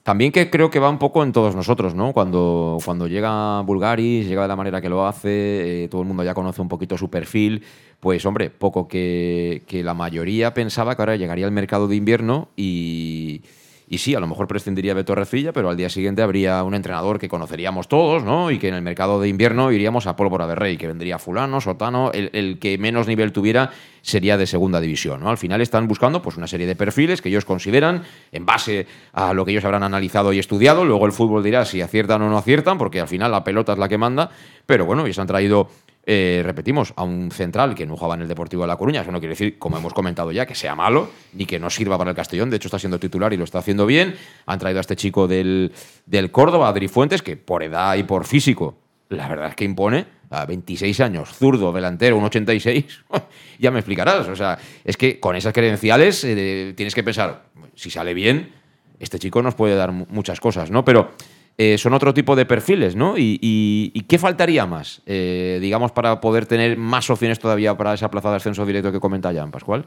también 0.07 0.31
que 0.31 0.51
creo 0.51 0.71
que 0.71 0.79
va 0.79 0.89
un 0.89 1.01
poco 1.01 1.25
en 1.25 1.33
todos 1.33 1.57
nosotros, 1.57 1.97
¿no? 1.97 2.13
Cuando, 2.13 2.79
cuando 2.85 3.09
llega 3.09 3.61
Bulgaris, 3.63 4.29
llega 4.29 4.43
de 4.43 4.47
la 4.47 4.55
manera 4.55 4.81
que 4.81 4.89
lo 4.89 5.05
hace, 5.05 5.83
eh, 5.83 5.89
todo 5.89 6.03
el 6.03 6.07
mundo 6.07 6.23
ya 6.23 6.33
conoce 6.33 6.63
un 6.63 6.69
poquito 6.69 6.97
su 6.97 7.11
perfil, 7.11 7.65
pues 7.99 8.25
hombre, 8.25 8.51
poco 8.51 8.87
que, 8.87 9.65
que 9.67 9.83
la 9.83 9.95
mayoría 9.95 10.55
pensaba 10.55 10.95
que 10.95 11.03
ahora 11.03 11.17
llegaría 11.17 11.45
el 11.45 11.51
mercado 11.51 11.89
de 11.89 11.97
invierno 11.97 12.51
y, 12.55 13.43
y 13.89 13.99
sí, 13.99 14.14
a 14.14 14.20
lo 14.20 14.26
mejor 14.26 14.49
prescindiría 14.49 14.95
de 14.95 15.05
Torrecilla, 15.05 15.53
pero 15.53 15.68
al 15.70 15.76
día 15.76 15.89
siguiente 15.89 16.20
habría 16.20 16.62
un 16.64 16.74
entrenador 16.74 17.20
que 17.20 17.28
conoceríamos 17.28 17.87
todos, 17.87 18.24
¿no? 18.24 18.51
Y 18.51 18.59
que 18.59 18.68
en 18.68 18.74
el 18.74 18.82
mercado 18.82 19.20
de 19.20 19.28
invierno 19.28 19.70
iríamos 19.70 20.09
a 20.09 20.16
pólvora 20.16 20.49
de 20.49 20.57
rey, 20.57 20.76
que 20.76 20.89
vendría 20.89 21.18
fulano, 21.20 21.61
sotano, 21.61 22.11
el, 22.12 22.30
el, 22.32 22.59
que 22.59 22.78
menos 22.78 23.07
nivel 23.07 23.32
tuviera 23.32 23.70
sería 24.03 24.37
de 24.37 24.47
segunda 24.47 24.80
división, 24.80 25.20
¿no? 25.20 25.30
Al 25.30 25.39
final 25.39 25.61
están 25.61 25.87
buscando 25.87 26.20
pues 26.20 26.37
una 26.37 26.49
serie 26.49 26.66
de 26.66 26.74
perfiles 26.74 27.22
que 27.22 27.28
ellos 27.28 27.45
consideran 27.45 28.03
en 28.32 28.45
base 28.45 28.87
a 29.12 29.32
lo 29.32 29.45
que 29.45 29.53
ellos 29.53 29.64
habrán 29.64 29.84
analizado 29.84 30.32
y 30.32 30.41
estudiado, 30.41 30.84
luego 30.84 31.07
el 31.07 31.12
fútbol 31.12 31.45
dirá 31.45 31.64
si 31.64 31.80
aciertan 31.80 32.22
o 32.22 32.28
no 32.28 32.39
aciertan, 32.39 32.78
porque 32.78 33.01
al 33.01 33.09
final 33.09 33.30
la 33.30 33.45
pelota 33.45 33.72
es 33.72 33.78
la 33.78 33.89
que 33.89 33.99
manda, 33.99 34.30
pero 34.66 34.84
bueno, 34.84 35.05
ellos 35.05 35.18
han 35.20 35.26
traído 35.28 35.68
eh, 36.09 36.41
repetimos, 36.45 36.93
a 36.95 37.03
un 37.03 37.33
central 37.33 37.75
que 37.75 37.85
no 37.85 37.97
jugaba 37.97 38.15
en 38.15 38.23
el 38.23 38.29
Deportivo 38.29 38.63
de 38.63 38.69
La 38.69 38.77
Coruña. 38.77 39.01
Eso 39.01 39.11
no 39.11 39.19
quiere 39.19 39.33
decir, 39.33 39.59
como 39.59 39.77
hemos 39.77 39.93
comentado 39.93 40.31
ya, 40.31 40.47
que 40.47 40.55
sea 40.55 40.77
malo 40.77 41.11
ni 41.33 41.47
que 41.47 41.59
no 41.59 41.69
sirva 41.69 41.99
para 41.99 42.11
el 42.11 42.17
Castellón. 42.17 42.49
De 42.49 42.57
hecho, 42.57 42.69
está 42.69 42.79
siendo 42.79 43.01
titular 43.01 43.33
y 43.33 43.37
lo 43.37 43.43
está 43.43 43.59
haciendo 43.59 43.87
bien. 43.87 44.15
Han 44.47 44.61
traído 44.61 44.79
a 44.79 44.83
este 44.83 44.95
chico 44.95 45.27
del, 45.27 45.73
del 46.07 46.31
Córdoba, 46.31 46.69
Adri 46.69 46.87
Fuentes, 46.87 47.23
que 47.23 47.37
por 47.37 47.65
edad 47.65 47.97
y 47.97 48.05
por 48.05 48.25
físico, 48.25 48.79
la 49.09 49.29
verdad 49.29 49.49
es 49.49 49.57
que 49.57 49.65
impone. 49.65 50.17
A 50.29 50.45
26 50.45 51.01
años, 51.01 51.33
zurdo, 51.33 51.73
delantero, 51.73 52.17
un 52.17 52.25
86, 52.25 52.85
ya 53.61 53.71
me 53.71 53.79
explicarás. 53.79 54.29
O 54.29 54.35
sea, 54.35 54.59
es 54.85 54.97
que 54.97 55.21
con 55.21 55.37
esas 55.37 55.53
credenciales 55.53 56.25
eh, 56.25 56.73
tienes 56.77 56.95
que 56.95 57.05
pensar, 57.05 57.47
si 57.77 57.91
sale 57.91 58.13
bien, 58.13 58.53
este 58.99 59.19
chico 59.19 59.43
nos 59.43 59.55
puede 59.55 59.77
dar 59.77 59.93
muchas 59.93 60.41
cosas, 60.41 60.71
¿no? 60.71 60.85
Pero 60.85 61.13
eh, 61.59 61.79
son 61.79 61.95
otro 61.95 62.13
tipo 62.13 62.37
de 62.37 62.45
perfiles, 62.45 62.97
¿no? 62.97 63.17
¿Y, 63.17 63.39
y, 63.41 63.91
y 63.95 64.03
qué 64.03 64.19
faltaría 64.19 64.67
más, 64.67 65.01
eh, 65.07 65.59
digamos, 65.61 65.91
para 65.93 66.21
poder 66.21 66.45
tener 66.45 66.77
más 66.77 67.09
opciones 67.09 67.39
todavía 67.39 67.77
para 67.77 67.95
esa 67.95 68.11
plaza 68.11 68.31
de 68.31 68.37
ascenso 68.37 68.67
directo 68.67 68.93
que 68.93 69.01
comenta 69.01 69.33
Jan 69.33 69.51
Pascual? 69.51 69.87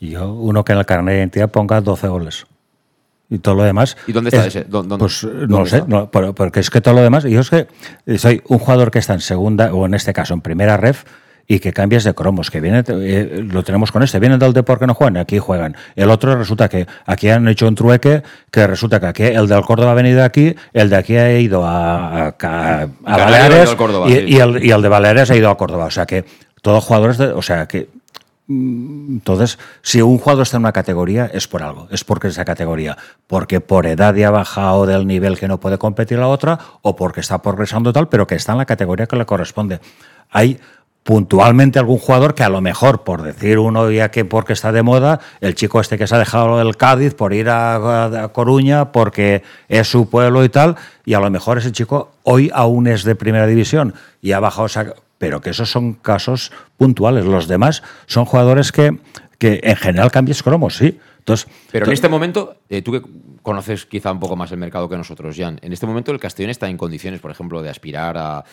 Yo, 0.00 0.32
uno 0.32 0.64
que 0.64 0.72
en 0.72 0.78
el 0.78 0.86
carnet 0.86 1.14
de 1.14 1.18
identidad 1.18 1.50
ponga 1.50 1.80
12 1.80 2.08
goles. 2.08 2.46
Y 3.28 3.38
todo 3.38 3.54
lo 3.54 3.64
demás. 3.64 3.96
¿Y 4.06 4.12
dónde 4.12 4.28
está 4.28 4.46
es, 4.46 4.56
ese? 4.56 4.64
¿Dónde, 4.68 4.96
pues 4.98 5.22
dónde 5.22 5.46
no 5.48 5.60
lo 5.60 5.66
sé, 5.66 5.82
no, 5.86 6.10
porque 6.10 6.60
es 6.60 6.70
que 6.70 6.80
todo 6.80 6.94
lo 6.94 7.02
demás. 7.02 7.24
Yo 7.24 7.40
es 7.40 7.50
que 7.50 7.66
soy 8.18 8.42
un 8.46 8.58
jugador 8.58 8.90
que 8.90 8.98
está 8.98 9.14
en 9.14 9.20
segunda, 9.20 9.72
o 9.72 9.86
en 9.86 9.94
este 9.94 10.12
caso 10.12 10.34
en 10.34 10.40
primera 10.40 10.76
ref, 10.76 11.04
y 11.46 11.58
que 11.58 11.72
cambies 11.72 12.04
de 12.04 12.14
cromos, 12.14 12.50
que 12.50 12.60
viene, 12.60 12.82
eh, 12.86 13.46
lo 13.50 13.62
tenemos 13.62 13.92
con 13.92 14.02
este, 14.02 14.18
vienen 14.18 14.38
del 14.38 14.52
deporte 14.52 14.82
que 14.82 14.86
no 14.86 14.94
juegan, 14.94 15.16
aquí 15.16 15.38
juegan. 15.38 15.76
El 15.96 16.10
otro 16.10 16.36
resulta 16.36 16.68
que 16.68 16.86
aquí 17.06 17.28
han 17.28 17.46
hecho 17.48 17.68
un 17.68 17.74
trueque, 17.74 18.22
que 18.50 18.66
resulta 18.66 19.00
que 19.00 19.06
aquí 19.06 19.22
el 19.24 19.48
del 19.48 19.62
Córdoba 19.62 19.92
ha 19.92 19.94
venido 19.94 20.22
aquí, 20.24 20.54
el 20.72 20.90
de 20.90 20.96
aquí 20.96 21.16
ha 21.16 21.38
ido 21.38 21.64
a, 21.64 22.28
a, 22.28 22.34
a, 22.40 22.82
a 22.82 23.16
Baleares 23.16 23.74
Córdoba, 23.74 24.08
y, 24.08 24.12
sí. 24.12 24.24
y, 24.28 24.36
el, 24.38 24.64
y, 24.64 24.70
el, 24.70 24.82
de 24.82 24.88
Baleares 24.88 25.30
ha 25.30 25.36
ido 25.36 25.50
a 25.50 25.56
Córdoba. 25.56 25.86
O 25.86 25.90
sea 25.90 26.06
que 26.06 26.24
todos 26.62 26.84
jugadores, 26.84 27.18
de, 27.18 27.26
o 27.26 27.42
sea 27.42 27.66
que 27.66 27.88
entonces, 28.48 29.58
si 29.82 30.02
un 30.02 30.18
jugador 30.18 30.42
está 30.42 30.56
en 30.56 30.64
una 30.64 30.72
categoría, 30.72 31.30
es 31.32 31.46
por 31.46 31.62
algo, 31.62 31.86
es 31.90 32.04
porque 32.04 32.26
es 32.26 32.34
esa 32.34 32.44
categoría, 32.44 32.98
porque 33.26 33.60
por 33.60 33.86
edad 33.86 34.14
ya 34.14 34.28
ha 34.28 34.30
bajado 34.30 34.84
del 34.84 35.06
nivel 35.06 35.38
que 35.38 35.48
no 35.48 35.60
puede 35.60 35.78
competir 35.78 36.18
la 36.18 36.28
otra, 36.28 36.58
o 36.82 36.96
porque 36.96 37.20
está 37.20 37.40
progresando 37.40 37.92
tal, 37.92 38.08
pero 38.08 38.26
que 38.26 38.34
está 38.34 38.52
en 38.52 38.58
la 38.58 38.66
categoría 38.66 39.06
que 39.06 39.16
le 39.16 39.26
corresponde. 39.26 39.80
Hay 40.30 40.58
puntualmente 41.02 41.78
algún 41.78 41.98
jugador 41.98 42.34
que 42.34 42.44
a 42.44 42.48
lo 42.48 42.60
mejor, 42.60 43.02
por 43.02 43.22
decir 43.22 43.58
uno 43.58 43.90
ya 43.90 44.10
que 44.10 44.24
porque 44.24 44.52
está 44.52 44.70
de 44.72 44.82
moda, 44.82 45.20
el 45.40 45.54
chico 45.54 45.80
este 45.80 45.98
que 45.98 46.06
se 46.06 46.14
ha 46.14 46.18
dejado 46.18 46.58
del 46.58 46.76
Cádiz 46.76 47.14
por 47.14 47.32
ir 47.32 47.48
a, 47.48 48.30
Coruña 48.32 48.92
porque 48.92 49.42
es 49.68 49.88
su 49.88 50.08
pueblo 50.08 50.44
y 50.44 50.48
tal, 50.48 50.76
y 51.04 51.14
a 51.14 51.20
lo 51.20 51.30
mejor 51.30 51.58
ese 51.58 51.72
chico 51.72 52.12
hoy 52.22 52.50
aún 52.54 52.86
es 52.86 53.04
de 53.04 53.14
primera 53.14 53.46
división 53.46 53.94
y 54.20 54.32
ha 54.32 54.40
bajado. 54.40 54.68
Pero 55.18 55.40
que 55.40 55.50
esos 55.50 55.70
son 55.70 55.94
casos 55.94 56.50
puntuales. 56.76 57.24
Los 57.24 57.46
demás 57.46 57.84
son 58.06 58.24
jugadores 58.24 58.72
que, 58.72 58.98
que 59.38 59.60
en 59.62 59.76
general 59.76 60.10
cambias 60.10 60.42
cromos, 60.42 60.76
sí. 60.76 60.98
Entonces, 61.18 61.48
Pero 61.70 61.86
en 61.86 61.92
este 61.92 62.08
momento, 62.08 62.56
eh, 62.68 62.82
tú 62.82 62.90
que 62.90 63.02
conoces 63.42 63.86
quizá 63.86 64.10
un 64.10 64.18
poco 64.18 64.34
más 64.34 64.50
el 64.50 64.58
mercado 64.58 64.88
que 64.88 64.96
nosotros, 64.96 65.36
Jan, 65.36 65.60
en 65.62 65.72
este 65.72 65.86
momento 65.86 66.10
el 66.10 66.18
Castellón 66.18 66.50
está 66.50 66.68
en 66.68 66.76
condiciones, 66.76 67.20
por 67.20 67.30
ejemplo, 67.30 67.62
de 67.62 67.70
aspirar 67.70 68.18
a, 68.18 68.44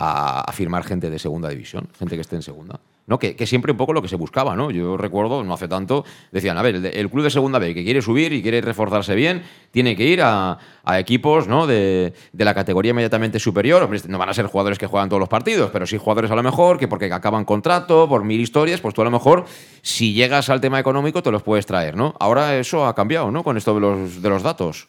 a, 0.00 0.52
firmar 0.52 0.84
gente 0.84 1.10
de 1.10 1.18
segunda 1.18 1.48
división, 1.48 1.88
gente 1.98 2.14
que 2.14 2.20
esté 2.20 2.36
en 2.36 2.42
segunda. 2.42 2.78
¿no? 3.06 3.18
Que, 3.18 3.34
siempre 3.46 3.72
un 3.72 3.78
poco 3.78 3.92
lo 3.92 4.02
que 4.02 4.08
se 4.08 4.16
buscaba, 4.16 4.54
¿no? 4.54 4.70
Yo 4.70 4.96
recuerdo, 4.96 5.42
no 5.42 5.54
hace 5.54 5.66
tanto, 5.66 6.04
decían, 6.30 6.58
a 6.58 6.62
ver, 6.62 6.76
el, 6.76 7.10
club 7.10 7.24
de 7.24 7.30
segunda 7.30 7.58
B 7.58 7.74
que 7.74 7.82
quiere 7.82 8.02
subir 8.02 8.32
y 8.34 8.42
quiere 8.42 8.60
reforzarse 8.60 9.14
bien, 9.14 9.42
tiene 9.70 9.96
que 9.96 10.04
ir 10.04 10.20
a, 10.22 10.58
equipos 10.98 11.48
¿no? 11.48 11.66
de, 11.66 12.12
de 12.32 12.44
la 12.44 12.54
categoría 12.54 12.90
inmediatamente 12.90 13.38
superior. 13.38 13.88
No 14.08 14.18
van 14.18 14.28
a 14.28 14.34
ser 14.34 14.46
jugadores 14.46 14.78
que 14.78 14.86
juegan 14.86 15.08
todos 15.08 15.20
los 15.20 15.28
partidos, 15.28 15.70
pero 15.70 15.86
sí 15.86 15.96
jugadores 15.96 16.30
a 16.30 16.36
lo 16.36 16.42
mejor 16.42 16.78
que 16.78 16.86
porque 16.86 17.12
acaban 17.12 17.44
contrato, 17.44 18.08
por 18.08 18.24
mil 18.24 18.40
historias, 18.40 18.80
pues 18.80 18.94
tú 18.94 19.02
a 19.02 19.04
lo 19.04 19.10
mejor, 19.10 19.46
si 19.82 20.12
llegas 20.12 20.48
al 20.50 20.60
tema 20.60 20.78
económico, 20.78 21.22
te 21.22 21.30
los 21.30 21.42
puedes 21.42 21.66
traer, 21.66 21.96
¿no? 21.96 22.14
Ahora 22.20 22.56
eso 22.56 22.86
ha 22.86 22.94
cambiado, 22.94 23.30
¿no? 23.30 23.42
Con 23.42 23.56
esto 23.56 23.74
de 23.74 23.80
los, 23.80 24.22
de 24.22 24.28
los 24.28 24.42
datos. 24.42 24.88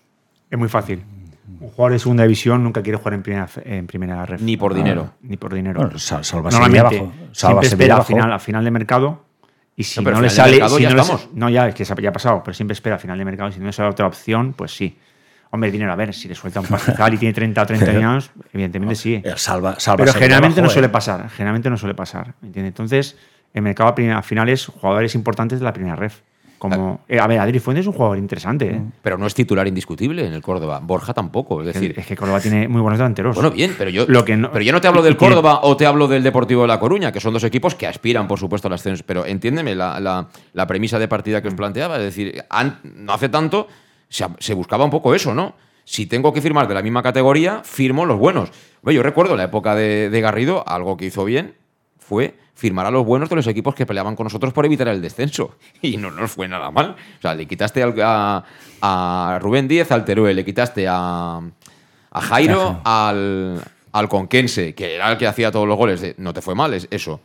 Es 0.51 0.59
muy 0.59 0.69
fácil. 0.69 1.03
Un 1.61 1.69
jugador 1.69 1.91
de 1.93 1.99
segunda 1.99 2.23
división 2.23 2.63
nunca 2.63 2.81
quiere 2.81 2.97
jugar 2.97 3.13
en 3.15 3.23
primera, 3.23 3.47
en 3.65 3.87
primera 3.87 4.25
ref. 4.25 4.41
Ni 4.41 4.57
por 4.57 4.73
dinero. 4.73 5.13
Ni 5.21 5.37
por 5.37 5.53
dinero. 5.53 5.81
Bueno, 5.81 5.97
sal- 5.99 6.23
salva 6.23 6.49
Normalmente, 6.51 6.97
abajo. 6.99 7.13
Salva 7.31 7.61
siempre 7.61 7.67
espera 7.67 7.93
a 7.93 7.97
abajo. 7.97 8.07
final, 8.07 8.33
a 8.33 8.39
final 8.39 8.63
de 8.63 8.71
mercado 8.71 9.25
y 9.75 9.83
si 9.83 10.01
No, 10.03 10.11
no, 10.11 10.21
le 10.21 10.29
final 10.29 10.35
sale... 10.35 10.51
mercado 10.51 10.77
si 10.77 10.83
ya 10.83 10.89
no, 10.93 11.19
no, 11.33 11.49
ya, 11.49 11.67
es 11.67 11.75
que 11.75 11.83
ya 11.85 12.09
ha 12.09 12.13
pasado, 12.13 12.41
pero 12.43 12.53
siempre 12.53 12.73
espera 12.73 12.95
a 12.97 12.99
final 12.99 13.17
de 13.17 13.25
mercado 13.25 13.49
y 13.49 13.53
si 13.53 13.59
no 13.59 13.65
le 13.65 13.73
sale 13.73 13.89
otra 13.89 14.07
opción, 14.07 14.53
pues 14.53 14.71
sí. 14.75 14.97
Hombre, 15.51 15.71
dinero, 15.71 15.91
a 15.91 15.95
ver, 15.95 16.13
si 16.13 16.27
le 16.27 16.35
suelta 16.35 16.59
un 16.59 16.67
pastizal 16.69 17.13
y 17.13 17.17
tiene 17.17 17.33
30 17.33 17.61
o 17.61 17.65
30 17.65 17.91
años, 17.91 18.31
evidentemente 18.53 18.95
sí. 18.95 19.21
Salva, 19.35 19.79
salva 19.79 20.03
Pero 20.05 20.13
generalmente 20.13 20.59
abajo, 20.59 20.67
no 20.67 20.71
eh. 20.71 20.73
suele 20.73 20.89
pasar, 20.89 21.29
generalmente 21.29 21.69
no 21.69 21.77
suele 21.77 21.95
pasar, 21.95 22.35
¿me 22.41 22.47
entiendes? 22.49 22.71
Entonces, 22.71 23.17
el 23.53 23.63
mercado 23.63 23.95
a, 23.97 24.17
a 24.17 24.21
finales, 24.21 24.67
jugadores 24.67 25.15
importantes 25.15 25.59
de 25.59 25.65
la 25.65 25.73
primera 25.73 25.95
ref. 25.95 26.21
Como, 26.59 26.99
eh, 27.07 27.19
a 27.19 27.25
ver, 27.25 27.39
Adri 27.39 27.57
Fuentes 27.59 27.83
es 27.83 27.87
un 27.87 27.93
jugador 27.93 28.17
interesante, 28.17 28.69
¿eh? 28.69 28.81
Pero 29.01 29.17
no 29.17 29.25
es 29.25 29.33
titular 29.33 29.65
indiscutible 29.67 30.27
en 30.27 30.33
el 30.33 30.41
Córdoba. 30.41 30.79
Borja 30.83 31.13
tampoco. 31.13 31.61
Es 31.61 31.67
decir, 31.73 31.93
es 31.97 32.05
que 32.05 32.15
Córdoba 32.17 32.41
tiene 32.41 32.67
muy 32.67 32.81
buenos 32.81 32.99
delanteros. 32.99 33.33
Bueno, 33.35 33.49
bien, 33.51 33.73
pero 33.77 33.89
yo, 33.89 34.05
Lo 34.07 34.25
que 34.25 34.35
no- 34.37 34.51
pero 34.51 34.63
yo 34.63 34.73
no 34.73 34.81
te 34.81 34.87
hablo 34.89 35.01
del 35.01 35.15
Córdoba 35.17 35.61
o 35.63 35.75
te 35.77 35.85
hablo 35.85 36.07
del 36.07 36.21
Deportivo 36.21 36.61
de 36.63 36.67
La 36.67 36.79
Coruña, 36.79 37.11
que 37.11 37.19
son 37.21 37.33
dos 37.33 37.43
equipos 37.45 37.75
que 37.75 37.87
aspiran, 37.87 38.27
por 38.27 38.37
supuesto, 38.37 38.67
al 38.67 38.73
ascenso. 38.73 39.03
Pero 39.07 39.25
entiéndeme 39.25 39.73
la, 39.73 39.99
la- 39.99 40.27
la 40.53 40.67
premisa 40.67 40.99
de 40.99 41.07
partida 41.07 41.41
que 41.41 41.47
os 41.47 41.53
planteaba. 41.55 41.95
Es 41.97 42.03
decir, 42.03 42.43
an- 42.49 42.79
no 42.83 43.13
hace 43.13 43.29
tanto 43.29 43.67
se, 44.09 44.25
se 44.39 44.53
buscaba 44.53 44.83
un 44.83 44.91
poco 44.91 45.15
eso, 45.15 45.33
¿no? 45.33 45.55
Si 45.85 46.05
tengo 46.07 46.33
que 46.33 46.41
firmar 46.41 46.67
de 46.67 46.73
la 46.75 46.81
misma 46.83 47.01
categoría, 47.01 47.61
firmo 47.63 48.05
los 48.05 48.19
buenos. 48.19 48.51
Yo 48.83 49.01
recuerdo 49.01 49.35
la 49.35 49.45
época 49.45 49.75
de, 49.75 50.09
de 50.09 50.21
Garrido, 50.21 50.63
algo 50.67 50.97
que 50.97 51.05
hizo 51.05 51.23
bien 51.25 51.55
fue 52.09 52.35
firmar 52.55 52.87
a 52.87 52.91
los 52.91 53.05
buenos 53.05 53.29
de 53.29 53.35
los 53.35 53.45
equipos 53.45 53.75
que 53.75 53.85
peleaban 53.85 54.15
con 54.15 54.23
nosotros 54.23 54.51
por 54.51 54.65
evitar 54.65 54.87
el 54.87 54.99
descenso. 54.99 55.55
Y 55.81 55.97
no 55.97 56.09
nos 56.09 56.31
fue 56.31 56.47
nada 56.47 56.71
mal. 56.71 56.95
O 57.19 57.21
sea, 57.21 57.35
le 57.35 57.45
quitaste 57.45 57.83
a, 57.83 58.43
a 58.81 59.39
Rubén 59.39 59.67
Díez 59.67 59.91
al 59.91 60.03
Teruel, 60.05 60.35
le 60.35 60.43
quitaste 60.43 60.87
a, 60.89 61.39
a 62.11 62.21
Jairo 62.21 62.81
al, 62.83 63.61
al 63.91 64.09
Conquense, 64.09 64.73
que 64.73 64.95
era 64.95 65.11
el 65.11 65.17
que 65.19 65.27
hacía 65.27 65.51
todos 65.51 65.67
los 65.67 65.77
goles. 65.77 66.01
De, 66.01 66.15
no 66.17 66.33
te 66.33 66.41
fue 66.41 66.55
mal, 66.55 66.73
es 66.73 66.87
eso. 66.89 67.21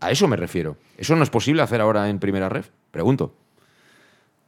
A 0.00 0.10
eso 0.10 0.28
me 0.28 0.36
refiero. 0.36 0.76
¿Eso 0.96 1.16
no 1.16 1.24
es 1.24 1.30
posible 1.30 1.62
hacer 1.62 1.80
ahora 1.80 2.08
en 2.08 2.20
primera 2.20 2.48
ref? 2.48 2.68
Pregunto. 2.92 3.34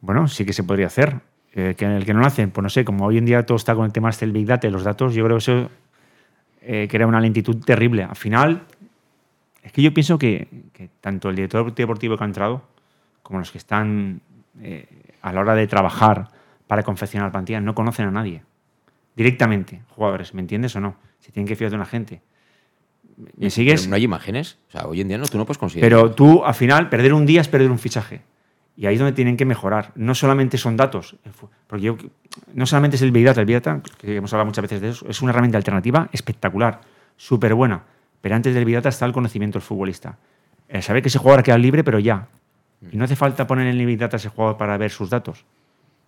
Bueno, 0.01 0.27
sí 0.27 0.45
que 0.45 0.53
se 0.53 0.63
podría 0.63 0.87
hacer. 0.87 1.19
Eh, 1.53 1.73
que 1.75 1.85
el 1.85 2.05
que 2.05 2.13
no 2.13 2.19
lo 2.19 2.27
hacen, 2.27 2.51
pues 2.51 2.61
no 2.61 2.69
sé, 2.69 2.85
como 2.85 3.05
hoy 3.05 3.17
en 3.17 3.25
día 3.25 3.43
todo 3.43 3.57
está 3.57 3.73
con 3.73 3.85
el 3.85 3.91
tema 3.91 4.11
este 4.11 4.25
del 4.25 4.33
Big 4.33 4.45
Data 4.45 4.67
y 4.67 4.71
los 4.71 4.83
datos, 4.83 5.15
yo 5.15 5.25
creo 5.25 5.37
que 5.37 5.41
eso 5.41 5.69
eh, 6.61 6.87
crea 6.89 7.07
una 7.07 7.19
lentitud 7.19 7.57
terrible. 7.65 8.03
Al 8.03 8.15
final, 8.15 8.63
es 9.69 9.73
que 9.73 9.83
yo 9.83 9.93
pienso 9.93 10.17
que, 10.17 10.47
que 10.73 10.89
tanto 10.99 11.29
el 11.29 11.35
director 11.35 11.75
deportivo 11.75 12.17
que 12.17 12.23
ha 12.23 12.27
entrado, 12.27 12.63
como 13.21 13.37
los 13.37 13.51
que 13.51 13.59
están 13.59 14.19
eh, 14.59 14.87
a 15.21 15.31
la 15.31 15.41
hora 15.41 15.53
de 15.53 15.67
trabajar 15.67 16.29
para 16.65 16.81
confeccionar 16.81 17.31
plantillas, 17.31 17.61
no 17.61 17.75
conocen 17.75 18.07
a 18.07 18.11
nadie. 18.11 18.41
Directamente, 19.15 19.83
jugadores, 19.89 20.33
¿me 20.33 20.41
entiendes 20.41 20.75
o 20.75 20.79
no? 20.79 20.95
Se 21.19 21.31
tienen 21.31 21.47
que 21.47 21.55
fiar 21.55 21.69
de 21.69 21.75
una 21.75 21.85
gente. 21.85 22.23
¿Me 23.37 23.51
sigues? 23.51 23.81
Pero 23.81 23.91
no 23.91 23.95
hay 23.97 24.03
imágenes. 24.05 24.57
O 24.69 24.71
sea, 24.71 24.87
hoy 24.87 25.01
en 25.01 25.07
día 25.07 25.19
no, 25.19 25.27
tú 25.27 25.37
no 25.37 25.45
puedes 25.45 25.59
conseguir. 25.59 25.83
Pero 25.83 26.15
tú, 26.15 26.43
al 26.43 26.55
final, 26.55 26.89
perder 26.89 27.13
un 27.13 27.27
día 27.27 27.41
es 27.41 27.47
perder 27.47 27.69
un 27.69 27.77
fichaje. 27.77 28.23
Y 28.75 28.87
ahí 28.87 28.95
es 28.95 28.99
donde 28.99 29.13
tienen 29.13 29.37
que 29.37 29.45
mejorar. 29.45 29.91
No 29.93 30.15
solamente 30.15 30.57
son 30.57 30.77
datos. 30.77 31.15
Porque 31.67 31.85
yo, 31.85 31.97
no 32.55 32.65
solamente 32.65 32.95
es 32.95 33.03
el 33.03 33.11
Big 33.11 33.25
Data. 33.25 33.41
El 33.41 33.45
Big 33.45 33.61
Data, 33.61 33.83
que 33.99 34.15
hemos 34.15 34.33
hablado 34.33 34.47
muchas 34.47 34.63
veces 34.63 34.81
de 34.81 34.89
eso, 34.89 35.07
es 35.07 35.21
una 35.21 35.29
herramienta 35.29 35.59
alternativa 35.59 36.09
espectacular, 36.11 36.81
súper 37.17 37.53
buena. 37.53 37.83
Pero 38.21 38.35
antes 38.35 38.53
del 38.53 38.65
Big 38.65 38.75
Data 38.75 38.89
está 38.89 39.05
el 39.05 39.13
conocimiento 39.13 39.59
del 39.59 39.63
futbolista. 39.63 40.17
El 40.67 40.83
saber 40.83 41.01
que 41.01 41.09
ese 41.09 41.19
jugador 41.19 41.43
queda 41.43 41.57
libre, 41.57 41.83
pero 41.83 41.99
ya. 41.99 42.27
Y 42.91 42.97
no 42.97 43.05
hace 43.05 43.15
falta 43.15 43.47
poner 43.47 43.67
en 43.67 43.79
el 43.79 43.85
Big 43.85 43.97
Data 43.97 44.17
ese 44.17 44.29
jugador 44.29 44.57
para 44.57 44.77
ver 44.77 44.91
sus 44.91 45.09
datos. 45.09 45.45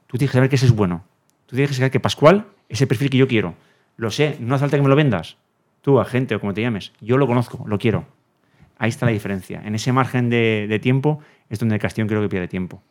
Tú 0.08 0.18
tienes 0.18 0.32
que 0.32 0.38
saber 0.38 0.50
que 0.50 0.56
ese 0.56 0.66
es 0.66 0.72
bueno. 0.72 1.04
Tú 1.46 1.56
tienes 1.56 1.70
que 1.70 1.76
saber 1.76 1.92
que 1.92 2.00
Pascual 2.00 2.48
es 2.70 2.82
el 2.82 2.88
perfil 2.88 3.10
que 3.10 3.18
yo 3.18 3.28
quiero. 3.28 3.56
Lo 3.98 4.12
sé, 4.12 4.38
no 4.40 4.56
hace 4.56 4.64
falta 4.64 4.78
que 4.78 4.84
me 4.84 4.90
lo 4.90 4.96
vendas. 4.96 5.38
Tú, 5.82 6.00
agente 6.00 6.36
o 6.36 6.40
como 6.40 6.54
te 6.54 6.62
llames. 6.62 6.94
Yo 7.02 7.18
lo 7.18 7.28
conozco, 7.28 7.64
lo 7.68 7.78
quiero. 7.78 8.06
Ahí 8.78 8.90
está 8.90 9.06
la 9.06 9.12
diferencia. 9.12 9.62
En 9.64 9.76
ese 9.76 9.92
margen 9.92 10.30
de, 10.30 10.80
tiempo 10.82 11.20
es 11.50 11.60
donde 11.60 11.76
el 11.76 12.08
creo 12.08 12.22
que 12.22 12.30
pierde 12.30 12.48
tiempo. 12.48 12.82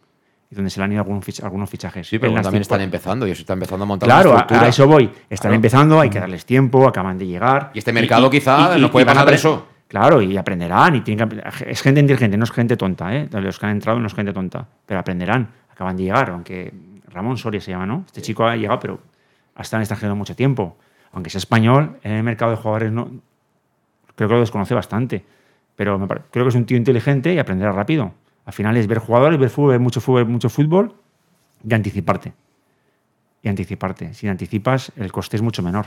Y 0.51 0.55
donde 0.57 0.69
se 0.71 0.81
le 0.81 0.85
han 0.85 0.93
ido 0.93 1.01
algunos, 1.01 1.25
fich- 1.25 1.45
algunos 1.45 1.71
fichajes. 1.71 2.09
Sí, 2.09 2.19
pero 2.19 2.33
también 2.33 2.53
cinco- 2.53 2.63
están 2.63 2.81
empezando 2.81 3.27
y 3.27 3.35
se 3.35 3.43
está 3.43 3.53
empezando 3.53 3.85
a 3.85 3.87
montar 3.87 4.09
Claro, 4.09 4.33
una 4.33 4.63
a, 4.63 4.69
eso 4.69 4.87
voy. 4.89 5.05
Están 5.05 5.37
Claro. 5.51 5.55
empezando, 5.55 6.01
hay 6.01 6.11
que 6.11 6.19
darles 6.19 6.45
tiempo, 6.45 6.89
acaban 6.89 7.17
de 7.19 7.27
llegar. 7.27 7.71
Y 7.73 7.79
este 7.79 7.93
mercado 7.93 8.29
quizá 8.29 8.77
nos 8.77 8.91
puede 8.91 9.07
pasar 9.07 9.33
eso. 9.33 9.67
Claro, 9.87 10.21
y 10.23 10.37
aprenderán. 10.37 10.97
Y 10.97 11.01
tienen 11.03 11.29
que 11.29 11.43
es 11.71 11.83
gente 11.83 12.01
inteligente, 12.01 12.37
no 12.37 12.45
es 12.45 12.51
gente 12.51 12.77
tonta. 12.77 13.15
¿eh? 13.17 13.29
Los 13.31 13.59
que 13.59 13.67
han 13.67 13.73
entrado 13.73 13.99
no 14.01 14.07
es 14.09 14.15
gente 14.15 14.33
tonta. 14.33 14.67
Pero 14.87 14.99
aprenderán. 15.01 15.49
Acaban 15.71 15.97
de 15.97 16.03
llegar, 16.05 16.31
aunque 16.31 16.73
Ramón 17.13 17.37
Soria 17.39 17.61
se 17.61 17.71
llama, 17.71 17.87
¿no? 17.87 18.03
Este 18.07 18.21
chico 18.23 18.45
ha 18.47 18.55
llegado, 18.57 18.79
pero 18.81 19.01
ha 19.55 19.63
estado 19.63 19.79
en 19.79 19.83
extranjero 19.83 20.15
mucho 20.17 20.35
tiempo. 20.37 20.77
Aunque 21.13 21.31
sea 21.31 21.39
español, 21.39 21.97
en 22.03 22.13
el 22.13 22.23
mercado 22.23 22.51
de 22.53 22.57
jugadores 22.57 22.93
no, 22.93 23.09
creo 24.17 24.29
que 24.29 24.35
lo 24.35 24.41
desconoce 24.41 24.75
bastante. 24.75 25.25
Pero 25.77 25.99
me 25.99 26.07
pare- 26.07 26.23
creo 26.31 26.45
que 26.45 26.51
es 26.51 26.55
un 26.57 26.67
tío 26.67 26.77
inteligente 26.77 27.33
y 27.35 27.39
aprenderá 27.39 27.73
rápido. 27.73 28.13
Al 28.45 28.53
final 28.53 28.76
es 28.76 28.86
ver 28.86 28.99
jugadores, 28.99 29.38
ver 29.38 29.51
fútbol, 29.51 29.78
mucho 29.80 30.01
fútbol, 30.01 30.26
mucho 30.26 30.49
fútbol 30.49 30.95
y 31.68 31.74
anticiparte. 31.74 32.32
Y 33.43 33.49
anticiparte. 33.49 34.14
Si 34.14 34.28
anticipas, 34.28 34.93
el 34.97 35.12
coste 35.12 35.36
es 35.36 35.43
mucho 35.43 35.62
menor. 35.62 35.86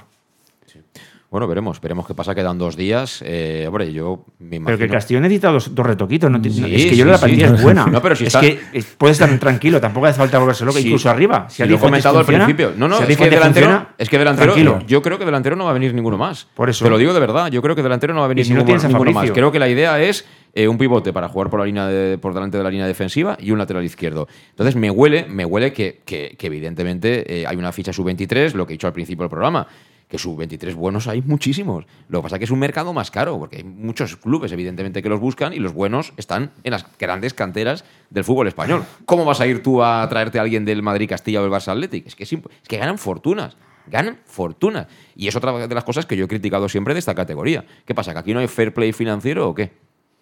Bueno, 1.34 1.48
veremos, 1.48 1.82
veremos 1.82 2.06
qué 2.06 2.14
pasa. 2.14 2.36
Quedan 2.36 2.60
dos 2.60 2.78
días. 2.78 3.24
Eh, 3.26 3.66
hombre, 3.68 3.92
yo 3.92 4.24
me 4.38 4.58
imagino. 4.58 4.66
Pero 4.68 4.78
que 4.78 4.84
el 4.84 4.92
Castellón 4.92 5.24
necesita 5.24 5.50
dos, 5.50 5.74
dos 5.74 5.84
retoquitos. 5.84 6.30
No, 6.30 6.38
Sí, 6.44 6.62
no- 6.62 6.68
es 6.68 6.84
que 6.84 6.90
sí, 6.92 6.96
yo 6.96 7.06
la 7.06 7.18
sí. 7.18 7.24
plantilla 7.26 7.48
es 7.56 7.64
buena. 7.64 7.88
No, 7.92 8.04
pero 8.04 8.16
si 8.16 8.26
es 8.26 8.28
está- 8.36 8.42
que 8.42 8.60
eh, 8.72 8.84
puedes 9.00 9.20
estar 9.20 9.36
tranquilo, 9.40 9.82
tampoco 9.82 10.06
hace 10.06 10.20
falta 10.20 10.38
volverse 10.38 10.64
loco, 10.64 10.78
incluso 10.78 11.10
arriba. 11.10 11.48
Si 11.50 11.64
lo 11.64 11.70
Di 11.70 11.74
he 11.74 11.80
comentado 11.80 12.20
al 12.20 12.26
principio. 12.26 12.74
No, 12.78 12.88
no, 12.88 12.98
si 12.98 13.12
es 13.14 13.18
que 13.18 13.30
delantero, 13.32 13.66
funciona, 13.66 13.96
es 13.98 14.10
que 14.10 14.18
delantero, 14.20 14.54
tranquilo. 14.54 14.80
yo 14.86 15.02
creo 15.02 15.18
que 15.18 15.26
delantero 15.26 15.56
no 15.56 15.64
va 15.66 15.72
a 15.72 15.74
venir 15.74 15.92
ninguno 15.96 16.20
más. 16.20 16.46
Por 16.54 16.70
eso. 16.70 16.86
Te 16.86 16.92
lo 16.92 17.00
digo 17.00 17.16
de 17.16 17.20
verdad, 17.20 17.50
yo 17.50 17.64
creo 17.64 17.76
que 17.76 17.82
delantero 17.82 18.14
no 18.14 18.20
va 18.20 18.26
a 18.26 18.30
venir 18.30 18.46
si 18.46 18.54
ninguno, 18.54 19.12
más. 19.12 19.32
Creo 19.32 19.52
que 19.52 19.58
la 19.58 19.68
idea 19.70 20.00
es 20.04 20.26
eh, 20.54 20.68
un 20.68 20.78
pivote 20.78 21.14
para 21.14 21.30
jugar 21.30 21.50
por 21.50 21.60
la 21.62 21.66
línea 21.66 21.88
de- 21.88 22.20
por 22.20 22.36
delante 22.36 22.58
de 22.60 22.64
la 22.64 22.70
línea 22.70 22.86
defensiva 22.86 23.38
y 23.42 23.50
un 23.50 23.58
lateral 23.58 23.84
izquierdo. 23.84 24.28
Entonces 24.52 24.76
me 24.76 24.92
huele, 24.92 25.26
me 25.28 25.46
huele 25.46 25.74
que, 25.74 26.02
que- 26.06 26.36
que 26.38 26.46
evidentemente 26.46 27.42
eh, 27.42 27.48
hay 27.48 27.56
una 27.56 27.72
ficha 27.72 27.92
sub-23, 27.92 28.54
lo 28.54 28.68
que 28.68 28.74
he 28.74 28.76
dicho 28.76 28.86
al 28.86 28.94
principio 28.94 29.24
del 29.24 29.32
programa, 29.32 29.66
que 30.08 30.18
sub-23 30.18 30.76
buenos 30.76 31.08
hay 31.08 31.22
muchísimos. 31.22 31.86
Lo 32.08 32.20
que 32.20 32.24
pasa 32.24 32.36
es 32.36 32.40
que 32.40 32.46
es 32.46 32.52
un 32.52 32.60
mercado 32.60 32.94
más 32.94 33.12
caro, 33.12 33.38
porque 33.40 33.58
hay 33.58 33.64
muchos 33.64 34.16
clubes, 34.16 34.52
evidentemente, 34.52 35.02
que 35.02 35.10
los 35.10 35.20
buscan 35.20 35.54
y 35.54 35.60
los 35.60 35.74
buenos 35.74 36.14
están 36.18 36.52
en 36.64 36.72
las 36.72 36.86
grandes 36.98 37.34
canteras 37.34 37.84
del 38.10 38.24
fútbol 38.24 38.48
español. 38.48 38.84
¿Cómo 39.06 39.26
vas 39.26 39.42
a 39.42 39.48
ir 39.48 39.64
tú 39.64 39.84
a 39.84 40.08
traerte 40.10 40.40
a 40.40 40.42
alguien 40.42 40.66
del 40.66 40.82
Madrid 40.82 41.10
Castilla 41.10 41.40
o 41.40 41.44
del 41.44 41.52
Barça 41.52 41.72
Athletic? 41.72 42.08
Es 42.08 42.16
que, 42.16 42.24
es 42.24 42.38
que 42.68 42.78
ganan 42.78 42.98
fortunas. 42.98 43.58
Ganan 43.88 44.20
fortunas. 44.26 44.88
Y 45.16 45.28
es 45.28 45.36
otra 45.36 45.68
de 45.68 45.76
las 45.76 45.84
cosas 45.84 46.06
que 46.06 46.16
yo 46.16 46.26
he 46.26 46.28
criticado 46.28 46.70
siempre 46.70 46.94
de 46.94 47.00
esta 47.00 47.16
categoría. 47.16 47.66
¿Qué 47.86 47.94
pasa? 47.94 48.14
¿Que 48.14 48.20
aquí 48.20 48.34
no 48.34 48.40
hay 48.40 48.48
fair 48.48 48.74
play 48.74 48.94
financiero 48.94 49.50
o 49.50 49.54
qué? 49.54 49.74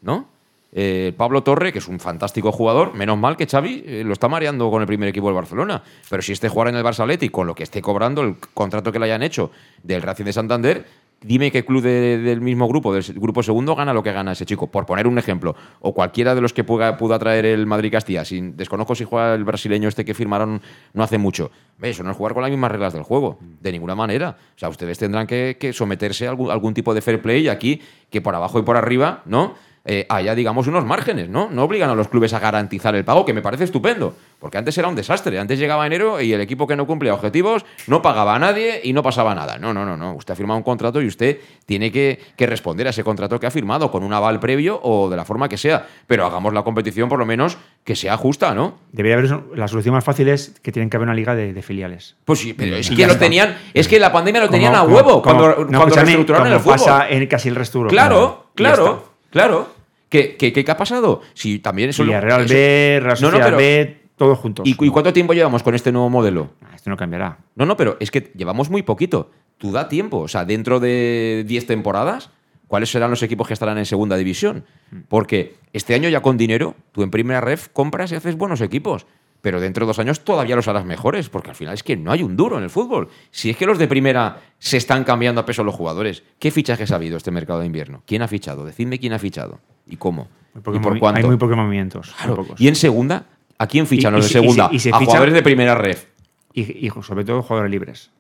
¿No? 0.01 0.27
Eh, 0.73 1.13
Pablo 1.17 1.43
Torre, 1.43 1.73
que 1.73 1.79
es 1.79 1.87
un 1.87 1.99
fantástico 1.99 2.51
jugador, 2.51 2.93
menos 2.93 3.17
mal 3.17 3.35
que 3.35 3.45
Xavi 3.45 3.83
eh, 3.85 4.03
lo 4.05 4.13
está 4.13 4.29
mareando 4.29 4.69
con 4.71 4.81
el 4.81 4.87
primer 4.87 5.09
equipo 5.09 5.27
del 5.27 5.35
Barcelona. 5.35 5.83
Pero 6.09 6.21
si 6.21 6.31
este 6.31 6.47
jugar 6.49 6.69
en 6.69 6.75
el 6.75 6.83
Barça 6.83 7.29
con 7.29 7.47
lo 7.47 7.55
que 7.55 7.63
esté 7.63 7.81
cobrando, 7.81 8.21
el 8.21 8.35
contrato 8.53 8.91
que 8.91 8.99
le 8.99 9.05
hayan 9.05 9.23
hecho 9.23 9.51
del 9.83 10.01
Racing 10.01 10.25
de 10.25 10.33
Santander, 10.33 10.85
dime 11.23 11.51
qué 11.51 11.63
club 11.65 11.83
de- 11.83 12.17
del 12.19 12.41
mismo 12.41 12.67
grupo, 12.67 12.93
del 12.93 13.03
grupo 13.15 13.43
segundo, 13.43 13.75
gana 13.75 13.93
lo 13.93 14.01
que 14.01 14.11
gana 14.13 14.31
ese 14.31 14.45
chico. 14.45 14.67
Por 14.71 14.85
poner 14.85 15.07
un 15.07 15.17
ejemplo. 15.19 15.55
O 15.81 15.93
cualquiera 15.93 16.33
de 16.35 16.41
los 16.41 16.53
que 16.53 16.63
pueda, 16.63 16.95
pueda 16.97 17.19
traer 17.19 17.45
el 17.45 17.65
Madrid 17.67 17.91
Castilla. 17.91 18.23
Sin, 18.23 18.55
desconozco 18.55 18.95
si 18.95 19.03
juega 19.03 19.35
el 19.35 19.43
brasileño 19.43 19.89
este 19.89 20.05
que 20.05 20.13
firmaron 20.13 20.61
no 20.93 21.03
hace 21.03 21.17
mucho. 21.17 21.51
Eso 21.81 22.01
no 22.03 22.11
es 22.11 22.17
jugar 22.17 22.33
con 22.33 22.43
las 22.43 22.49
mismas 22.49 22.71
reglas 22.71 22.93
del 22.93 23.03
juego. 23.03 23.37
De 23.59 23.71
ninguna 23.73 23.93
manera. 23.93 24.37
O 24.55 24.59
sea, 24.59 24.69
ustedes 24.69 24.97
tendrán 24.97 25.27
que, 25.27 25.71
someterse 25.73 26.27
a 26.27 26.29
algún, 26.29 26.49
algún 26.49 26.73
tipo 26.73 26.93
de 26.93 27.01
fair 27.01 27.21
play 27.21 27.49
aquí, 27.49 27.81
que 28.09 28.21
por 28.21 28.33
abajo 28.33 28.57
y 28.57 28.63
por 28.63 28.77
arriba, 28.77 29.21
¿no? 29.25 29.53
Eh, 29.85 30.05
haya, 30.09 30.35
digamos, 30.35 30.67
unos 30.67 30.85
márgenes, 30.85 31.27
¿no? 31.29 31.49
No 31.51 31.63
obligan 31.63 31.89
a 31.89 31.95
los 31.95 32.07
clubes 32.07 32.33
a 32.33 32.39
garantizar 32.39 32.93
el 32.95 33.03
pago, 33.03 33.25
que 33.25 33.33
me 33.33 33.41
parece 33.41 33.63
estupendo, 33.63 34.15
porque 34.39 34.57
antes 34.59 34.77
era 34.77 34.87
un 34.87 34.95
desastre. 34.95 35.39
Antes 35.39 35.57
llegaba 35.57 35.87
enero 35.87 36.21
y 36.21 36.33
el 36.33 36.41
equipo 36.41 36.67
que 36.67 36.75
no 36.75 36.85
cumplía 36.85 37.13
objetivos 37.13 37.65
no 37.87 38.01
pagaba 38.01 38.35
a 38.35 38.39
nadie 38.39 38.79
y 38.83 38.93
no 38.93 39.01
pasaba 39.01 39.33
nada. 39.33 39.57
No, 39.57 39.73
no, 39.73 39.83
no, 39.85 39.97
no. 39.97 40.13
Usted 40.13 40.33
ha 40.33 40.35
firmado 40.37 40.57
un 40.57 40.63
contrato 40.63 41.01
y 41.01 41.07
usted 41.07 41.39
tiene 41.65 41.91
que, 41.91 42.19
que 42.35 42.45
responder 42.45 42.85
a 42.87 42.91
ese 42.91 43.03
contrato 43.03 43.39
que 43.39 43.47
ha 43.47 43.51
firmado 43.51 43.89
con 43.91 44.03
un 44.03 44.13
aval 44.13 44.39
previo 44.39 44.79
o 44.83 45.09
de 45.09 45.17
la 45.17 45.25
forma 45.25 45.49
que 45.49 45.57
sea. 45.57 45.87
Pero 46.05 46.25
hagamos 46.27 46.53
la 46.53 46.61
competición, 46.63 47.09
por 47.09 47.17
lo 47.17 47.25
menos, 47.25 47.57
que 47.83 47.95
sea 47.95 48.17
justa, 48.17 48.53
¿no? 48.53 48.77
Debería 48.91 49.17
haber 49.17 49.31
la 49.55 49.67
solución 49.67 49.95
más 49.95 50.03
fácil 50.03 50.27
es 50.29 50.53
que 50.61 50.71
tienen 50.71 50.89
que 50.91 50.97
haber 50.97 51.07
una 51.07 51.15
liga 51.15 51.33
de, 51.33 51.53
de 51.53 51.61
filiales. 51.63 52.15
Pues 52.25 52.39
sí, 52.39 52.53
pero 52.53 52.75
es 52.75 52.89
que 52.89 53.07
lo 53.07 53.17
tenían, 53.17 53.57
es 53.73 53.87
que 53.87 53.99
la 53.99 54.11
pandemia 54.11 54.41
lo 54.41 54.47
Como- 54.47 54.57
tenían 54.57 54.75
a 54.75 54.83
huevo 54.83 55.21
como- 55.21 55.23
cuando, 55.23 55.65
no, 55.65 55.79
cuando 55.79 55.95
reestructuraron 55.95 56.45
como 56.47 56.55
el 56.57 56.61
fútbol. 56.61 56.77
pasa 56.77 57.09
en 57.09 57.25
casi 57.27 57.49
el 57.49 57.55
resto. 57.55 57.87
Claro, 57.87 58.47
claro. 58.53 59.10
Claro. 59.31 59.73
¿Qué, 60.09 60.35
qué, 60.37 60.51
qué, 60.53 60.63
qué 60.65 60.71
ha 60.71 60.75
pasado? 60.77 61.21
Si 61.33 61.59
también 61.59 61.89
eso... 61.89 62.03
Villarreal 62.03 62.41
eso- 62.43 62.53
B, 62.53 62.99
Real 63.01 63.17
No, 63.21 63.31
no, 63.31 63.39
pero- 63.39 63.57
B, 63.57 64.01
todos 64.17 64.37
juntos. 64.37 64.67
¿Y, 64.67 64.71
y 64.71 64.89
cuánto 64.89 65.13
tiempo 65.13 65.33
llevamos 65.33 65.63
con 65.63 65.73
este 65.73 65.91
nuevo 65.91 66.09
modelo? 66.09 66.49
Esto 66.75 66.89
no 66.89 66.97
cambiará. 66.97 67.37
No, 67.55 67.65
no, 67.65 67.77
pero 67.77 67.95
es 68.01 68.11
que 68.11 68.31
llevamos 68.35 68.69
muy 68.69 68.81
poquito. 68.83 69.31
Tú 69.57 69.71
da 69.71 69.87
tiempo. 69.87 70.17
O 70.19 70.27
sea, 70.27 70.43
dentro 70.43 70.79
de 70.81 71.45
10 71.47 71.65
temporadas, 71.65 72.29
¿cuáles 72.67 72.91
serán 72.91 73.09
los 73.09 73.23
equipos 73.23 73.47
que 73.47 73.53
estarán 73.53 73.77
en 73.77 73.85
segunda 73.85 74.17
división? 74.17 74.65
Porque 75.07 75.55
este 75.71 75.93
año 75.93 76.09
ya 76.09 76.21
con 76.21 76.35
dinero, 76.37 76.75
tú 76.91 77.03
en 77.03 77.09
primera 77.11 77.39
ref 77.39 77.69
compras 77.69 78.11
y 78.11 78.15
haces 78.15 78.35
buenos 78.35 78.59
equipos. 78.59 79.05
Pero 79.41 79.59
dentro 79.59 79.85
de 79.85 79.87
dos 79.87 79.97
años 79.99 80.19
todavía 80.23 80.55
los 80.55 80.67
harás 80.67 80.85
mejores, 80.85 81.29
porque 81.29 81.49
al 81.49 81.55
final 81.55 81.73
es 81.73 81.81
que 81.83 81.97
no 81.97 82.11
hay 82.11 82.21
un 82.21 82.37
duro 82.37 82.57
en 82.59 82.63
el 82.63 82.69
fútbol. 82.69 83.09
Si 83.31 83.49
es 83.49 83.57
que 83.57 83.65
los 83.65 83.79
de 83.79 83.87
primera 83.87 84.37
se 84.59 84.77
están 84.77 85.03
cambiando 85.03 85.41
a 85.41 85.45
peso 85.45 85.63
los 85.63 85.73
jugadores, 85.73 86.21
¿qué 86.37 86.51
fichajes 86.51 86.91
ha 86.91 86.95
habido 86.95 87.17
este 87.17 87.31
mercado 87.31 87.59
de 87.61 87.65
invierno? 87.65 88.03
¿Quién 88.05 88.21
ha 88.21 88.27
fichado? 88.27 88.63
Decidme 88.65 88.99
quién 88.99 89.13
ha 89.13 89.19
fichado 89.19 89.59
y 89.87 89.95
cómo. 89.97 90.27
Porque 90.63 90.77
¿Y 90.79 90.81
por 90.83 90.99
cuánto? 90.99 91.19
Hay 91.21 91.25
muy 91.25 91.37
pocos 91.37 91.55
movimientos. 91.57 92.07
muy 92.07 92.15
Claro. 92.17 92.35
pocos. 92.35 92.61
Y 92.61 92.67
en 92.67 92.75
segunda, 92.75 93.23
¿a 93.57 93.65
quién 93.67 93.87
fichan 93.87 94.13
los 94.13 94.25
de 94.25 94.29
se- 94.29 94.37
y 94.39 94.41
se- 94.41 94.47
segunda? 94.47 94.69
y 94.71 94.79
se 94.79 94.89
a 94.91 94.97
jugadores 94.99 95.33
de 95.33 95.41
primera 95.41 95.73
ref. 95.75 96.05
Y, 96.53 96.85
y 96.87 96.91
sobre 97.01 97.23
todo 97.25 97.41
jugadores 97.41 97.71
libres. 97.71 98.11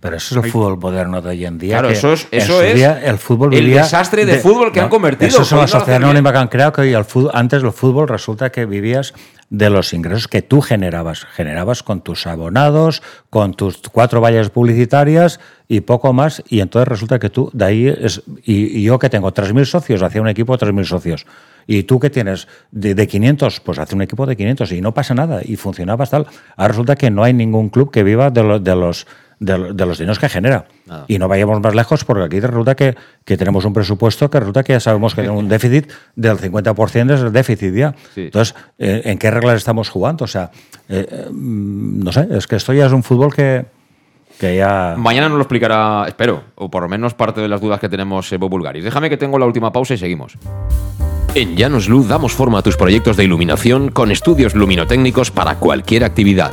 Pero 0.00 0.16
eso 0.16 0.38
es 0.38 0.44
el 0.44 0.50
fútbol 0.52 0.76
moderno 0.78 1.22
de 1.22 1.30
hoy 1.30 1.46
en 1.46 1.56
día. 1.58 1.76
Claro, 1.76 1.88
que 1.88 1.94
eso 1.94 2.12
es- 2.12 2.28
en 2.30 2.40
eso 2.42 2.58
su 2.58 2.62
es 2.62 2.74
día 2.74 3.00
el 3.02 3.16
fútbol 3.16 3.54
el 3.54 3.72
desastre 3.72 4.26
de 4.26 4.38
fútbol 4.38 4.70
que 4.70 4.80
han 4.80 4.90
convertido, 4.90 5.28
Eso 5.28 5.42
es 5.42 5.50
una 5.52 5.60
poniéndolo 5.62 5.76
a 5.76 5.80
sociedad 5.80 6.02
anónima 6.04 6.30
que 6.32 6.38
han 6.38 6.48
creado 6.48 6.72
que 6.72 6.80
hoy 6.82 6.92
el 6.92 7.04
fútbol, 7.06 7.30
antes 7.32 7.62
el 7.62 7.72
fútbol 7.72 8.06
resulta 8.08 8.52
que 8.52 8.66
vivías 8.66 9.14
de 9.56 9.70
los 9.70 9.92
ingresos 9.92 10.28
que 10.28 10.42
tú 10.42 10.60
generabas. 10.60 11.24
Generabas 11.24 11.82
con 11.82 12.00
tus 12.02 12.26
abonados, 12.26 13.02
con 13.30 13.54
tus 13.54 13.78
cuatro 13.92 14.20
vallas 14.20 14.50
publicitarias 14.50 15.40
y 15.68 15.80
poco 15.80 16.12
más. 16.12 16.42
Y 16.48 16.60
entonces 16.60 16.88
resulta 16.88 17.18
que 17.18 17.30
tú, 17.30 17.50
de 17.52 17.64
ahí 17.64 17.86
es. 17.88 18.22
Y, 18.44 18.82
yo 18.82 18.98
que 18.98 19.08
tengo 19.10 19.32
3.000 19.32 19.64
socios, 19.64 20.02
hacía 20.02 20.20
un 20.20 20.28
equipo 20.28 20.56
de 20.56 20.66
3.000 20.66 20.84
socios. 20.84 21.26
Y 21.66 21.84
tú 21.84 21.98
que 21.98 22.10
tienes 22.10 22.46
de, 22.72 22.94
de 22.94 23.06
500, 23.06 23.60
pues 23.60 23.78
hace 23.78 23.94
un 23.94 24.02
equipo 24.02 24.26
de 24.26 24.36
500 24.36 24.72
y 24.72 24.80
no 24.80 24.92
pasa 24.92 25.14
nada. 25.14 25.40
Y 25.42 25.56
funcionaba 25.56 26.04
tal. 26.06 26.26
Ahora 26.56 26.68
resulta 26.68 26.96
que 26.96 27.10
no 27.10 27.22
hay 27.24 27.32
ningún 27.32 27.70
club 27.70 27.90
que 27.90 28.02
viva 28.02 28.30
de, 28.30 28.42
lo- 28.42 28.58
de 28.58 28.76
los 28.76 29.06
de, 29.44 29.58
lo- 29.58 29.72
de 29.74 29.86
los 29.86 29.98
dineros 29.98 30.18
que 30.18 30.28
genera. 30.28 30.66
Nada. 30.86 31.04
Y 31.08 31.18
no 31.18 31.28
vayamos 31.28 31.60
más 31.60 31.74
lejos 31.74 32.04
porque 32.04 32.24
aquí 32.24 32.40
resulta 32.40 32.74
que, 32.74 32.96
que 33.24 33.36
tenemos 33.36 33.64
un 33.64 33.72
presupuesto 33.72 34.28
que 34.30 34.40
resulta 34.40 34.62
que 34.62 34.72
ya 34.74 34.80
sabemos 34.80 35.14
que 35.14 35.22
tiene 35.22 35.36
un 35.36 35.48
déficit 35.48 35.90
del 36.16 36.38
50% 36.38 37.14
es 37.14 37.20
el 37.20 37.32
déficit 37.32 37.74
ya. 37.74 37.94
Sí. 38.14 38.22
Entonces, 38.22 38.54
eh, 38.78 39.02
¿en 39.04 39.18
qué 39.18 39.30
reglas 39.30 39.56
estamos 39.56 39.88
jugando? 39.88 40.24
O 40.24 40.28
sea, 40.28 40.50
eh, 40.88 41.28
mm, 41.30 42.02
no 42.04 42.12
sé, 42.12 42.28
es 42.30 42.46
que 42.46 42.56
esto 42.56 42.72
ya 42.72 42.86
es 42.86 42.92
un 42.92 43.02
fútbol 43.02 43.34
que, 43.34 43.64
que 44.38 44.56
ya... 44.56 44.94
Mañana 44.98 45.28
nos 45.28 45.36
lo 45.38 45.42
explicará, 45.42 46.04
espero, 46.08 46.42
o 46.56 46.70
por 46.70 46.82
lo 46.82 46.88
menos 46.88 47.14
parte 47.14 47.40
de 47.40 47.48
las 47.48 47.60
dudas 47.60 47.80
que 47.80 47.88
tenemos 47.88 48.30
Evo 48.32 48.48
Bulgaris. 48.48 48.84
Déjame 48.84 49.08
que 49.10 49.16
tengo 49.16 49.38
la 49.38 49.46
última 49.46 49.72
pausa 49.72 49.94
y 49.94 49.98
seguimos. 49.98 50.36
En 51.34 51.56
Llanos 51.56 51.88
Luz 51.88 52.06
damos 52.06 52.32
forma 52.32 52.60
a 52.60 52.62
tus 52.62 52.76
proyectos 52.76 53.16
de 53.16 53.24
iluminación 53.24 53.90
con 53.90 54.12
estudios 54.12 54.54
luminotécnicos 54.54 55.30
para 55.32 55.56
cualquier 55.56 56.04
actividad. 56.04 56.52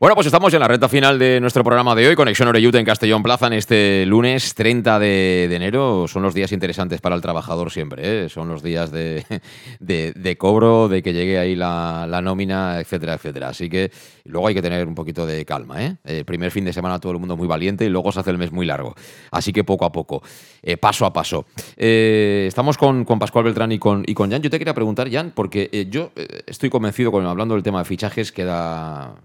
Bueno, 0.00 0.14
pues 0.14 0.28
estamos 0.28 0.54
en 0.54 0.60
la 0.60 0.68
recta 0.68 0.88
final 0.88 1.18
de 1.18 1.40
nuestro 1.40 1.64
programa 1.64 1.92
de 1.96 2.06
hoy, 2.06 2.14
Conexión 2.14 2.46
Oreyute 2.46 2.78
en 2.78 2.84
Castellón 2.84 3.20
Plaza, 3.20 3.48
en 3.48 3.54
este 3.54 4.06
lunes 4.06 4.54
30 4.54 4.96
de, 5.00 5.52
enero. 5.52 6.06
Son 6.06 6.22
los 6.22 6.34
días 6.34 6.52
interesantes 6.52 7.00
para 7.00 7.16
el 7.16 7.20
trabajador 7.20 7.72
siempre, 7.72 8.26
¿eh? 8.26 8.28
son 8.28 8.46
los 8.46 8.62
días 8.62 8.92
de, 9.80 10.36
cobro, 10.38 10.86
de 10.86 11.02
que 11.02 11.12
llegue 11.12 11.36
ahí 11.36 11.56
la, 11.56 12.06
la 12.08 12.22
nómina, 12.22 12.78
etcétera, 12.78 13.14
etcétera. 13.14 13.48
Así 13.48 13.68
que 13.68 13.90
luego 14.26 14.46
hay 14.46 14.54
que 14.54 14.62
tener 14.62 14.86
un 14.86 14.94
poquito 14.94 15.26
de 15.26 15.44
calma. 15.44 15.84
¿eh? 15.84 15.96
El 16.04 16.24
primer 16.24 16.52
fin 16.52 16.64
de 16.64 16.72
semana 16.72 17.00
todo 17.00 17.10
el 17.10 17.18
mundo 17.18 17.36
muy 17.36 17.48
valiente 17.48 17.84
y 17.84 17.88
luego 17.88 18.12
se 18.12 18.20
hace 18.20 18.30
el 18.30 18.38
mes 18.38 18.52
muy 18.52 18.66
largo. 18.66 18.94
Así 19.32 19.52
que 19.52 19.64
poco 19.64 19.84
a 19.84 19.90
poco, 19.90 20.22
eh, 20.62 20.76
paso 20.76 21.06
a 21.06 21.12
paso. 21.12 21.44
Eh, 21.76 22.44
estamos 22.46 22.78
con, 22.78 23.04
con 23.04 23.18
Pascual 23.18 23.46
Beltrán 23.46 23.72
y 23.72 23.80
con, 23.80 24.04
y 24.06 24.14
con 24.14 24.30
Jan. 24.30 24.42
Yo 24.42 24.50
te 24.50 24.60
quería 24.60 24.74
preguntar, 24.74 25.10
Jan, 25.10 25.32
porque 25.34 25.68
eh, 25.72 25.88
yo 25.90 26.12
estoy 26.46 26.70
convencido, 26.70 27.10
con, 27.10 27.26
hablando 27.26 27.54
del 27.54 27.64
tema 27.64 27.80
de 27.80 27.84
fichajes, 27.84 28.30
queda 28.30 29.16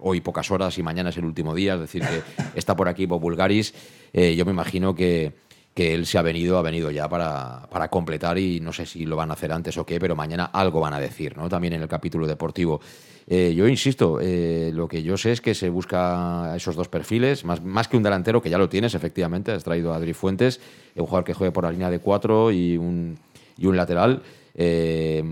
hoy 0.00 0.20
pocas 0.20 0.50
horas 0.50 0.76
y 0.78 0.82
mañana 0.82 1.10
es 1.10 1.16
el 1.16 1.24
último 1.24 1.54
día, 1.54 1.74
es 1.74 1.80
decir, 1.80 2.02
que 2.02 2.22
está 2.58 2.76
por 2.76 2.88
aquí 2.88 3.06
Bob 3.06 3.20
Bulgaris. 3.20 3.74
Eh, 4.12 4.34
yo 4.36 4.44
me 4.44 4.52
imagino 4.52 4.94
que, 4.94 5.32
que 5.74 5.94
él 5.94 6.06
se 6.06 6.18
ha 6.18 6.22
venido, 6.22 6.58
ha 6.58 6.62
venido 6.62 6.90
ya 6.90 7.08
para, 7.08 7.68
para 7.70 7.88
completar 7.88 8.38
y 8.38 8.60
no 8.60 8.72
sé 8.72 8.86
si 8.86 9.06
lo 9.06 9.16
van 9.16 9.30
a 9.30 9.34
hacer 9.34 9.52
antes 9.52 9.76
o 9.78 9.86
qué, 9.86 10.00
pero 10.00 10.16
mañana 10.16 10.46
algo 10.46 10.80
van 10.80 10.94
a 10.94 11.00
decir, 11.00 11.36
¿no? 11.36 11.48
También 11.48 11.74
en 11.74 11.82
el 11.82 11.88
capítulo 11.88 12.26
deportivo. 12.26 12.80
Eh, 13.26 13.54
yo 13.54 13.68
insisto, 13.68 14.18
eh, 14.20 14.72
lo 14.74 14.88
que 14.88 15.04
yo 15.04 15.16
sé 15.16 15.30
es 15.30 15.40
que 15.40 15.54
se 15.54 15.68
busca 15.68 16.52
esos 16.56 16.74
dos 16.74 16.88
perfiles, 16.88 17.44
más, 17.44 17.62
más 17.62 17.86
que 17.86 17.96
un 17.96 18.02
delantero, 18.02 18.42
que 18.42 18.50
ya 18.50 18.58
lo 18.58 18.68
tienes, 18.68 18.94
efectivamente, 18.94 19.52
has 19.52 19.62
traído 19.62 19.92
a 19.92 19.96
Adri 19.96 20.14
Fuentes, 20.14 20.60
un 20.96 21.06
jugador 21.06 21.24
que 21.24 21.34
juegue 21.34 21.52
por 21.52 21.62
la 21.62 21.70
línea 21.70 21.90
de 21.90 22.00
cuatro 22.00 22.50
y 22.50 22.76
un, 22.76 23.16
y 23.56 23.66
un 23.66 23.76
lateral. 23.76 24.22
Eh, 24.54 25.22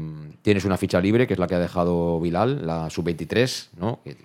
tienes 0.48 0.64
una 0.64 0.78
ficha 0.78 0.98
libre, 0.98 1.26
que 1.26 1.34
es 1.34 1.38
la 1.38 1.46
que 1.46 1.56
ha 1.56 1.58
dejado 1.58 2.18
Bilal, 2.20 2.66
la 2.66 2.88
sub-23, 2.88 3.68
¿no? 3.76 4.00
Que 4.02 4.16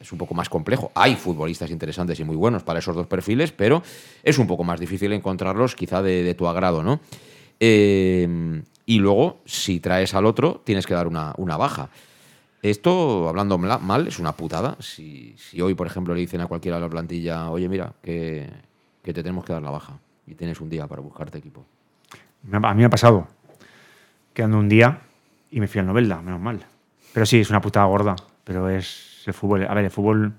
es 0.00 0.10
un 0.10 0.16
poco 0.16 0.32
más 0.32 0.48
complejo. 0.48 0.90
Hay 0.94 1.16
futbolistas 1.16 1.70
interesantes 1.70 2.18
y 2.18 2.24
muy 2.24 2.34
buenos 2.34 2.62
para 2.62 2.78
esos 2.78 2.96
dos 2.96 3.06
perfiles, 3.06 3.52
pero 3.52 3.82
es 4.22 4.38
un 4.38 4.46
poco 4.46 4.64
más 4.64 4.80
difícil 4.80 5.12
encontrarlos 5.12 5.74
quizá 5.74 6.00
de, 6.00 6.32
tu 6.32 6.48
agrado, 6.48 6.82
¿no? 6.82 7.00
Eh, 7.60 8.62
y 8.86 8.98
luego, 9.00 9.40
si 9.44 9.78
traes 9.78 10.14
al 10.14 10.24
otro, 10.24 10.62
tienes 10.64 10.86
que 10.86 10.94
dar 10.94 11.06
una, 11.06 11.34
una 11.36 11.58
baja. 11.58 11.90
Esto, 12.62 13.28
hablando 13.28 13.58
mal, 13.58 14.06
es 14.06 14.18
una 14.18 14.32
putada. 14.32 14.78
Si, 14.80 15.36
hoy, 15.60 15.74
por 15.74 15.88
ejemplo, 15.88 16.14
le 16.14 16.20
dicen 16.20 16.40
a 16.40 16.46
cualquiera 16.46 16.78
de 16.78 16.84
la 16.84 16.88
plantilla, 16.88 17.50
oye, 17.50 17.68
mira, 17.68 17.92
que, 18.02 18.48
que 19.02 19.12
te 19.12 19.22
tenemos 19.22 19.44
que 19.44 19.52
dar 19.52 19.60
la 19.60 19.72
baja. 19.72 19.98
y 20.26 20.34
tienes 20.36 20.58
un 20.58 20.70
día 20.70 20.86
para 20.86 21.02
buscarte 21.02 21.36
equipo. 21.36 21.66
A 22.50 22.72
mí 22.72 22.78
me 22.78 22.84
ha 22.86 22.88
pasado 22.88 23.28
quedando 24.32 24.58
un 24.58 24.70
día 24.70 25.02
y 25.56 25.60
me 25.60 25.68
fui 25.68 25.78
al 25.78 25.86
Novelda, 25.86 26.20
menos 26.20 26.38
mal. 26.38 26.60
Pero 27.14 27.24
sí, 27.24 27.40
es 27.40 27.48
una 27.48 27.62
putada 27.62 27.86
gorda. 27.86 28.14
Pero 28.44 28.68
es 28.68 29.22
el 29.24 29.32
fútbol. 29.32 29.66
A 29.66 29.72
ver, 29.72 29.86
el 29.86 29.90
fútbol. 29.90 30.34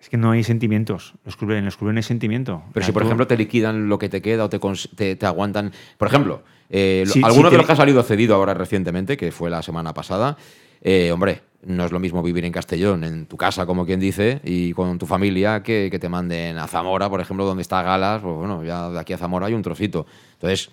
Es 0.00 0.08
que 0.08 0.16
no 0.16 0.30
hay 0.30 0.42
sentimientos. 0.42 1.12
Los 1.26 1.36
clubes, 1.36 1.58
en 1.58 1.66
los 1.66 1.76
clubes 1.76 1.92
no 1.92 1.98
hay 1.98 2.04
sentimiento. 2.04 2.62
Pero 2.72 2.86
si, 2.86 2.90
por 2.90 3.02
ejemplo, 3.02 3.26
te 3.26 3.36
liquidan 3.36 3.90
lo 3.90 3.98
que 3.98 4.08
te 4.08 4.22
queda 4.22 4.46
o 4.46 4.48
te, 4.48 5.16
te, 5.16 5.26
aguantan. 5.26 5.72
Por 5.98 6.08
ejemplo, 6.08 6.42
eh, 6.70 7.04
alguno 7.22 7.50
de 7.50 7.58
los 7.58 7.66
que 7.66 7.72
ha 7.72 7.76
salido 7.76 8.02
cedido 8.02 8.34
ahora 8.34 8.54
recientemente, 8.54 9.18
que 9.18 9.30
fue 9.30 9.50
la 9.50 9.62
semana 9.62 9.92
pasada, 9.92 10.38
eh, 10.80 11.12
hombre, 11.12 11.42
no 11.66 11.84
es 11.84 11.92
lo 11.92 12.00
mismo 12.00 12.22
vivir 12.22 12.46
en 12.46 12.52
Castellón, 12.52 13.04
en 13.04 13.26
tu 13.26 13.36
casa, 13.36 13.66
como 13.66 13.84
quien 13.84 14.00
dice, 14.00 14.40
y 14.42 14.72
con 14.72 14.98
tu 14.98 15.04
familia, 15.04 15.62
que, 15.62 15.88
que 15.90 15.98
te 15.98 16.08
manden 16.08 16.56
a 16.56 16.66
Zamora, 16.66 17.10
por 17.10 17.20
ejemplo, 17.20 17.44
donde 17.44 17.60
está 17.60 17.82
Galas. 17.82 18.22
Pues 18.22 18.36
bueno, 18.36 18.64
ya 18.64 18.88
de 18.88 18.98
aquí 18.98 19.12
a 19.12 19.18
Zamora 19.18 19.48
hay 19.48 19.52
un 19.52 19.60
trocito. 19.60 20.06
Entonces, 20.32 20.70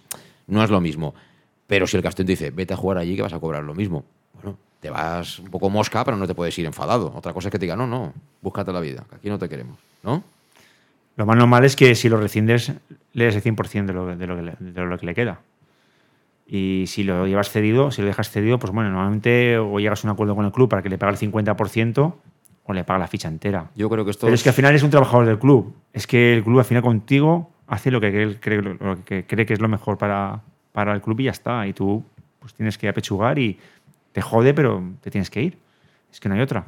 no 0.48 0.64
es 0.64 0.70
lo 0.70 0.80
mismo. 0.80 1.14
Pero 1.68 1.86
si 1.86 1.98
el 1.98 2.04
Castellón 2.04 2.28
te 2.28 2.32
dice, 2.32 2.52
vete 2.52 2.74
a 2.74 2.78
jugar 2.78 2.98
allí 2.98 3.16
que 3.16 3.22
vas 3.22 3.34
a 3.34 3.40
cobrar 3.40 3.64
lo 3.64 3.76
mismo. 3.76 4.06
Bueno, 4.34 4.58
te 4.80 4.90
vas 4.90 5.40
un 5.40 5.50
poco 5.50 5.70
mosca, 5.70 6.04
pero 6.06 6.18
no 6.18 6.26
te 6.26 6.34
puedes 6.34 6.58
ir 6.58 6.66
enfadado. 6.66 7.14
Otra 7.16 7.34
cosa 7.34 7.50
es 7.50 7.52
que 7.52 7.60
te 7.60 7.66
diga, 7.66 7.76
no, 7.76 7.86
no, 7.86 8.14
búscate 8.42 8.72
la 8.72 8.80
vida, 8.80 9.06
que 9.10 9.16
aquí 9.16 9.30
no 9.30 9.38
te 9.38 9.50
queremos, 9.50 9.78
¿no? 10.04 10.24
Lo 11.18 11.26
más 11.26 11.36
normal 11.36 11.66
es 11.66 11.76
que 11.76 11.96
si 11.96 12.10
lo 12.10 12.18
rescindes, 12.18 12.72
le 13.14 13.26
des 13.26 13.36
el 13.36 13.44
100% 13.44 13.86
de 13.86 13.94
lo, 13.94 14.16
de, 14.16 14.28
lo 14.28 14.36
que 14.36 14.42
le, 14.44 14.56
de 14.60 14.86
lo 14.86 14.98
que 14.98 15.06
le 15.06 15.16
queda. 15.16 15.40
Y 16.46 16.86
si 16.88 17.04
lo 17.04 17.26
llevas 17.28 17.50
cedido, 17.50 17.92
si 17.92 18.02
lo 18.02 18.08
dejas 18.08 18.30
cedido, 18.30 18.60
pues 18.60 18.72
bueno, 18.72 18.92
normalmente 18.92 19.58
o 19.58 19.80
llegas 19.80 20.06
a 20.06 20.08
un 20.08 20.14
acuerdo 20.14 20.36
con 20.36 20.46
el 20.46 20.52
club 20.52 20.70
para 20.70 20.82
que 20.82 20.90
le 20.90 20.98
pague 20.98 21.14
el 21.14 21.34
50% 21.34 22.14
o 22.64 22.74
le 22.74 22.84
paga 22.84 23.00
la 23.00 23.08
ficha 23.08 23.28
entera. 23.28 23.72
Yo 23.76 23.90
creo 23.90 24.06
que 24.06 24.12
esto 24.12 24.28
Pero 24.28 24.36
es... 24.36 24.44
que 24.44 24.50
al 24.50 24.56
final 24.56 24.76
es 24.76 24.84
un 24.84 24.92
trabajador 24.92 25.26
del 25.26 25.40
club. 25.40 25.74
Es 25.92 26.06
que 26.06 26.34
el 26.34 26.44
club 26.44 26.60
al 26.60 26.66
final 26.66 26.84
contigo 26.84 27.52
hace 27.66 27.92
lo 27.92 28.00
que 28.00 28.12
cree, 28.12 28.40
cree, 28.40 28.62
lo 28.62 29.04
que, 29.04 29.26
cree 29.26 29.46
que 29.46 29.54
es 29.54 29.60
lo 29.60 29.68
mejor 29.68 29.98
para, 29.98 30.42
para 30.78 30.94
el 30.94 31.02
club 31.02 31.20
y 31.22 31.24
ya 31.24 31.32
está. 31.32 31.66
Y 31.66 31.74
tú 31.74 32.04
pues 32.38 32.54
tienes 32.54 32.78
que 32.78 32.88
apechugar 32.88 33.40
y 33.40 33.58
te 34.12 34.22
jode, 34.22 34.54
pero 34.54 34.84
te 35.02 35.10
tienes 35.10 35.32
que 35.32 35.42
ir. 35.42 35.58
Es 36.14 36.20
que 36.20 36.30
no 36.30 36.36
hay 36.36 36.42
otra. 36.42 36.68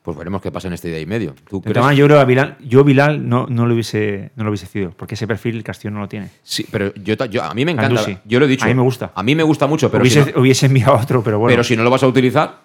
Pues 0.00 0.16
veremos 0.16 0.40
qué 0.40 0.52
pasa 0.52 0.68
en 0.68 0.74
este 0.74 0.86
día 0.86 1.00
y 1.00 1.06
medio. 1.06 1.34
¿Tú 1.50 1.60
crees? 1.60 1.96
yo 1.96 2.06
creo 2.06 2.20
a 2.20 2.24
Bilal, 2.24 2.56
yo 2.60 2.84
Bilal 2.84 3.28
no, 3.28 3.48
no, 3.48 3.66
lo 3.66 3.74
hubiese, 3.74 4.30
no 4.36 4.44
lo 4.44 4.50
hubiese 4.50 4.66
sido, 4.66 4.92
porque 4.92 5.16
ese 5.16 5.26
perfil 5.26 5.56
el 5.56 5.64
Castillo 5.64 5.90
no 5.90 5.98
lo 5.98 6.08
tiene. 6.08 6.30
Sí, 6.44 6.64
pero 6.70 6.94
yo, 6.94 7.16
yo 7.26 7.42
a 7.42 7.52
mí 7.52 7.64
me 7.64 7.72
encanta. 7.72 8.20
Yo 8.24 8.38
lo 8.38 8.46
he 8.46 8.48
dicho. 8.48 8.64
A 8.64 8.68
mí 8.68 8.74
me 8.74 8.82
gusta. 8.82 9.10
A 9.12 9.24
mí 9.24 9.34
me 9.34 9.42
gusta 9.42 9.66
mucho, 9.66 9.90
pero 9.90 10.02
hubiese, 10.02 10.22
si 10.22 10.32
no, 10.32 10.40
hubiese 10.40 10.66
enviado 10.70 10.94
otro, 10.94 11.20
pero 11.24 11.40
bueno. 11.40 11.52
Pero 11.52 11.64
si 11.64 11.76
no 11.76 11.82
lo 11.82 11.90
vas 11.90 12.04
a 12.04 12.06
utilizar, 12.06 12.60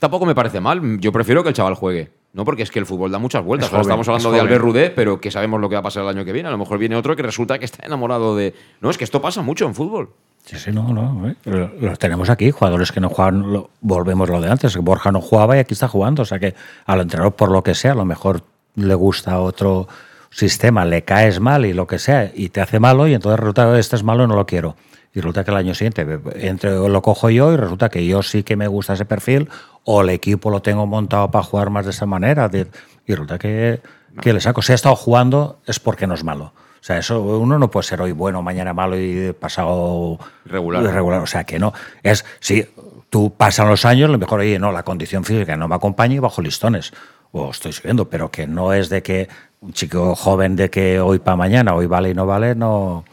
tampoco 0.00 0.26
me 0.26 0.34
parece 0.34 0.58
mal. 0.58 0.98
Yo 0.98 1.12
prefiero 1.12 1.44
que 1.44 1.50
el 1.50 1.54
chaval 1.54 1.74
juegue. 1.74 2.10
No, 2.36 2.44
porque 2.44 2.64
es 2.64 2.70
que 2.70 2.78
el 2.78 2.84
fútbol 2.84 3.10
da 3.10 3.18
muchas 3.18 3.42
vueltas. 3.42 3.72
Ahora 3.72 3.80
estamos 3.80 4.06
hablando 4.08 4.30
de 4.30 4.40
Albert 4.40 4.60
Rudé, 4.60 4.90
pero 4.90 5.18
que 5.18 5.30
sabemos 5.30 5.58
lo 5.58 5.70
que 5.70 5.74
va 5.74 5.80
a 5.80 5.82
pasar 5.82 6.02
el 6.02 6.10
año 6.10 6.22
que 6.22 6.32
viene. 6.32 6.48
A 6.48 6.52
lo 6.52 6.58
mejor 6.58 6.76
viene 6.76 6.94
otro 6.94 7.16
que 7.16 7.22
resulta 7.22 7.58
que 7.58 7.64
está 7.64 7.86
enamorado 7.86 8.36
de. 8.36 8.52
No, 8.82 8.90
es 8.90 8.98
que 8.98 9.04
esto 9.04 9.22
pasa 9.22 9.40
mucho 9.40 9.64
en 9.64 9.74
fútbol. 9.74 10.10
Sí, 10.44 10.58
sí, 10.58 10.70
no, 10.70 10.92
no. 10.92 11.30
¿eh? 11.30 11.34
Los 11.80 11.98
tenemos 11.98 12.28
aquí, 12.28 12.50
jugadores 12.50 12.92
que 12.92 13.00
no 13.00 13.08
juegan, 13.08 13.54
lo, 13.54 13.70
volvemos 13.80 14.28
lo 14.28 14.42
de 14.42 14.50
antes, 14.50 14.74
que 14.74 14.80
Borja 14.80 15.10
no 15.12 15.22
jugaba 15.22 15.56
y 15.56 15.60
aquí 15.60 15.72
está 15.72 15.88
jugando. 15.88 16.22
O 16.22 16.24
sea 16.26 16.38
que 16.38 16.54
al 16.84 17.00
entrenador, 17.00 17.34
por 17.34 17.50
lo 17.50 17.62
que 17.62 17.74
sea, 17.74 17.92
a 17.92 17.94
lo 17.96 18.04
mejor 18.04 18.42
le 18.74 18.94
gusta 18.94 19.40
otro 19.40 19.88
sistema, 20.28 20.84
le 20.84 21.04
caes 21.04 21.40
mal 21.40 21.64
y 21.64 21.72
lo 21.72 21.86
que 21.86 21.98
sea, 21.98 22.30
y 22.34 22.50
te 22.50 22.60
hace 22.60 22.78
malo, 22.78 23.08
y 23.08 23.14
entonces 23.14 23.40
resulta 23.40 23.78
este 23.78 23.96
es 23.96 24.02
malo 24.02 24.24
y 24.24 24.26
no 24.28 24.36
lo 24.36 24.44
quiero. 24.44 24.76
Y 25.14 25.20
resulta 25.20 25.42
que 25.42 25.52
el 25.52 25.56
año 25.56 25.74
siguiente 25.74 26.06
entre, 26.34 26.72
lo 26.72 27.00
cojo 27.00 27.30
yo 27.30 27.50
y 27.54 27.56
resulta 27.56 27.88
que 27.88 28.06
yo 28.06 28.22
sí 28.22 28.42
que 28.42 28.56
me 28.56 28.68
gusta 28.68 28.92
ese 28.92 29.06
perfil, 29.06 29.48
o 29.88 30.02
el 30.02 30.10
equipo 30.10 30.50
lo 30.50 30.60
tengo 30.60 30.84
montado 30.86 31.30
para 31.30 31.44
jugar 31.44 31.70
más 31.70 31.84
de 31.84 31.92
esa 31.92 32.06
manera, 32.06 32.50
y 32.52 33.12
resulta 33.12 33.38
que, 33.38 33.80
que 34.20 34.32
le 34.32 34.40
saco. 34.40 34.60
Si 34.60 34.72
ha 34.72 34.74
estado 34.74 34.96
jugando 34.96 35.60
es 35.64 35.78
porque 35.78 36.08
no 36.08 36.14
es 36.14 36.24
malo. 36.24 36.52
O 36.80 36.84
sea, 36.86 36.98
eso 36.98 37.20
uno 37.22 37.56
no 37.58 37.70
puede 37.70 37.84
ser 37.84 38.02
hoy 38.02 38.10
bueno, 38.10 38.42
mañana 38.42 38.74
malo 38.74 39.00
y 39.00 39.32
pasado 39.32 40.18
regular. 40.44 40.82
regular. 40.82 41.22
O 41.22 41.26
sea, 41.26 41.44
que 41.44 41.60
no. 41.60 41.72
Es, 42.02 42.24
si 42.40 42.66
tú 43.10 43.32
pasan 43.36 43.68
los 43.68 43.84
años, 43.84 44.10
lo 44.10 44.18
mejor, 44.18 44.40
oye, 44.40 44.58
no, 44.58 44.72
la 44.72 44.82
condición 44.82 45.24
física 45.24 45.56
no 45.56 45.68
me 45.68 45.76
acompaña 45.76 46.16
y 46.16 46.18
bajo 46.18 46.42
listones. 46.42 46.92
O 47.30 47.50
estoy 47.50 47.72
subiendo, 47.72 48.08
pero 48.08 48.32
que 48.32 48.48
no 48.48 48.72
es 48.72 48.88
de 48.88 49.04
que 49.04 49.28
un 49.60 49.72
chico 49.72 50.16
joven 50.16 50.56
de 50.56 50.68
que 50.68 50.98
hoy 50.98 51.20
para 51.20 51.36
mañana, 51.36 51.74
hoy 51.74 51.86
vale 51.86 52.10
y 52.10 52.14
no 52.14 52.26
vale, 52.26 52.56
no. 52.56 53.04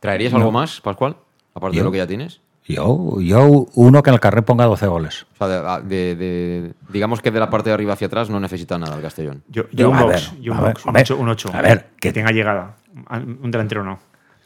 ¿Traerías 0.00 0.32
no. 0.32 0.38
algo 0.38 0.52
más, 0.52 0.80
Pascual? 0.80 1.16
Aparte 1.54 1.76
¿Yo? 1.76 1.82
de 1.82 1.84
lo 1.84 1.92
que 1.92 1.98
ya 1.98 2.06
tienes. 2.06 2.40
Yo, 2.66 3.20
yo 3.20 3.66
uno 3.74 4.02
que 4.02 4.10
en 4.10 4.14
el 4.14 4.20
carré 4.20 4.40
ponga 4.40 4.64
12 4.64 4.86
goles. 4.86 5.26
O 5.34 5.36
sea, 5.36 5.80
de, 5.80 5.82
de, 5.82 6.16
de, 6.16 6.74
digamos 6.88 7.20
que 7.20 7.30
de 7.30 7.38
la 7.38 7.50
parte 7.50 7.68
de 7.68 7.74
arriba 7.74 7.92
hacia 7.92 8.06
atrás 8.06 8.30
no 8.30 8.40
necesita 8.40 8.78
nada 8.78 8.96
el 8.96 9.02
Castellón. 9.02 9.42
Yo, 9.48 9.64
yo 9.70 9.90
un 9.90 9.98
box, 9.98 10.32
yo 10.40 10.52
un, 10.52 10.60
box, 10.60 10.86
un, 10.86 10.96
8, 10.96 11.16
un 11.16 11.28
8. 11.28 11.50
A 11.52 11.60
ver, 11.60 11.90
que 12.00 12.12
tenga 12.12 12.30
llegada. 12.30 12.76
Un 13.10 13.50
delantero 13.50 13.84
no. 13.84 13.98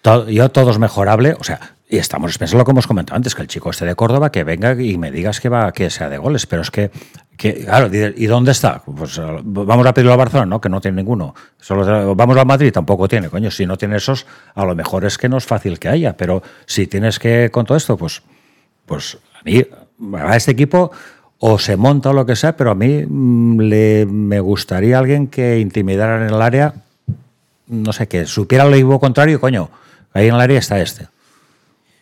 Todo, 0.02 0.28
yo 0.28 0.48
todo 0.50 0.70
es 0.70 0.78
mejorable, 0.78 1.34
o 1.38 1.44
sea, 1.44 1.74
y 1.90 1.96
estamos 1.96 2.36
pensando 2.36 2.60
lo 2.60 2.64
que 2.66 2.72
hemos 2.72 2.86
comentado 2.86 3.16
antes, 3.16 3.34
que 3.34 3.42
el 3.42 3.48
chico 3.48 3.70
este 3.70 3.86
de 3.86 3.94
Córdoba 3.94 4.30
que 4.30 4.44
venga 4.44 4.74
y 4.80 4.98
me 4.98 5.10
digas 5.10 5.40
que 5.40 5.48
va 5.48 5.72
que 5.72 5.88
sea 5.88 6.10
de 6.10 6.18
goles, 6.18 6.46
pero 6.46 6.60
es 6.60 6.70
que, 6.70 6.90
claro, 7.38 7.88
¿y 7.92 8.26
dónde 8.26 8.52
está? 8.52 8.82
Pues 8.84 9.18
vamos 9.42 9.86
a 9.86 9.94
pedirlo 9.94 10.12
a 10.12 10.16
Barcelona, 10.16 10.46
¿no? 10.46 10.60
Que 10.60 10.68
no 10.68 10.82
tiene 10.82 10.96
ninguno. 10.96 11.34
Vamos 11.68 12.36
a 12.36 12.44
Madrid, 12.44 12.72
tampoco 12.72 13.08
tiene, 13.08 13.30
coño. 13.30 13.50
Si 13.50 13.64
no 13.64 13.78
tiene 13.78 13.96
esos, 13.96 14.26
a 14.54 14.64
lo 14.66 14.74
mejor 14.74 15.06
es 15.06 15.16
que 15.16 15.30
no 15.30 15.38
es 15.38 15.46
fácil 15.46 15.78
que 15.78 15.88
haya, 15.88 16.14
pero 16.14 16.42
si 16.66 16.86
tienes 16.86 17.18
que 17.18 17.50
con 17.50 17.64
todo 17.64 17.78
esto, 17.78 17.96
pues, 17.96 18.22
pues 18.84 19.16
a 19.34 19.42
mí, 19.44 19.64
a 20.14 20.36
este 20.36 20.50
equipo 20.50 20.90
o 21.38 21.58
se 21.58 21.76
monta 21.76 22.10
o 22.10 22.12
lo 22.12 22.26
que 22.26 22.36
sea, 22.36 22.54
pero 22.54 22.70
a 22.70 22.74
mí 22.74 23.06
le, 23.64 24.04
me 24.04 24.40
gustaría 24.40 24.98
alguien 24.98 25.28
que 25.28 25.58
intimidara 25.58 26.26
en 26.26 26.34
el 26.34 26.42
área, 26.42 26.74
no 27.68 27.92
sé, 27.94 28.08
que 28.08 28.26
supiera 28.26 28.66
lo 28.66 29.00
contrario, 29.00 29.40
coño, 29.40 29.70
ahí 30.12 30.28
en 30.28 30.34
el 30.34 30.40
área 30.40 30.58
está 30.58 30.80
este. 30.80 31.08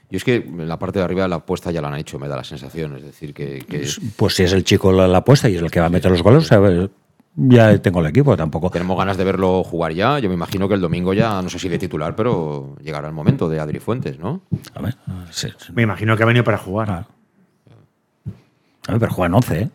Y 0.08 0.16
es 0.16 0.24
que 0.24 0.36
en 0.36 0.68
la 0.68 0.78
parte 0.78 1.00
de 1.00 1.04
arriba 1.04 1.26
la 1.26 1.36
apuesta 1.36 1.70
ya 1.70 1.80
la 1.82 1.88
han 1.88 1.96
hecho, 1.96 2.18
me 2.18 2.28
da 2.28 2.36
la 2.36 2.44
sensación. 2.44 2.96
Es 2.96 3.04
decir, 3.04 3.34
que. 3.34 3.64
que... 3.68 3.88
Pues 4.16 4.34
si 4.34 4.44
es 4.44 4.52
el 4.52 4.64
chico 4.64 4.92
la, 4.92 5.08
la, 5.08 5.18
apuesta 5.18 5.48
y 5.48 5.56
es 5.56 5.62
el 5.62 5.70
que 5.70 5.80
va 5.80 5.86
a 5.86 5.90
meter 5.90 6.10
los 6.10 6.22
goles, 6.22 6.46
¿sabes? 6.46 6.90
ya 7.36 7.76
tengo 7.78 8.00
el 8.00 8.06
equipo 8.06 8.36
tampoco. 8.36 8.70
Tenemos 8.70 8.96
ganas 8.96 9.16
de 9.16 9.24
verlo 9.24 9.62
jugar 9.62 9.92
ya. 9.92 10.18
Yo 10.18 10.28
me 10.28 10.34
imagino 10.34 10.68
que 10.68 10.74
el 10.74 10.80
domingo 10.80 11.12
ya, 11.12 11.42
no 11.42 11.48
sé 11.50 11.58
si 11.58 11.68
de 11.68 11.78
titular, 11.78 12.16
pero 12.16 12.76
llegará 12.82 13.08
el 13.08 13.14
momento 13.14 13.48
de 13.48 13.60
Adri 13.60 13.78
Fuentes, 13.78 14.18
¿no? 14.18 14.42
A 14.74 14.80
ver, 14.80 14.96
sí, 15.30 15.48
sí. 15.58 15.72
Me 15.74 15.82
imagino 15.82 16.16
que 16.16 16.22
ha 16.22 16.26
venido 16.26 16.44
para 16.44 16.58
jugar. 16.58 16.90
Ah. 16.90 17.06
A 18.88 18.92
ver, 18.92 19.00
pero 19.00 19.12
juegan 19.12 19.34
11, 19.34 19.60
¿eh? 19.60 19.70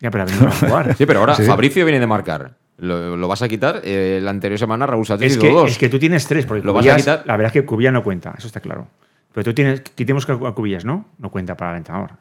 Ya, 0.00 0.10
pero 0.10 0.24
ha 0.24 0.26
venido 0.26 0.44
para 0.44 0.56
jugar. 0.56 0.96
sí, 0.96 1.06
pero 1.06 1.20
ahora 1.20 1.34
sí. 1.34 1.44
Fabricio 1.44 1.84
viene 1.84 2.00
de 2.00 2.06
marcar. 2.06 2.54
¿Lo, 2.78 3.16
lo 3.16 3.28
vas 3.28 3.42
a 3.42 3.48
quitar? 3.48 3.80
Eh, 3.84 4.20
la 4.22 4.30
anterior 4.30 4.58
semana 4.58 4.86
Raúl 4.86 5.06
Sánchez 5.06 5.32
es 5.32 5.38
que, 5.38 5.50
dos. 5.50 5.70
Es 5.70 5.78
que 5.78 5.88
tú 5.88 5.98
tienes 5.98 6.26
tres, 6.26 6.44
porque 6.44 6.64
¿Lo 6.64 6.74
Cubillas, 6.74 6.96
vas 6.96 7.08
a 7.08 7.16
quitar? 7.16 7.26
La 7.26 7.36
verdad 7.36 7.46
es 7.46 7.52
que 7.52 7.66
Cubillas 7.66 7.92
no 7.92 8.02
cuenta, 8.02 8.34
eso 8.36 8.46
está 8.46 8.60
claro. 8.60 8.86
Pero 9.32 9.44
tú 9.44 9.54
tienes, 9.54 9.82
quitemos 9.82 10.28
a 10.28 10.52
Cubillas, 10.52 10.84
¿no? 10.84 11.06
No 11.18 11.30
cuenta 11.30 11.56
para 11.56 11.72
el 11.72 11.78
entrenador. 11.78 12.12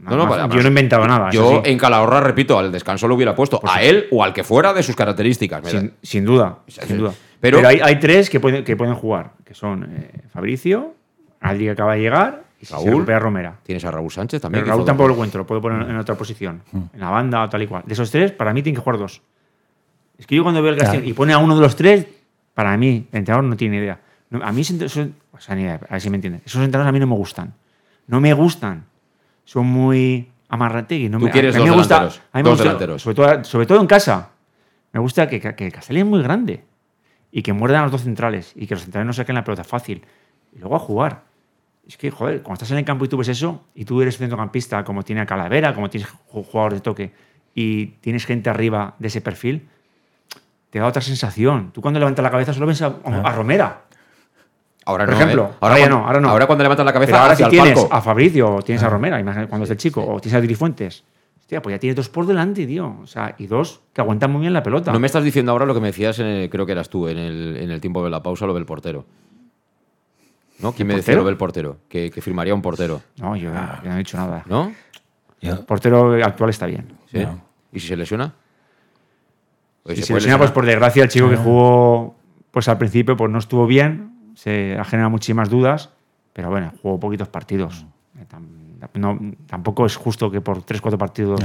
No, 0.00 0.16
no, 0.16 0.28
para, 0.28 0.48
yo 0.48 0.56
no 0.56 0.64
he 0.64 0.68
inventado 0.68 1.06
nada. 1.06 1.30
Yo 1.30 1.62
en 1.64 1.78
Calahorra, 1.78 2.20
repito, 2.20 2.58
al 2.58 2.72
descanso 2.72 3.06
lo 3.06 3.14
hubiera 3.14 3.34
puesto 3.34 3.60
a 3.62 3.82
él 3.82 4.06
o 4.10 4.24
al 4.24 4.32
que 4.32 4.42
fuera 4.42 4.72
de 4.72 4.82
sus 4.82 4.96
características. 4.96 5.68
Sin, 5.68 5.92
sin, 6.02 6.24
duda, 6.24 6.60
sin 6.66 6.98
duda. 6.98 7.12
Pero, 7.40 7.58
Pero 7.58 7.68
hay, 7.68 7.80
hay, 7.82 7.98
tres 7.98 8.30
que 8.30 8.40
pueden, 8.40 8.64
que 8.64 8.76
pueden 8.76 8.94
jugar, 8.94 9.32
que 9.44 9.52
son 9.52 9.84
eh, 9.84 10.22
Fabricio, 10.32 10.94
Adri 11.40 11.64
que 11.64 11.70
acaba 11.70 11.94
de 11.94 12.00
llegar 12.00 12.44
y 12.60 12.64
si 12.64 12.72
Raúl, 12.72 13.04
se 13.04 13.18
Romera. 13.18 13.56
Tienes 13.64 13.84
a 13.84 13.90
Raúl 13.90 14.10
Sánchez 14.10 14.40
también. 14.40 14.64
Pero 14.64 14.76
Raúl 14.76 14.86
tampoco 14.86 15.08
lo 15.08 15.14
encuentro, 15.14 15.40
lo 15.40 15.46
puedo 15.46 15.60
poner 15.60 15.90
en 15.90 15.96
otra 15.96 16.14
posición, 16.14 16.62
mm. 16.70 16.82
en 16.94 17.00
la 17.00 17.10
banda 17.10 17.42
o 17.42 17.48
tal 17.48 17.62
y 17.62 17.66
cual. 17.66 17.82
De 17.84 17.94
esos 17.94 18.10
tres, 18.10 18.30
para 18.32 18.54
mí 18.54 18.62
tienen 18.62 18.76
que 18.76 18.82
jugar 18.82 18.98
dos. 18.98 19.20
Es 20.22 20.26
que 20.28 20.36
yo 20.36 20.44
cuando 20.44 20.62
veo 20.62 20.72
el 20.72 20.78
Castillo 20.78 21.00
claro. 21.00 21.10
y 21.10 21.14
pone 21.14 21.32
a 21.32 21.38
uno 21.38 21.56
de 21.56 21.62
los 21.62 21.74
tres, 21.74 22.06
para 22.54 22.76
mí, 22.76 23.08
el 23.10 23.18
entrenador 23.18 23.42
no 23.42 23.56
tiene 23.56 23.78
idea. 23.78 23.98
No, 24.30 24.40
a 24.40 24.52
mí, 24.52 24.60
eso, 24.60 25.08
o 25.32 25.40
sea, 25.40 25.56
ni 25.56 25.62
idea, 25.62 25.80
a 25.88 25.94
ver 25.94 26.00
si 26.00 26.10
me 26.10 26.14
entiendes. 26.14 26.42
Esos 26.46 26.62
entrenadores 26.62 26.90
a 26.90 26.92
mí 26.92 27.00
no 27.00 27.08
me 27.08 27.16
gustan. 27.16 27.52
No 28.06 28.20
me 28.20 28.32
gustan. 28.32 28.84
Son 29.44 29.66
muy 29.66 30.30
amarrategui. 30.48 31.08
No 31.08 31.18
Tú 31.18 31.24
me, 31.24 31.32
quieres 31.32 31.56
a 31.56 31.58
mí 31.58 31.64
dos 31.66 31.74
me 31.74 31.80
gusta, 31.80 31.94
delanteros. 31.96 32.22
A 32.30 32.38
mí 32.38 32.42
me 32.44 32.50
dos 32.50 32.52
gusta, 32.52 32.62
delanteros. 32.62 33.02
Sobre 33.02 33.14
todo, 33.16 33.44
sobre 33.44 33.66
todo 33.66 33.80
en 33.80 33.86
casa. 33.88 34.30
Me 34.92 35.00
gusta 35.00 35.28
que, 35.28 35.40
que, 35.40 35.56
que 35.56 35.66
el 35.66 35.72
Castellón 35.72 36.06
es 36.06 36.08
muy 36.08 36.22
grande 36.22 36.62
y 37.32 37.42
que 37.42 37.52
muerdan 37.52 37.80
a 37.80 37.82
los 37.82 37.90
dos 37.90 38.02
centrales 38.02 38.52
y 38.54 38.68
que 38.68 38.76
los 38.76 38.84
centrales 38.84 39.08
no 39.08 39.12
saquen 39.12 39.34
la 39.34 39.42
pelota 39.42 39.64
fácil. 39.64 40.04
Y 40.54 40.60
luego 40.60 40.76
a 40.76 40.78
jugar. 40.78 41.24
Es 41.84 41.96
que, 41.96 42.12
joder, 42.12 42.42
cuando 42.42 42.54
estás 42.54 42.70
en 42.70 42.78
el 42.78 42.84
campo 42.84 43.06
y 43.06 43.08
tú 43.08 43.16
ves 43.16 43.26
eso, 43.26 43.64
y 43.74 43.84
tú 43.84 44.00
eres 44.00 44.18
centrocampista, 44.18 44.84
como 44.84 45.02
tiene 45.02 45.22
a 45.22 45.26
Calavera, 45.26 45.74
como 45.74 45.90
tienes 45.90 46.08
jugador 46.26 46.74
de 46.74 46.80
toque, 46.80 47.12
y 47.54 47.86
tienes 48.00 48.24
gente 48.24 48.50
arriba 48.50 48.94
de 49.00 49.08
ese 49.08 49.20
perfil, 49.20 49.68
te 50.72 50.78
da 50.78 50.86
otra 50.86 51.02
sensación. 51.02 51.70
Tú 51.70 51.82
cuando 51.82 52.00
levantas 52.00 52.22
la 52.22 52.30
cabeza 52.30 52.54
solo 52.54 52.64
ves 52.66 52.80
a, 52.80 52.86
a 53.04 53.32
Romera. 53.32 53.82
Ahora 54.86 55.04
Por 55.04 55.14
no, 55.14 55.20
ejemplo, 55.20 55.42
¿eh? 55.44 55.56
ahora, 55.60 55.74
ahora, 55.74 55.78
ya 55.78 55.82
cuando, 55.84 55.96
no, 55.98 56.06
ahora 56.06 56.20
no. 56.20 56.28
Ahora 56.30 56.46
cuando 56.46 56.62
levantas 56.64 56.86
la 56.86 56.92
cabeza 56.94 57.10
Pero 57.12 57.18
ahora 57.22 57.32
hacia 57.34 57.48
si 57.50 57.56
el 57.56 57.62
tienes 57.62 57.78
palco. 57.80 57.94
a 57.94 58.00
Fabricio 58.00 58.54
o 58.56 58.62
tienes 58.62 58.82
a 58.82 58.88
Romera, 58.88 59.20
imagínate 59.20 59.48
cuando 59.50 59.64
es 59.66 59.70
el 59.70 59.76
chico, 59.76 60.02
o 60.04 60.18
tienes 60.18 60.38
a 60.38 60.40
Dirifuentes. 60.40 61.04
Hostia, 61.38 61.60
pues 61.60 61.74
ya 61.74 61.78
tienes 61.78 61.94
dos 61.96 62.08
por 62.08 62.24
delante, 62.26 62.66
tío. 62.66 62.96
O 63.02 63.06
sea, 63.06 63.34
y 63.38 63.46
dos 63.46 63.80
que 63.92 64.00
aguantan 64.00 64.32
muy 64.32 64.40
bien 64.40 64.54
la 64.54 64.62
pelota. 64.62 64.90
No 64.90 64.98
me 64.98 65.06
estás 65.06 65.22
diciendo 65.22 65.52
ahora 65.52 65.66
lo 65.66 65.74
que 65.74 65.80
me 65.80 65.88
decías, 65.88 66.18
en 66.20 66.26
el- 66.26 66.50
creo 66.50 66.64
que 66.66 66.72
eras 66.72 66.88
tú, 66.88 67.06
en 67.06 67.18
el, 67.18 67.58
en 67.58 67.70
el 67.70 67.80
tiempo 67.80 68.02
de 68.02 68.08
la 68.10 68.22
pausa, 68.22 68.46
lo 68.46 68.54
del 68.54 68.64
portero. 68.64 69.04
¿No? 70.58 70.72
¿Quién 70.72 70.88
me 70.88 70.94
decía 70.96 71.14
lo 71.16 71.24
del 71.24 71.36
portero? 71.36 71.76
Que, 71.88 72.10
que 72.10 72.20
firmaría 72.22 72.54
un 72.54 72.62
portero. 72.62 73.02
No, 73.18 73.36
yo, 73.36 73.50
yo 73.52 73.88
no 73.90 73.94
he 73.94 73.98
dicho 73.98 74.16
nada. 74.16 74.42
¿No? 74.46 74.72
El 75.40 75.58
portero 75.58 76.12
actual 76.24 76.50
está 76.50 76.66
bien. 76.66 76.88
¿Sí? 77.10 77.18
¿Y 77.72 77.80
si 77.80 77.88
se 77.88 77.96
lesiona? 77.96 78.32
Oye, 79.84 79.94
Y 79.94 79.96
¿se 79.96 80.02
se 80.02 80.12
puede 80.12 80.20
lesiona, 80.20 80.38
pues 80.38 80.50
por 80.50 80.66
desgracia, 80.66 81.02
el 81.02 81.08
chico 81.08 81.28
que 81.28 81.36
jugó 81.36 82.16
pues 82.52 82.68
al 82.68 82.78
principio 82.78 83.16
pues 83.16 83.30
no 83.30 83.38
estuvo 83.38 83.66
bien, 83.66 84.12
se 84.34 84.76
ha 84.78 84.84
generado 84.84 85.10
muchísimas 85.10 85.48
dudas, 85.48 85.90
pero 86.32 86.50
bueno, 86.50 86.72
jugó 86.80 87.00
poquitos 87.00 87.28
partidos. 87.28 87.86
No, 88.94 89.18
tampoco 89.46 89.86
es 89.86 89.96
justo 89.96 90.30
que 90.30 90.40
por 90.40 90.64
3-4 90.64 90.98
partidos 90.98 91.40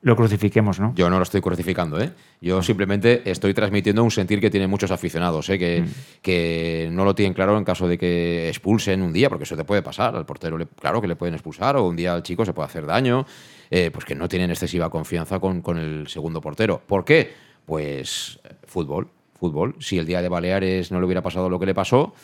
lo 0.00 0.14
crucifiquemos, 0.16 0.78
¿no? 0.78 0.92
Yo 0.94 1.10
no 1.10 1.16
lo 1.16 1.22
estoy 1.22 1.40
crucificando, 1.40 2.00
¿eh? 2.00 2.12
Yo 2.40 2.62
simplemente 2.62 3.28
estoy 3.28 3.52
transmitiendo 3.52 4.04
un 4.04 4.12
sentir 4.12 4.40
que 4.40 4.48
tienen 4.48 4.70
muchos 4.70 4.92
aficionados, 4.92 5.48
¿eh? 5.48 5.58
Que, 5.58 5.82
mm. 5.82 5.86
que 6.22 6.88
no 6.92 7.04
lo 7.04 7.14
tienen 7.14 7.34
claro 7.34 7.58
en 7.58 7.64
caso 7.64 7.88
de 7.88 7.98
que 7.98 8.48
expulsen 8.48 9.02
un 9.02 9.12
día, 9.12 9.28
porque 9.28 9.44
eso 9.44 9.56
te 9.56 9.64
puede 9.64 9.82
pasar. 9.82 10.14
Al 10.14 10.24
portero, 10.24 10.56
le, 10.56 10.66
claro 10.66 11.00
que 11.00 11.08
le 11.08 11.16
pueden 11.16 11.34
expulsar, 11.34 11.76
o 11.76 11.88
un 11.88 11.96
día 11.96 12.14
al 12.14 12.22
chico 12.22 12.44
se 12.44 12.52
puede 12.52 12.66
hacer 12.66 12.86
daño, 12.86 13.26
eh, 13.70 13.90
pues 13.92 14.04
que 14.04 14.14
no 14.14 14.28
tienen 14.28 14.50
excesiva 14.50 14.88
confianza 14.88 15.40
con, 15.40 15.62
con 15.62 15.78
el 15.78 16.06
segundo 16.06 16.40
portero. 16.40 16.80
¿Por 16.86 17.04
qué? 17.04 17.47
Pues 17.68 18.40
fútbol, 18.64 19.10
fútbol. 19.38 19.76
Si 19.78 19.98
el 19.98 20.06
día 20.06 20.22
de 20.22 20.30
Baleares 20.30 20.90
no 20.90 21.00
le 21.00 21.04
hubiera 21.04 21.20
pasado 21.20 21.50
lo 21.50 21.58
que 21.60 21.66
le 21.66 21.74
pasó, 21.74 22.14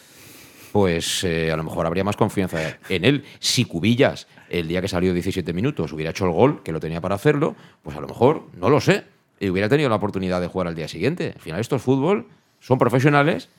pues 0.72 1.22
eh, 1.22 1.52
a 1.52 1.56
lo 1.58 1.64
mejor 1.64 1.84
habría 1.84 2.02
más 2.02 2.16
confianza 2.16 2.78
en 2.88 3.04
él. 3.04 3.24
Si 3.40 3.66
Cubillas, 3.66 4.26
el 4.48 4.68
día 4.68 4.80
que 4.80 4.88
salió 4.88 5.12
17 5.12 5.52
minutos, 5.52 5.92
hubiera 5.92 6.12
hecho 6.12 6.24
el 6.24 6.32
gol, 6.32 6.62
que 6.62 6.72
lo 6.72 6.80
tenía 6.80 7.02
para 7.02 7.16
hacerlo, 7.16 7.56
pues 7.82 7.94
a 7.94 8.00
lo 8.00 8.08
mejor, 8.08 8.44
no 8.56 8.70
lo 8.70 8.80
sé, 8.80 9.04
y 9.38 9.50
hubiera 9.50 9.68
tenido 9.68 9.90
la 9.90 9.96
oportunidad 9.96 10.40
de 10.40 10.46
jugar 10.46 10.66
al 10.66 10.74
día 10.74 10.88
siguiente. 10.88 11.32
Al 11.34 11.42
final, 11.42 11.60
esto 11.60 11.76
es 11.76 11.82
fútbol, 11.82 12.26
son 12.60 12.78
profesionales 12.78 13.50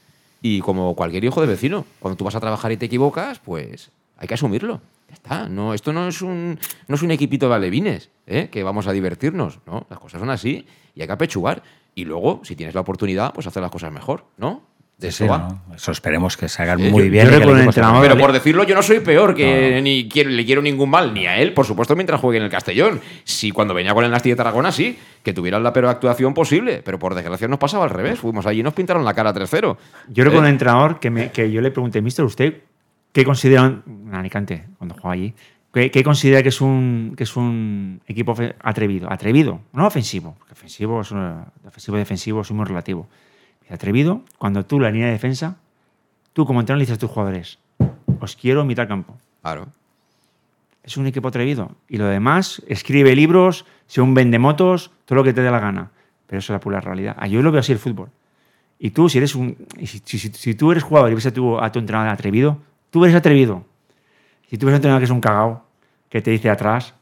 y 0.41 0.61
como 0.61 0.95
cualquier 0.95 1.23
hijo 1.23 1.39
de 1.39 1.45
vecino, 1.45 1.85
cuando 1.99 2.17
tú 2.17 2.25
vas 2.25 2.33
a 2.33 2.39
trabajar 2.39 2.71
y 2.71 2.77
te 2.77 2.87
equivocas, 2.87 3.37
pues 3.37 3.91
hay 4.17 4.27
que 4.27 4.33
asumirlo. 4.33 4.81
Ya 5.07 5.13
está. 5.13 5.49
No, 5.49 5.73
esto 5.73 5.93
no 5.93 6.07
es 6.07 6.21
un, 6.21 6.59
no 6.87 6.95
es 6.95 7.01
un 7.01 7.11
equipito 7.11 7.47
de 7.49 7.55
alevines, 7.55 8.09
¿eh? 8.27 8.49
que 8.51 8.63
vamos 8.63 8.87
a 8.87 8.91
divertirnos. 8.91 9.59
No, 9.65 9.85
las 9.89 9.99
cosas 9.99 10.19
son 10.19 10.29
así 10.29 10.65
y 10.93 11.01
hay 11.01 11.07
que 11.07 11.13
apechugar. 11.13 11.63
Y 11.93 12.05
luego, 12.05 12.41
si 12.43 12.55
tienes 12.55 12.75
la 12.75 12.81
oportunidad, 12.81 13.33
pues 13.33 13.47
hacer 13.47 13.61
las 13.61 13.71
cosas 13.71 13.91
mejor, 13.91 14.25
¿no? 14.37 14.75
De 14.97 15.09
eso, 15.09 15.25
eso 15.75 15.91
esperemos 15.91 16.37
que 16.37 16.47
se 16.47 16.63
hagan 16.63 16.89
muy 16.89 17.09
bien. 17.09 17.27
pero 17.29 18.17
por 18.17 18.31
decirlo, 18.31 18.63
yo 18.63 18.75
no 18.75 18.81
soy 18.81 19.01
peor 19.01 19.35
que 19.35 19.81
ni 19.81 20.07
quiero, 20.07 20.29
le 20.29 20.45
quiero 20.45 20.61
ningún 20.61 20.89
mal, 20.89 21.13
ni 21.13 21.27
a 21.27 21.37
él, 21.37 21.53
por 21.53 21.65
supuesto, 21.65 21.97
mientras 21.97 22.21
juegue 22.21 22.37
en 22.37 22.45
el 22.45 22.49
Castellón. 22.49 23.01
Si 23.25 23.51
cuando 23.51 23.73
venía 23.73 23.93
con 23.93 24.05
el 24.05 24.11
Nasti 24.11 24.29
de 24.29 24.37
Tarragona, 24.37 24.71
sí, 24.71 24.97
que 25.21 25.33
tuvieran 25.33 25.63
la 25.63 25.73
peor 25.73 25.87
actuación 25.87 26.33
posible, 26.33 26.81
pero 26.81 26.97
por 26.97 27.13
desgracia 27.13 27.45
nos 27.49 27.59
pasaba 27.59 27.83
al 27.83 27.89
revés. 27.89 28.19
Fuimos 28.19 28.45
allí 28.45 28.61
y 28.61 28.63
nos 28.63 28.73
pintaron 28.73 29.03
la 29.03 29.13
cara 29.13 29.33
3-0. 29.33 29.77
Yo 30.07 30.23
recuerdo 30.23 30.39
un 30.39 30.45
¿Eh? 30.45 30.51
entrenador 30.51 31.01
que, 31.01 31.09
me, 31.09 31.29
que 31.29 31.51
yo 31.51 31.59
le 31.59 31.71
pregunté, 31.71 32.01
Mister, 32.01 32.23
¿usted 32.23 32.61
qué 33.15 33.23
considera, 33.23 33.63
un 33.63 34.11
Alicante, 34.13 34.65
cuando 34.77 34.93
juega 34.93 35.13
allí, 35.13 35.33
¿qué, 35.71 36.03
considera 36.03 36.43
que 36.43 36.49
es, 36.49 36.59
un, 36.59 37.13
que 37.15 37.23
es 37.23 37.37
un 37.37 38.01
equipo 38.07 38.35
atrevido? 38.59 39.09
Atrevido, 39.09 39.61
no 39.71 39.87
ofensivo, 39.87 40.35
porque 40.37 40.51
ofensivo, 40.51 40.99
es 40.99 41.13
ofensivo 41.13 41.95
y 41.95 41.99
defensivo 42.01 42.41
es 42.41 42.51
muy 42.51 42.65
relativo 42.65 43.07
atrevido 43.69 44.21
cuando 44.37 44.65
tú, 44.65 44.81
la 44.81 44.91
línea 44.91 45.07
de 45.07 45.13
defensa, 45.13 45.55
tú 46.33 46.45
como 46.45 46.59
entrenador 46.59 46.79
le 46.79 46.83
dices 46.83 46.97
a 46.97 46.99
tus 46.99 47.09
jugadores, 47.09 47.57
os 48.19 48.35
quiero 48.35 48.65
mitad 48.65 48.85
campo. 48.85 49.15
Claro. 49.41 49.67
Es 50.83 50.97
un 50.97 51.07
equipo 51.07 51.29
atrevido. 51.29 51.71
Y 51.87 51.97
lo 51.97 52.07
demás, 52.07 52.61
escribe 52.67 53.15
libros, 53.15 53.65
sea 53.87 54.03
un 54.03 54.13
vendemotos, 54.13 54.91
todo 55.05 55.15
lo 55.15 55.23
que 55.23 55.31
te 55.31 55.41
dé 55.41 55.49
la 55.49 55.61
gana. 55.61 55.91
Pero 56.27 56.39
eso 56.39 56.51
es 56.51 56.57
la 56.57 56.59
pura 56.59 56.81
realidad. 56.81 57.15
Ah, 57.17 57.27
yo 57.27 57.41
lo 57.41 57.51
veo 57.51 57.61
así 57.61 57.71
el 57.71 57.79
fútbol. 57.79 58.09
Y 58.77 58.89
tú, 58.91 59.07
si 59.07 59.19
eres 59.19 59.35
un. 59.35 59.57
Si, 59.85 60.53
tú 60.55 60.71
eres 60.71 60.83
jugador 60.83 61.11
y 61.11 61.15
ves 61.15 61.25
a 61.27 61.33
tu, 61.33 61.57
a 61.57 61.71
tu 61.71 61.79
entrenador 61.79 62.11
atrevido, 62.11 62.59
tú 62.95 63.03
eres 63.03 63.13
atrevido. 63.13 63.65
Si 64.49 64.57
tú 64.57 64.67
ves 64.67 64.71
a 64.71 64.75
un 64.75 64.77
entrenador 64.77 65.01
que 65.01 65.03
es 65.03 65.11
un 65.11 65.19
cagao, 65.19 65.65
que 66.07 66.21
te 66.21 66.31
dice 66.31 66.49
atrás, 66.49 66.93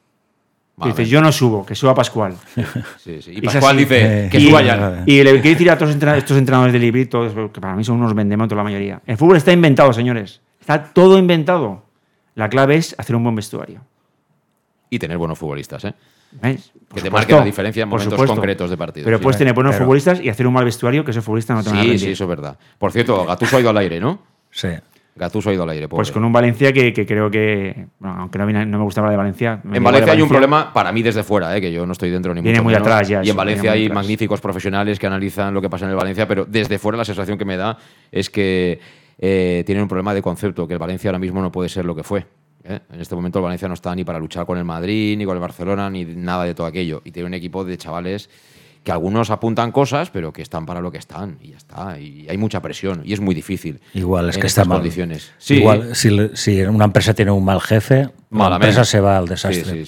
Dice, 0.76 1.06
yo 1.06 1.22
no 1.22 1.32
subo, 1.32 1.64
que 1.64 1.76
suba 1.76 1.94
Pascual. 1.94 2.36
Y 3.06 3.42
Pascual 3.42 3.78
dice, 3.78 4.28
que 4.32 4.40
suba 4.40 4.64
ya. 4.64 5.04
Y 5.06 5.24
le 5.24 5.34
quiero 5.34 5.50
decir 5.50 5.70
a 5.70 5.78
todos 5.78 5.96
estos 5.96 6.36
entrenadores 6.36 6.74
de 6.74 6.80
libritos, 6.80 7.32
que 7.54 7.62
para 7.62 7.76
mí 7.76 7.84
son 7.84 7.98
unos 7.98 8.16
vendemotos 8.16 8.58
la 8.58 8.64
mayoría. 8.64 9.00
El 9.06 9.16
fútbol 9.16 9.38
está 9.38 9.52
inventado, 9.52 9.94
señores. 9.94 10.42
Está 10.60 10.84
todo 10.84 11.20
inventado. 11.20 11.84
La 12.34 12.50
clave 12.50 12.78
es 12.78 12.96
hacer 12.98 13.16
un 13.16 13.24
buen 13.24 13.36
vestuario. 13.36 13.82
Y 14.90 14.98
tener 14.98 15.20
buenos 15.20 15.38
futbolistas, 15.38 15.86
¿eh? 15.86 15.94
Que 16.92 17.02
te 17.02 17.12
marque 17.12 17.34
la 17.34 17.46
diferencia 17.46 17.84
en 17.84 17.90
momentos 17.90 18.26
concretos 18.26 18.72
de 18.72 18.78
partido. 18.78 19.06
Pero 19.06 19.22
puedes 19.22 19.38
tener 19.38 19.54
buenos 19.54 19.76
futbolistas 19.76 20.20
y 20.22 20.30
hacer 20.30 20.48
un 20.48 20.54
mal 20.54 20.66
vestuario 20.66 21.06
que 21.06 21.12
ese 21.12 21.22
futbolista 21.22 21.54
no 21.54 21.64
te 21.64 21.70
Sí, 21.70 22.00
sí, 22.00 22.12
eso 22.14 22.24
es 22.24 22.28
verdad. 22.28 22.58
Por 22.80 22.92
cierto, 22.92 23.24
Gatuso 23.28 23.58
ha 23.58 23.60
ido 23.60 23.70
al 23.70 23.78
aire, 23.78 24.00
¿no? 24.00 24.24
Sí. 24.50 24.70
Gatuso 25.16 25.52
ha 25.52 25.54
ido 25.54 25.64
al 25.64 25.70
aire. 25.70 25.88
Pues 25.88 26.12
con 26.12 26.24
un 26.24 26.34
Valencia 26.34 26.74
que, 26.74 26.92
creo 27.06 27.30
que, 27.30 27.86
aunque 28.02 28.40
no, 28.40 28.46
me 28.48 28.84
gustaba 28.84 29.12
de 29.12 29.18
Valencia. 29.18 29.62
En 29.72 29.84
Valencia, 29.84 30.14
hay 30.14 30.22
un 30.22 30.30
problema 30.30 30.74
para 30.74 30.92
mí 30.92 31.04
desde 31.04 31.24
fuera, 31.24 31.56
eh, 31.56 31.62
que 31.62 31.72
yo 31.72 31.86
no 31.86 31.92
estoy 31.92 32.10
dentro 32.10 32.34
ni 32.34 32.42
Viene 32.42 32.62
muy 32.62 32.74
atrás 32.74 33.08
ya. 33.08 33.24
Y 33.24 33.30
en 33.30 33.36
Valencia 33.36 33.74
hay 33.74 33.90
magníficos 33.90 34.42
profesionales 34.42 34.98
que 34.98 35.06
analizan 35.06 35.54
lo 35.54 35.62
que 35.62 35.70
pasa 35.70 35.86
en 35.86 35.92
el 35.92 35.98
Valencia, 35.98 36.28
pero 36.28 36.46
desde 36.46 36.80
fuera 36.80 36.98
la 36.98 37.06
sensación 37.06 37.38
que 37.38 37.46
me 37.46 37.58
da 37.58 37.78
es 38.12 38.30
que 38.30 38.80
eh, 39.20 39.64
tienen 39.66 39.84
un 39.84 39.88
problema 39.88 40.14
de 40.16 40.22
concepto, 40.22 40.68
que 40.68 40.74
el 40.74 40.80
Valencia 40.80 41.10
ahora 41.10 41.20
mismo 41.20 41.42
no 41.42 41.52
puede 41.52 41.70
ser 41.70 41.86
lo 41.86 41.96
que 41.96 42.04
fue. 42.04 42.26
Eh. 42.64 42.80
En 42.92 43.00
este 43.00 43.14
momento 43.14 43.38
el 43.38 43.44
Valencia 43.44 43.68
no 43.68 43.76
está 43.76 43.94
ni 43.94 44.04
para 44.04 44.18
luchar 44.18 44.48
con 44.48 44.58
el 44.58 44.66
Madrid, 44.66 45.16
ni 45.18 45.26
con 45.26 45.36
el 45.36 45.42
Barcelona, 45.42 45.90
ni 45.92 46.06
nada 46.06 46.46
de 46.46 46.56
todo 46.56 46.66
aquello. 46.66 47.02
Y 47.06 47.12
tiene 47.12 47.28
un 47.28 47.34
equipo 47.36 47.64
de 47.64 47.78
chavales 47.78 48.30
que 48.84 48.92
algunos 48.92 49.30
apuntan 49.30 49.72
cosas, 49.72 50.10
pero 50.10 50.34
que 50.34 50.42
están 50.42 50.66
para 50.66 50.82
lo 50.82 50.92
que 50.92 50.98
están 50.98 51.38
y 51.42 51.52
ya 51.52 51.58
está. 51.58 52.00
Y 52.00 52.28
hay 52.30 52.38
mucha 52.38 52.62
presión 52.62 53.02
y 53.06 53.14
es 53.14 53.22
muy 53.22 53.34
difícil. 53.34 53.80
Igual 53.94 54.30
es 54.30 54.38
que 54.38 54.48
está 54.48 54.66
mal. 54.66 54.80
condiciones. 54.80 55.32
Igual 55.48 55.96
si, 55.96 56.62
una 56.64 56.86
empresa 56.86 57.14
tiene 57.14 57.32
un 57.32 57.46
mal 57.46 57.62
jefe, 57.62 58.10
la 58.30 58.56
empresa 58.56 58.84
se 58.84 59.00
va 59.00 59.18
al 59.18 59.28
desastre. 59.28 59.86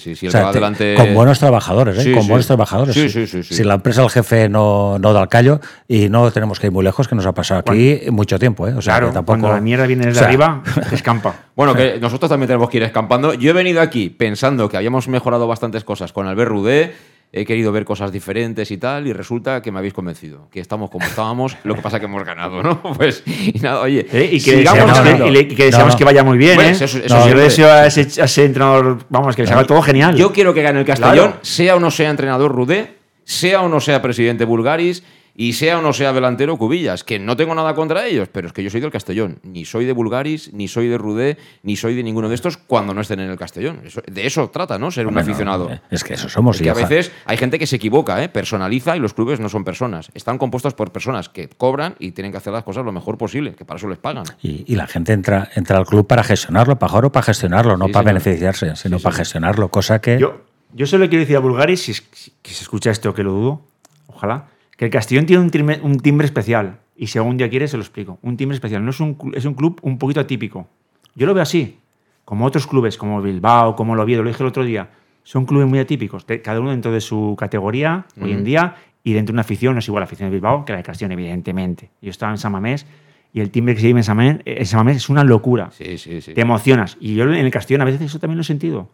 con 0.96 1.14
buenos 1.14 1.38
trabajadores, 1.38 2.06
¿eh? 2.06 2.12
con 2.12 2.26
buenos 2.26 2.46
trabajadores. 2.46 2.94
Si 2.94 3.64
la 3.64 3.74
empresa, 3.74 4.02
el 4.02 4.10
jefe 4.10 4.48
no, 4.48 4.98
no 4.98 5.12
da 5.12 5.22
el 5.22 5.28
callo 5.28 5.60
y 5.86 6.08
no 6.08 6.30
tenemos 6.30 6.58
que 6.58 6.68
ir 6.68 6.72
muy 6.72 6.84
lejos, 6.84 7.06
que 7.06 7.14
nos 7.14 7.26
ha 7.26 7.32
pasado 7.32 7.60
aquí 7.60 8.00
mucho 8.10 8.38
tiempo. 8.38 8.66
¿eh? 8.66 8.74
O 8.74 8.80
sea, 8.80 8.94
claro, 8.94 9.12
tampoco... 9.12 9.40
cuando 9.40 9.52
la 9.52 9.60
mierda 9.60 9.86
viene 9.86 10.06
desde 10.06 10.24
arriba, 10.24 10.62
escampa. 10.92 11.34
Bueno, 11.54 11.74
que 11.74 11.98
nosotros 12.00 12.30
también 12.30 12.46
tenemos 12.46 12.70
que 12.70 12.78
ir 12.78 12.82
escampando. 12.82 13.34
Yo 13.34 13.50
he 13.50 13.54
venido 13.54 13.82
aquí 13.82 14.08
pensando 14.08 14.68
que 14.68 14.76
habíamos 14.76 15.08
mejorado 15.08 15.46
bastantes 15.46 15.84
cosas 15.84 16.12
con 16.12 16.26
Albert 16.26 16.50
Rudé 16.50 17.15
he 17.36 17.44
querido 17.44 17.70
ver 17.70 17.84
cosas 17.84 18.10
diferentes 18.10 18.70
y 18.70 18.78
tal, 18.78 19.06
y 19.06 19.12
resulta 19.12 19.60
que 19.60 19.70
me 19.70 19.78
habéis 19.78 19.92
convencido, 19.92 20.48
que 20.50 20.58
estamos 20.58 20.88
como 20.88 21.04
estábamos, 21.04 21.54
lo 21.64 21.74
que 21.74 21.82
pasa 21.82 22.00
que 22.00 22.06
hemos 22.06 22.24
ganado, 22.24 22.62
¿no? 22.62 22.80
Pues, 22.96 23.22
y 23.26 23.58
nada, 23.60 23.82
oye, 23.82 24.06
¿Eh? 24.10 24.30
y 24.32 24.40
que 24.40 24.56
deseamos, 24.56 25.96
que, 25.96 26.04
vaya 26.04 26.24
muy 26.24 26.38
bien, 26.38 26.58
¿eh? 26.58 26.70
Eso, 26.70 26.86
yo 26.86 27.36
deseo 27.36 27.70
a 27.70 27.86
ese, 27.86 28.44
entrenador, 28.44 29.00
vamos, 29.10 29.36
que 29.36 29.42
le 29.42 29.48
salga 29.48 29.64
todo 29.64 29.82
genial. 29.82 30.16
Yo 30.16 30.32
quiero 30.32 30.54
que 30.54 30.62
gane 30.62 30.80
el 30.80 30.86
Castellón, 30.86 31.34
sea 31.42 31.76
o 31.76 31.80
no 31.80 31.90
sea 31.90 32.08
entrenador 32.08 32.54
Rudé, 32.54 32.94
sea 33.24 33.60
o 33.60 33.68
no 33.68 33.80
sea 33.80 34.00
presidente 34.00 34.46
Bulgaris, 34.46 35.02
y 35.36 35.52
sea 35.52 35.78
o 35.78 35.82
no 35.82 35.92
sea 35.92 36.12
delantero 36.14 36.56
Cubillas, 36.56 37.04
que 37.04 37.18
no 37.18 37.36
tengo 37.36 37.54
nada 37.54 37.74
contra 37.74 38.06
ellos, 38.06 38.28
pero 38.32 38.46
es 38.46 38.54
que 38.54 38.62
yo 38.62 38.70
soy 38.70 38.80
del 38.80 38.90
Castellón. 38.90 39.38
Ni 39.42 39.66
soy 39.66 39.84
de 39.84 39.92
Bulgaris, 39.92 40.52
ni 40.54 40.66
soy 40.66 40.88
de 40.88 40.96
Rudé, 40.96 41.36
ni 41.62 41.76
soy 41.76 41.94
de 41.94 42.02
ninguno 42.02 42.30
de 42.30 42.34
estos 42.34 42.56
cuando 42.56 42.94
no 42.94 43.02
estén 43.02 43.20
en 43.20 43.30
el 43.30 43.36
Castellón. 43.36 43.82
de 44.06 44.26
eso 44.26 44.48
trata, 44.48 44.78
¿no? 44.78 44.90
Ser 44.90 45.06
un 45.06 45.18
aficionado. 45.18 45.70
Es 45.90 46.04
que 46.04 46.14
eso 46.14 46.28
somos. 46.30 46.60
Y 46.60 46.68
a 46.68 46.74
veces 46.74 47.12
hay 47.26 47.36
gente 47.36 47.58
que 47.58 47.66
se 47.66 47.76
equivoca, 47.76 48.22
¿eh? 48.22 48.30
personaliza 48.30 48.96
y 48.96 49.00
los 49.00 49.12
clubes 49.12 49.38
no 49.38 49.50
son 49.50 49.62
personas. 49.62 50.10
Están 50.14 50.38
compuestos 50.38 50.72
por 50.72 50.90
personas 50.90 51.28
que 51.28 51.48
cobran 51.48 51.96
y 51.98 52.12
tienen 52.12 52.32
que 52.32 52.38
hacer 52.38 52.52
las 52.52 52.64
cosas 52.64 52.84
lo 52.84 52.92
mejor 52.92 53.18
posible, 53.18 53.54
que 53.54 53.64
para 53.66 53.76
eso 53.76 53.88
les 53.88 53.98
pagan. 53.98 54.24
Y, 54.42 54.76
la 54.76 54.86
gente 54.86 55.14
entra, 55.14 55.50
entra 55.54 55.78
al 55.78 55.86
club 55.86 56.06
para 56.06 56.22
gestionarlo, 56.22 56.78
para 56.78 56.90
jugar 56.90 57.04
o 57.06 57.12
para 57.12 57.24
gestionarlo, 57.24 57.76
no 57.76 57.88
para 57.88 58.04
beneficiarse, 58.04 58.76
sino 58.76 58.98
para 59.00 59.16
gestionarlo, 59.16 59.70
cosa 59.70 60.00
que... 60.00 60.18
Yo, 60.18 60.42
yo 60.74 60.86
solo 60.86 61.08
quiero 61.08 61.20
decir 61.20 61.36
a 61.36 61.40
Bulgaris, 61.40 61.80
si, 61.80 61.94
si 61.94 62.32
se 62.42 62.62
escucha 62.62 62.90
esto, 62.90 63.14
que 63.14 63.22
lo 63.22 63.32
dudo, 63.32 63.62
ojalá, 64.06 64.48
que 64.76 64.86
el 64.86 64.90
Castellón 64.90 65.26
tiene 65.26 65.42
un 65.82 65.98
timbre, 66.00 66.26
especial. 66.26 66.78
Y 66.96 67.08
si 67.08 67.18
algún 67.18 67.36
día 67.36 67.48
quiere, 67.48 67.68
se 67.68 67.76
lo 67.76 67.82
explico. 67.82 68.18
Un 68.22 68.36
timbre 68.36 68.54
especial. 68.54 68.84
No 68.84 68.90
es 68.90 69.00
un, 69.00 69.16
es 69.34 69.44
un 69.44 69.54
club 69.54 69.78
un 69.82 69.98
poquito 69.98 70.20
atípico. 70.20 70.68
Yo 71.14 71.26
lo 71.26 71.34
veo 71.34 71.42
así. 71.42 71.78
Como 72.24 72.44
otros 72.44 72.66
clubes, 72.66 72.96
como 72.96 73.20
Bilbao, 73.22 73.76
como 73.76 73.94
el 73.94 74.00
Oviedo, 74.00 74.22
lo 74.22 74.28
dije 74.28 74.42
el 74.42 74.48
otro 74.48 74.64
día. 74.64 74.90
Son 75.22 75.44
clubes 75.44 75.66
muy 75.68 75.78
atípicos. 75.78 76.24
Cada 76.42 76.60
uno 76.60 76.70
dentro 76.70 76.92
de 76.92 77.00
su 77.00 77.36
categoría, 77.38 78.06
hoy 78.20 78.32
en 78.32 78.44
día, 78.44 78.76
y 79.02 79.12
dentro 79.12 79.32
de 79.32 79.36
una 79.36 79.42
afición. 79.42 79.74
No 79.74 79.78
es 79.78 79.88
igual 79.88 80.00
la 80.00 80.06
afición 80.06 80.30
de 80.30 80.34
Bilbao 80.34 80.64
que 80.64 80.72
la 80.72 80.78
de 80.78 80.84
Castellón, 80.84 81.12
evidentemente. 81.12 81.90
Yo 82.02 82.10
estaba 82.10 82.32
en 82.32 82.38
San 82.38 82.52
Mamés 82.52 82.86
y 83.32 83.40
el 83.40 83.50
timbre 83.50 83.74
que 83.74 83.80
se 83.80 83.86
vive 83.88 84.00
en 84.00 84.04
San 84.04 84.16
Mamés, 84.16 84.96
es 84.96 85.08
una 85.08 85.22
locura. 85.22 85.70
Sí, 85.70 85.98
sí, 85.98 86.20
sí. 86.20 86.34
Te 86.34 86.40
emocionas. 86.40 86.96
Y 87.00 87.14
yo 87.14 87.24
en 87.24 87.34
el 87.34 87.50
Castellón 87.50 87.82
a 87.82 87.84
veces 87.84 88.00
eso 88.00 88.18
también 88.18 88.38
lo 88.38 88.42
he 88.42 88.44
sentido. 88.44 88.88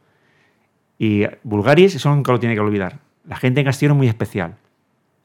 Y 0.98 1.24
Bulgaris, 1.44 1.94
eso 1.94 2.14
nunca 2.14 2.32
lo 2.32 2.40
tiene 2.40 2.54
que 2.54 2.60
olvidar. 2.60 2.98
La 3.26 3.36
gente 3.36 3.60
en 3.60 3.66
Castellón 3.66 3.96
es 3.96 3.98
muy 3.98 4.08
especial. 4.08 4.56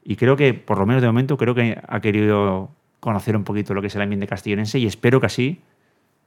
Y 0.04 0.16
creo 0.16 0.36
que, 0.36 0.54
por 0.54 0.78
lo 0.78 0.86
menos 0.86 1.02
de 1.02 1.08
momento, 1.08 1.36
creo 1.36 1.54
que 1.54 1.78
ha 1.86 2.00
querido 2.00 2.70
conocer 3.00 3.36
un 3.36 3.44
poquito 3.44 3.74
lo 3.74 3.80
que 3.80 3.88
es 3.88 3.94
el 3.94 4.02
ambiente 4.02 4.26
castellonense 4.26 4.78
y 4.78 4.86
espero 4.86 5.20
que 5.20 5.26
así 5.26 5.60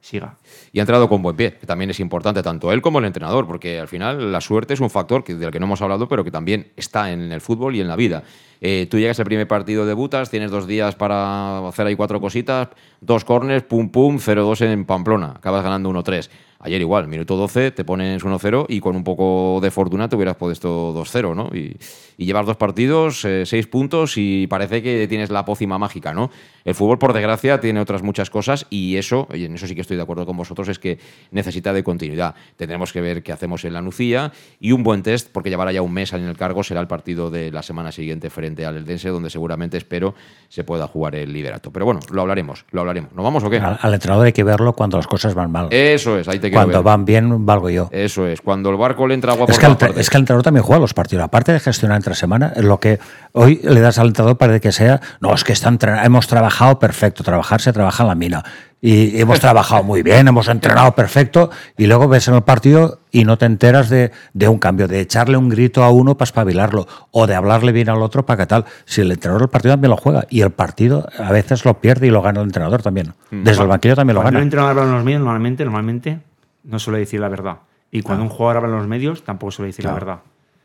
siga. 0.02 0.38
Y 0.72 0.80
ha 0.80 0.82
entrado 0.82 1.08
con 1.08 1.22
buen 1.22 1.36
pie, 1.36 1.54
que 1.54 1.66
también 1.66 1.90
es 1.90 2.00
importante, 2.00 2.42
tanto 2.42 2.72
él 2.72 2.82
como 2.82 3.00
el 3.00 3.06
entrenador, 3.06 3.46
porque 3.46 3.80
al 3.80 3.88
final 3.88 4.32
la 4.32 4.42
suerte 4.42 4.74
es 4.74 4.80
un 4.80 4.90
factor 4.90 5.24
que, 5.24 5.36
del 5.36 5.52
que 5.52 5.60
no 5.60 5.68
hemos 5.68 5.82
hablado, 5.82 6.08
pero 6.08 6.24
que 6.24 6.32
también 6.32 6.72
está 6.76 7.12
en 7.12 7.32
el 7.32 7.42
fútbol 7.42 7.76
y 7.76 7.82
en 7.82 7.88
la 7.88 7.96
vida. 7.96 8.24
Eh, 8.62 8.88
tú 8.90 8.98
llegas 8.98 9.20
al 9.20 9.26
primer 9.26 9.48
partido, 9.48 9.86
debutas, 9.86 10.30
tienes 10.30 10.52
dos 10.52 10.68
días 10.68 10.96
para 10.96 11.68
hacer 11.68 11.88
ahí 11.88 11.96
cuatro 11.96 12.20
cositas, 12.20 12.70
dos 13.00 13.24
corners, 13.26 13.64
pum 13.64 13.90
pum, 13.90 14.18
0-2 14.18 14.66
en 14.66 14.86
Pamplona, 14.86 15.34
acabas 15.36 15.64
ganando 15.64 15.90
1-3. 15.92 16.30
Ayer 16.64 16.80
igual, 16.80 17.08
minuto 17.08 17.36
12, 17.38 17.72
te 17.72 17.84
pones 17.84 18.24
1-0 18.24 18.66
y 18.70 18.80
con 18.80 18.96
un 18.96 19.04
poco 19.04 19.60
de 19.62 19.72
fortuna 19.72 20.08
te 20.08 20.16
hubieras 20.16 20.36
puesto 20.36 20.94
2-0, 20.94 21.36
¿no? 21.36 21.50
Y, 21.54 21.76
y, 22.18 22.26
llevas 22.26 22.46
dos 22.46 22.58
partidos, 22.58 23.26
eh, 23.26 23.48
seis 23.48 23.66
puntos 23.66 24.14
y 24.18 24.46
parece 24.46 24.84
que 24.84 25.08
tienes 25.08 25.32
la 25.32 25.44
pócima 25.44 25.80
mágica, 25.80 26.14
¿no? 26.14 26.30
El 26.64 26.76
fútbol, 26.76 27.00
por 27.00 27.14
desgracia, 27.14 27.60
tiene 27.60 27.80
otras 27.80 28.04
muchas 28.04 28.30
cosas 28.30 28.68
y 28.70 28.98
eso, 28.98 29.28
y 29.34 29.46
en 29.46 29.56
eso 29.56 29.66
sí 29.66 29.74
que 29.74 29.82
estoy 29.82 29.98
de 29.98 30.04
acuerdo 30.04 30.28
con 30.28 30.38
vosotros, 30.38 30.68
es 30.68 30.78
que 30.78 31.00
necesita 31.32 31.74
de 31.74 31.84
continuidad. 31.84 32.36
Tendremos 32.58 32.94
que 32.94 33.02
ver 33.02 33.24
qué 33.24 33.32
hacemos 33.32 33.66
en 33.66 33.74
la 33.74 33.82
Nucía 33.82 34.32
y 34.60 34.72
un 34.72 34.84
buen 34.84 35.02
test, 35.02 35.30
porque 35.32 35.50
llevará 35.50 35.72
ya 35.72 35.82
un 35.82 35.92
mes 35.92 36.14
en 36.14 36.24
el 36.24 36.38
cargo, 36.38 36.64
será 36.64 36.80
el 36.80 36.88
partido 36.88 37.32
de 37.32 37.52
la 37.52 37.64
semana 37.64 37.92
siguiente 37.92 38.30
frente 38.30 38.68
al 38.68 38.78
Eldense, 38.78 39.10
donde 39.10 39.32
seguramente 39.32 39.78
espero 39.78 40.14
se 40.48 40.64
pueda 40.64 40.88
jugar 40.88 41.16
el 41.16 41.34
liderato. 41.34 41.72
Pero 41.72 41.86
bueno, 41.86 42.02
lo 42.12 42.22
hablaremos, 42.22 42.66
lo 42.70 42.82
hablaremos. 42.82 43.14
¿Nos 43.14 43.24
vamos 43.24 43.44
o 43.44 43.50
qué? 43.50 43.58
Al, 43.58 43.80
al 43.82 43.94
entrenador 43.96 44.28
hay 44.28 44.34
que 44.34 44.44
verlo 44.44 44.74
cuando 44.74 44.98
las 44.98 45.08
cosas 45.08 45.34
van 45.34 45.52
mal. 45.52 45.68
Eso 45.72 46.20
es, 46.20 46.28
ahí 46.28 46.38
te 46.38 46.51
Cuando 46.52 46.84
van 46.84 47.06
bien, 47.06 47.46
valgo 47.46 47.70
yo. 47.70 47.90
Eso 47.92 48.28
es, 48.28 48.42
cuando 48.42 48.70
el 48.70 48.78
barco 48.78 49.08
le 49.08 49.14
entra 49.14 49.34
agua 49.34 49.46
por 49.46 49.54
es 49.54 49.60
que, 49.60 49.66
el, 49.66 50.00
es 50.00 50.10
que 50.10 50.18
el 50.18 50.22
entrenador 50.22 50.44
también 50.44 50.64
juega 50.64 50.80
los 50.80 50.94
partidos. 50.94 51.24
Aparte 51.24 51.52
de 51.52 51.60
gestionar 51.60 51.98
entre 51.98 52.16
semana, 52.16 52.54
lo 52.58 52.80
que 52.80 53.00
hoy 53.34 53.60
le 53.64 53.80
das 53.80 54.00
al 54.00 54.08
entrenador 54.08 54.38
para 54.38 54.60
que 54.60 54.72
sea, 54.72 55.02
no, 55.20 55.34
es 55.34 55.44
que 55.44 55.54
está 55.54 55.72
hemos 56.04 56.28
trabajado 56.28 56.80
perfecto, 56.80 57.24
trabajar 57.24 57.62
se 57.62 57.74
trabaja 57.74 58.04
en 58.04 58.10
la 58.10 58.16
mina. 58.16 58.44
Y 58.82 59.22
hemos 59.22 59.40
trabajado 59.42 59.84
muy 59.84 60.02
bien, 60.02 60.28
hemos 60.28 60.48
entrenado 60.48 60.94
perfecto, 60.96 61.52
y 61.78 61.86
luego 61.86 62.08
ves 62.08 62.28
en 62.28 62.36
el 62.36 62.42
partido 62.42 63.00
y 63.12 63.26
no 63.26 63.38
te 63.38 63.46
enteras 63.46 63.90
de, 63.90 64.12
de 64.34 64.48
un 64.48 64.58
cambio, 64.58 64.88
de 64.88 65.00
echarle 65.02 65.38
un 65.38 65.50
grito 65.50 65.84
a 65.84 65.92
uno 65.92 66.18
para 66.18 66.26
espabilarlo, 66.26 66.88
o 67.12 67.28
de 67.28 67.36
hablarle 67.36 67.72
bien 67.72 67.90
al 67.90 68.02
otro 68.02 68.26
para 68.26 68.38
que 68.38 68.48
tal. 68.48 68.66
Si 68.86 69.02
el 69.02 69.12
entrenador 69.12 69.42
del 69.42 69.50
partido 69.50 69.74
también 69.74 69.92
lo 69.92 69.98
juega, 69.98 70.26
y 70.30 70.42
el 70.42 70.52
partido 70.52 71.08
a 71.20 71.32
veces 71.32 71.64
lo 71.66 71.80
pierde 71.80 72.08
y 72.08 72.10
lo 72.10 72.22
gana 72.22 72.42
el 72.42 72.48
entrenador 72.48 72.82
también. 72.82 73.14
Desde 73.30 73.62
el 73.62 73.68
banquillo 73.68 73.96
también 73.96 74.16
lo 74.16 74.24
gana. 74.24 74.40
un 74.40 74.44
entrenador 74.44 74.72
habla 74.72 74.84
en 74.90 74.96
los 74.96 75.04
medios, 75.04 75.22
normalmente, 75.22 75.64
normalmente 75.64 76.20
no 76.64 76.80
suele 76.80 77.00
decir 77.00 77.20
la 77.20 77.30
verdad. 77.30 77.58
Y 77.92 78.02
cuando 78.02 78.24
un 78.24 78.30
jugador 78.30 78.58
habla 78.58 78.70
en 78.70 78.76
los 78.78 78.88
medios, 78.88 79.24
tampoco 79.24 79.52
suele 79.52 79.68
decir 79.68 79.84
Claro. 79.84 79.98
la 79.98 80.06
verdad. 80.06 80.24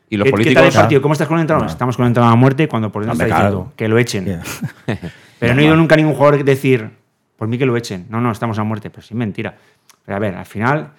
Y 0.09 0.15
los 0.17 0.25
¿Qué- 0.25 0.31
políticos- 0.31 0.51
¿Qué 0.51 0.55
tal 0.55 0.65
el 0.67 0.73
partido? 0.73 0.87
Claro. 0.89 1.01
¿Cómo 1.01 1.13
estás 1.13 1.27
con 1.27 1.37
el 1.37 1.41
entrenador? 1.41 1.67
No. 1.67 1.71
Estamos 1.71 1.97
con 1.97 2.05
el 2.05 2.07
entrenador 2.11 2.33
a 2.33 2.39
muerte 2.39 2.67
cuando 2.67 2.91
por 2.91 3.03
dentro 3.05 3.25
está 3.25 3.35
claro. 3.35 3.49
diciendo 3.49 3.73
que 3.75 3.87
lo 3.89 3.97
echen. 3.97 4.41
Pero 5.39 5.53
no 5.53 5.61
he 5.61 5.63
oído 5.65 5.75
nunca 5.75 5.95
a 5.95 5.97
ningún 5.97 6.13
jugador 6.15 6.43
decir, 6.43 6.91
por 7.35 7.47
mí 7.47 7.57
que 7.57 7.65
lo 7.65 7.75
echen. 7.75 8.05
No, 8.09 8.21
no, 8.21 8.31
estamos 8.31 8.57
a 8.57 8.63
muerte. 8.63 8.89
Pero 8.89 9.01
sí, 9.01 9.13
mentira. 9.15 9.55
Pero 10.05 10.15
a 10.15 10.19
ver, 10.19 10.35
al 10.35 10.45
final, 10.45 10.91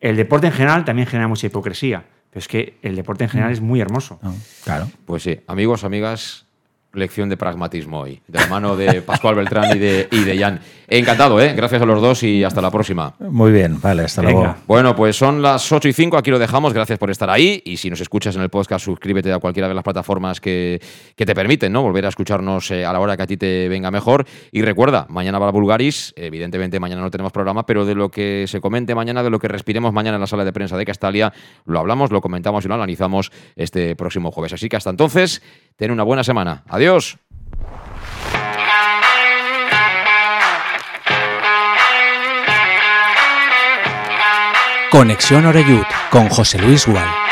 el 0.00 0.16
deporte 0.16 0.46
en 0.46 0.52
general 0.52 0.84
también 0.84 1.08
genera 1.08 1.26
mucha 1.28 1.46
hipocresía. 1.48 2.04
Pero 2.30 2.38
es 2.40 2.48
que 2.48 2.78
el 2.82 2.94
deporte 2.94 3.24
en 3.24 3.30
general 3.30 3.50
es 3.52 3.60
muy 3.60 3.80
hermoso. 3.80 4.20
Claro. 4.64 4.86
Pues 5.04 5.22
sí, 5.24 5.40
amigos, 5.48 5.82
amigas, 5.82 6.46
lección 6.98 7.28
de 7.28 7.36
pragmatismo 7.36 8.00
hoy, 8.00 8.20
de 8.26 8.38
la 8.38 8.46
mano 8.46 8.76
de 8.76 9.02
Pascual 9.02 9.34
Beltrán 9.34 9.76
y 9.76 9.78
de, 9.78 10.08
y 10.10 10.24
de 10.24 10.38
Jan. 10.38 10.60
Encantado, 10.90 11.38
¿eh? 11.40 11.52
Gracias 11.54 11.82
a 11.82 11.84
los 11.84 12.00
dos 12.00 12.22
y 12.22 12.42
hasta 12.44 12.62
la 12.62 12.70
próxima. 12.70 13.14
Muy 13.20 13.52
bien, 13.52 13.78
vale, 13.80 14.04
hasta 14.04 14.22
luego. 14.22 14.54
Bueno, 14.66 14.96
pues 14.96 15.16
son 15.16 15.42
las 15.42 15.70
8 15.70 15.86
y 15.88 15.92
5, 15.92 16.16
aquí 16.16 16.30
lo 16.30 16.38
dejamos, 16.38 16.72
gracias 16.72 16.98
por 16.98 17.10
estar 17.10 17.28
ahí 17.28 17.62
y 17.64 17.76
si 17.76 17.90
nos 17.90 18.00
escuchas 18.00 18.36
en 18.36 18.42
el 18.42 18.48
podcast, 18.48 18.84
suscríbete 18.86 19.30
a 19.30 19.38
cualquiera 19.38 19.68
de 19.68 19.74
las 19.74 19.84
plataformas 19.84 20.40
que, 20.40 20.80
que 21.14 21.26
te 21.26 21.34
permiten, 21.34 21.72
¿no? 21.72 21.82
Volver 21.82 22.06
a 22.06 22.08
escucharnos 22.08 22.70
eh, 22.70 22.86
a 22.86 22.92
la 22.92 23.00
hora 23.00 23.16
que 23.18 23.22
a 23.22 23.26
ti 23.26 23.36
te 23.36 23.68
venga 23.68 23.90
mejor 23.90 24.24
y 24.50 24.62
recuerda, 24.62 25.06
mañana 25.10 25.38
va 25.38 25.46
la 25.46 25.52
Bulgaris, 25.52 26.14
evidentemente 26.16 26.80
mañana 26.80 27.02
no 27.02 27.10
tenemos 27.10 27.32
programa, 27.32 27.66
pero 27.66 27.84
de 27.84 27.94
lo 27.94 28.10
que 28.10 28.46
se 28.48 28.60
comente 28.60 28.94
mañana, 28.94 29.22
de 29.22 29.30
lo 29.30 29.38
que 29.38 29.48
respiremos 29.48 29.92
mañana 29.92 30.16
en 30.16 30.20
la 30.22 30.26
sala 30.26 30.44
de 30.44 30.52
prensa 30.52 30.76
de 30.76 30.84
Castalia, 30.84 31.32
lo 31.66 31.78
hablamos, 31.78 32.10
lo 32.10 32.20
comentamos 32.20 32.64
y 32.64 32.68
lo 32.68 32.74
analizamos 32.74 33.30
este 33.56 33.94
próximo 33.96 34.30
jueves. 34.30 34.52
Así 34.54 34.68
que 34.68 34.76
hasta 34.76 34.90
entonces, 34.90 35.42
ten 35.78 35.92
una 35.92 36.02
buena 36.02 36.24
semana. 36.24 36.64
Adiós. 36.68 37.16
Conexión 44.90 45.46
Oreyud 45.46 45.84
con 46.10 46.28
José 46.28 46.58
Luis 46.58 46.84
Gual. 46.86 47.27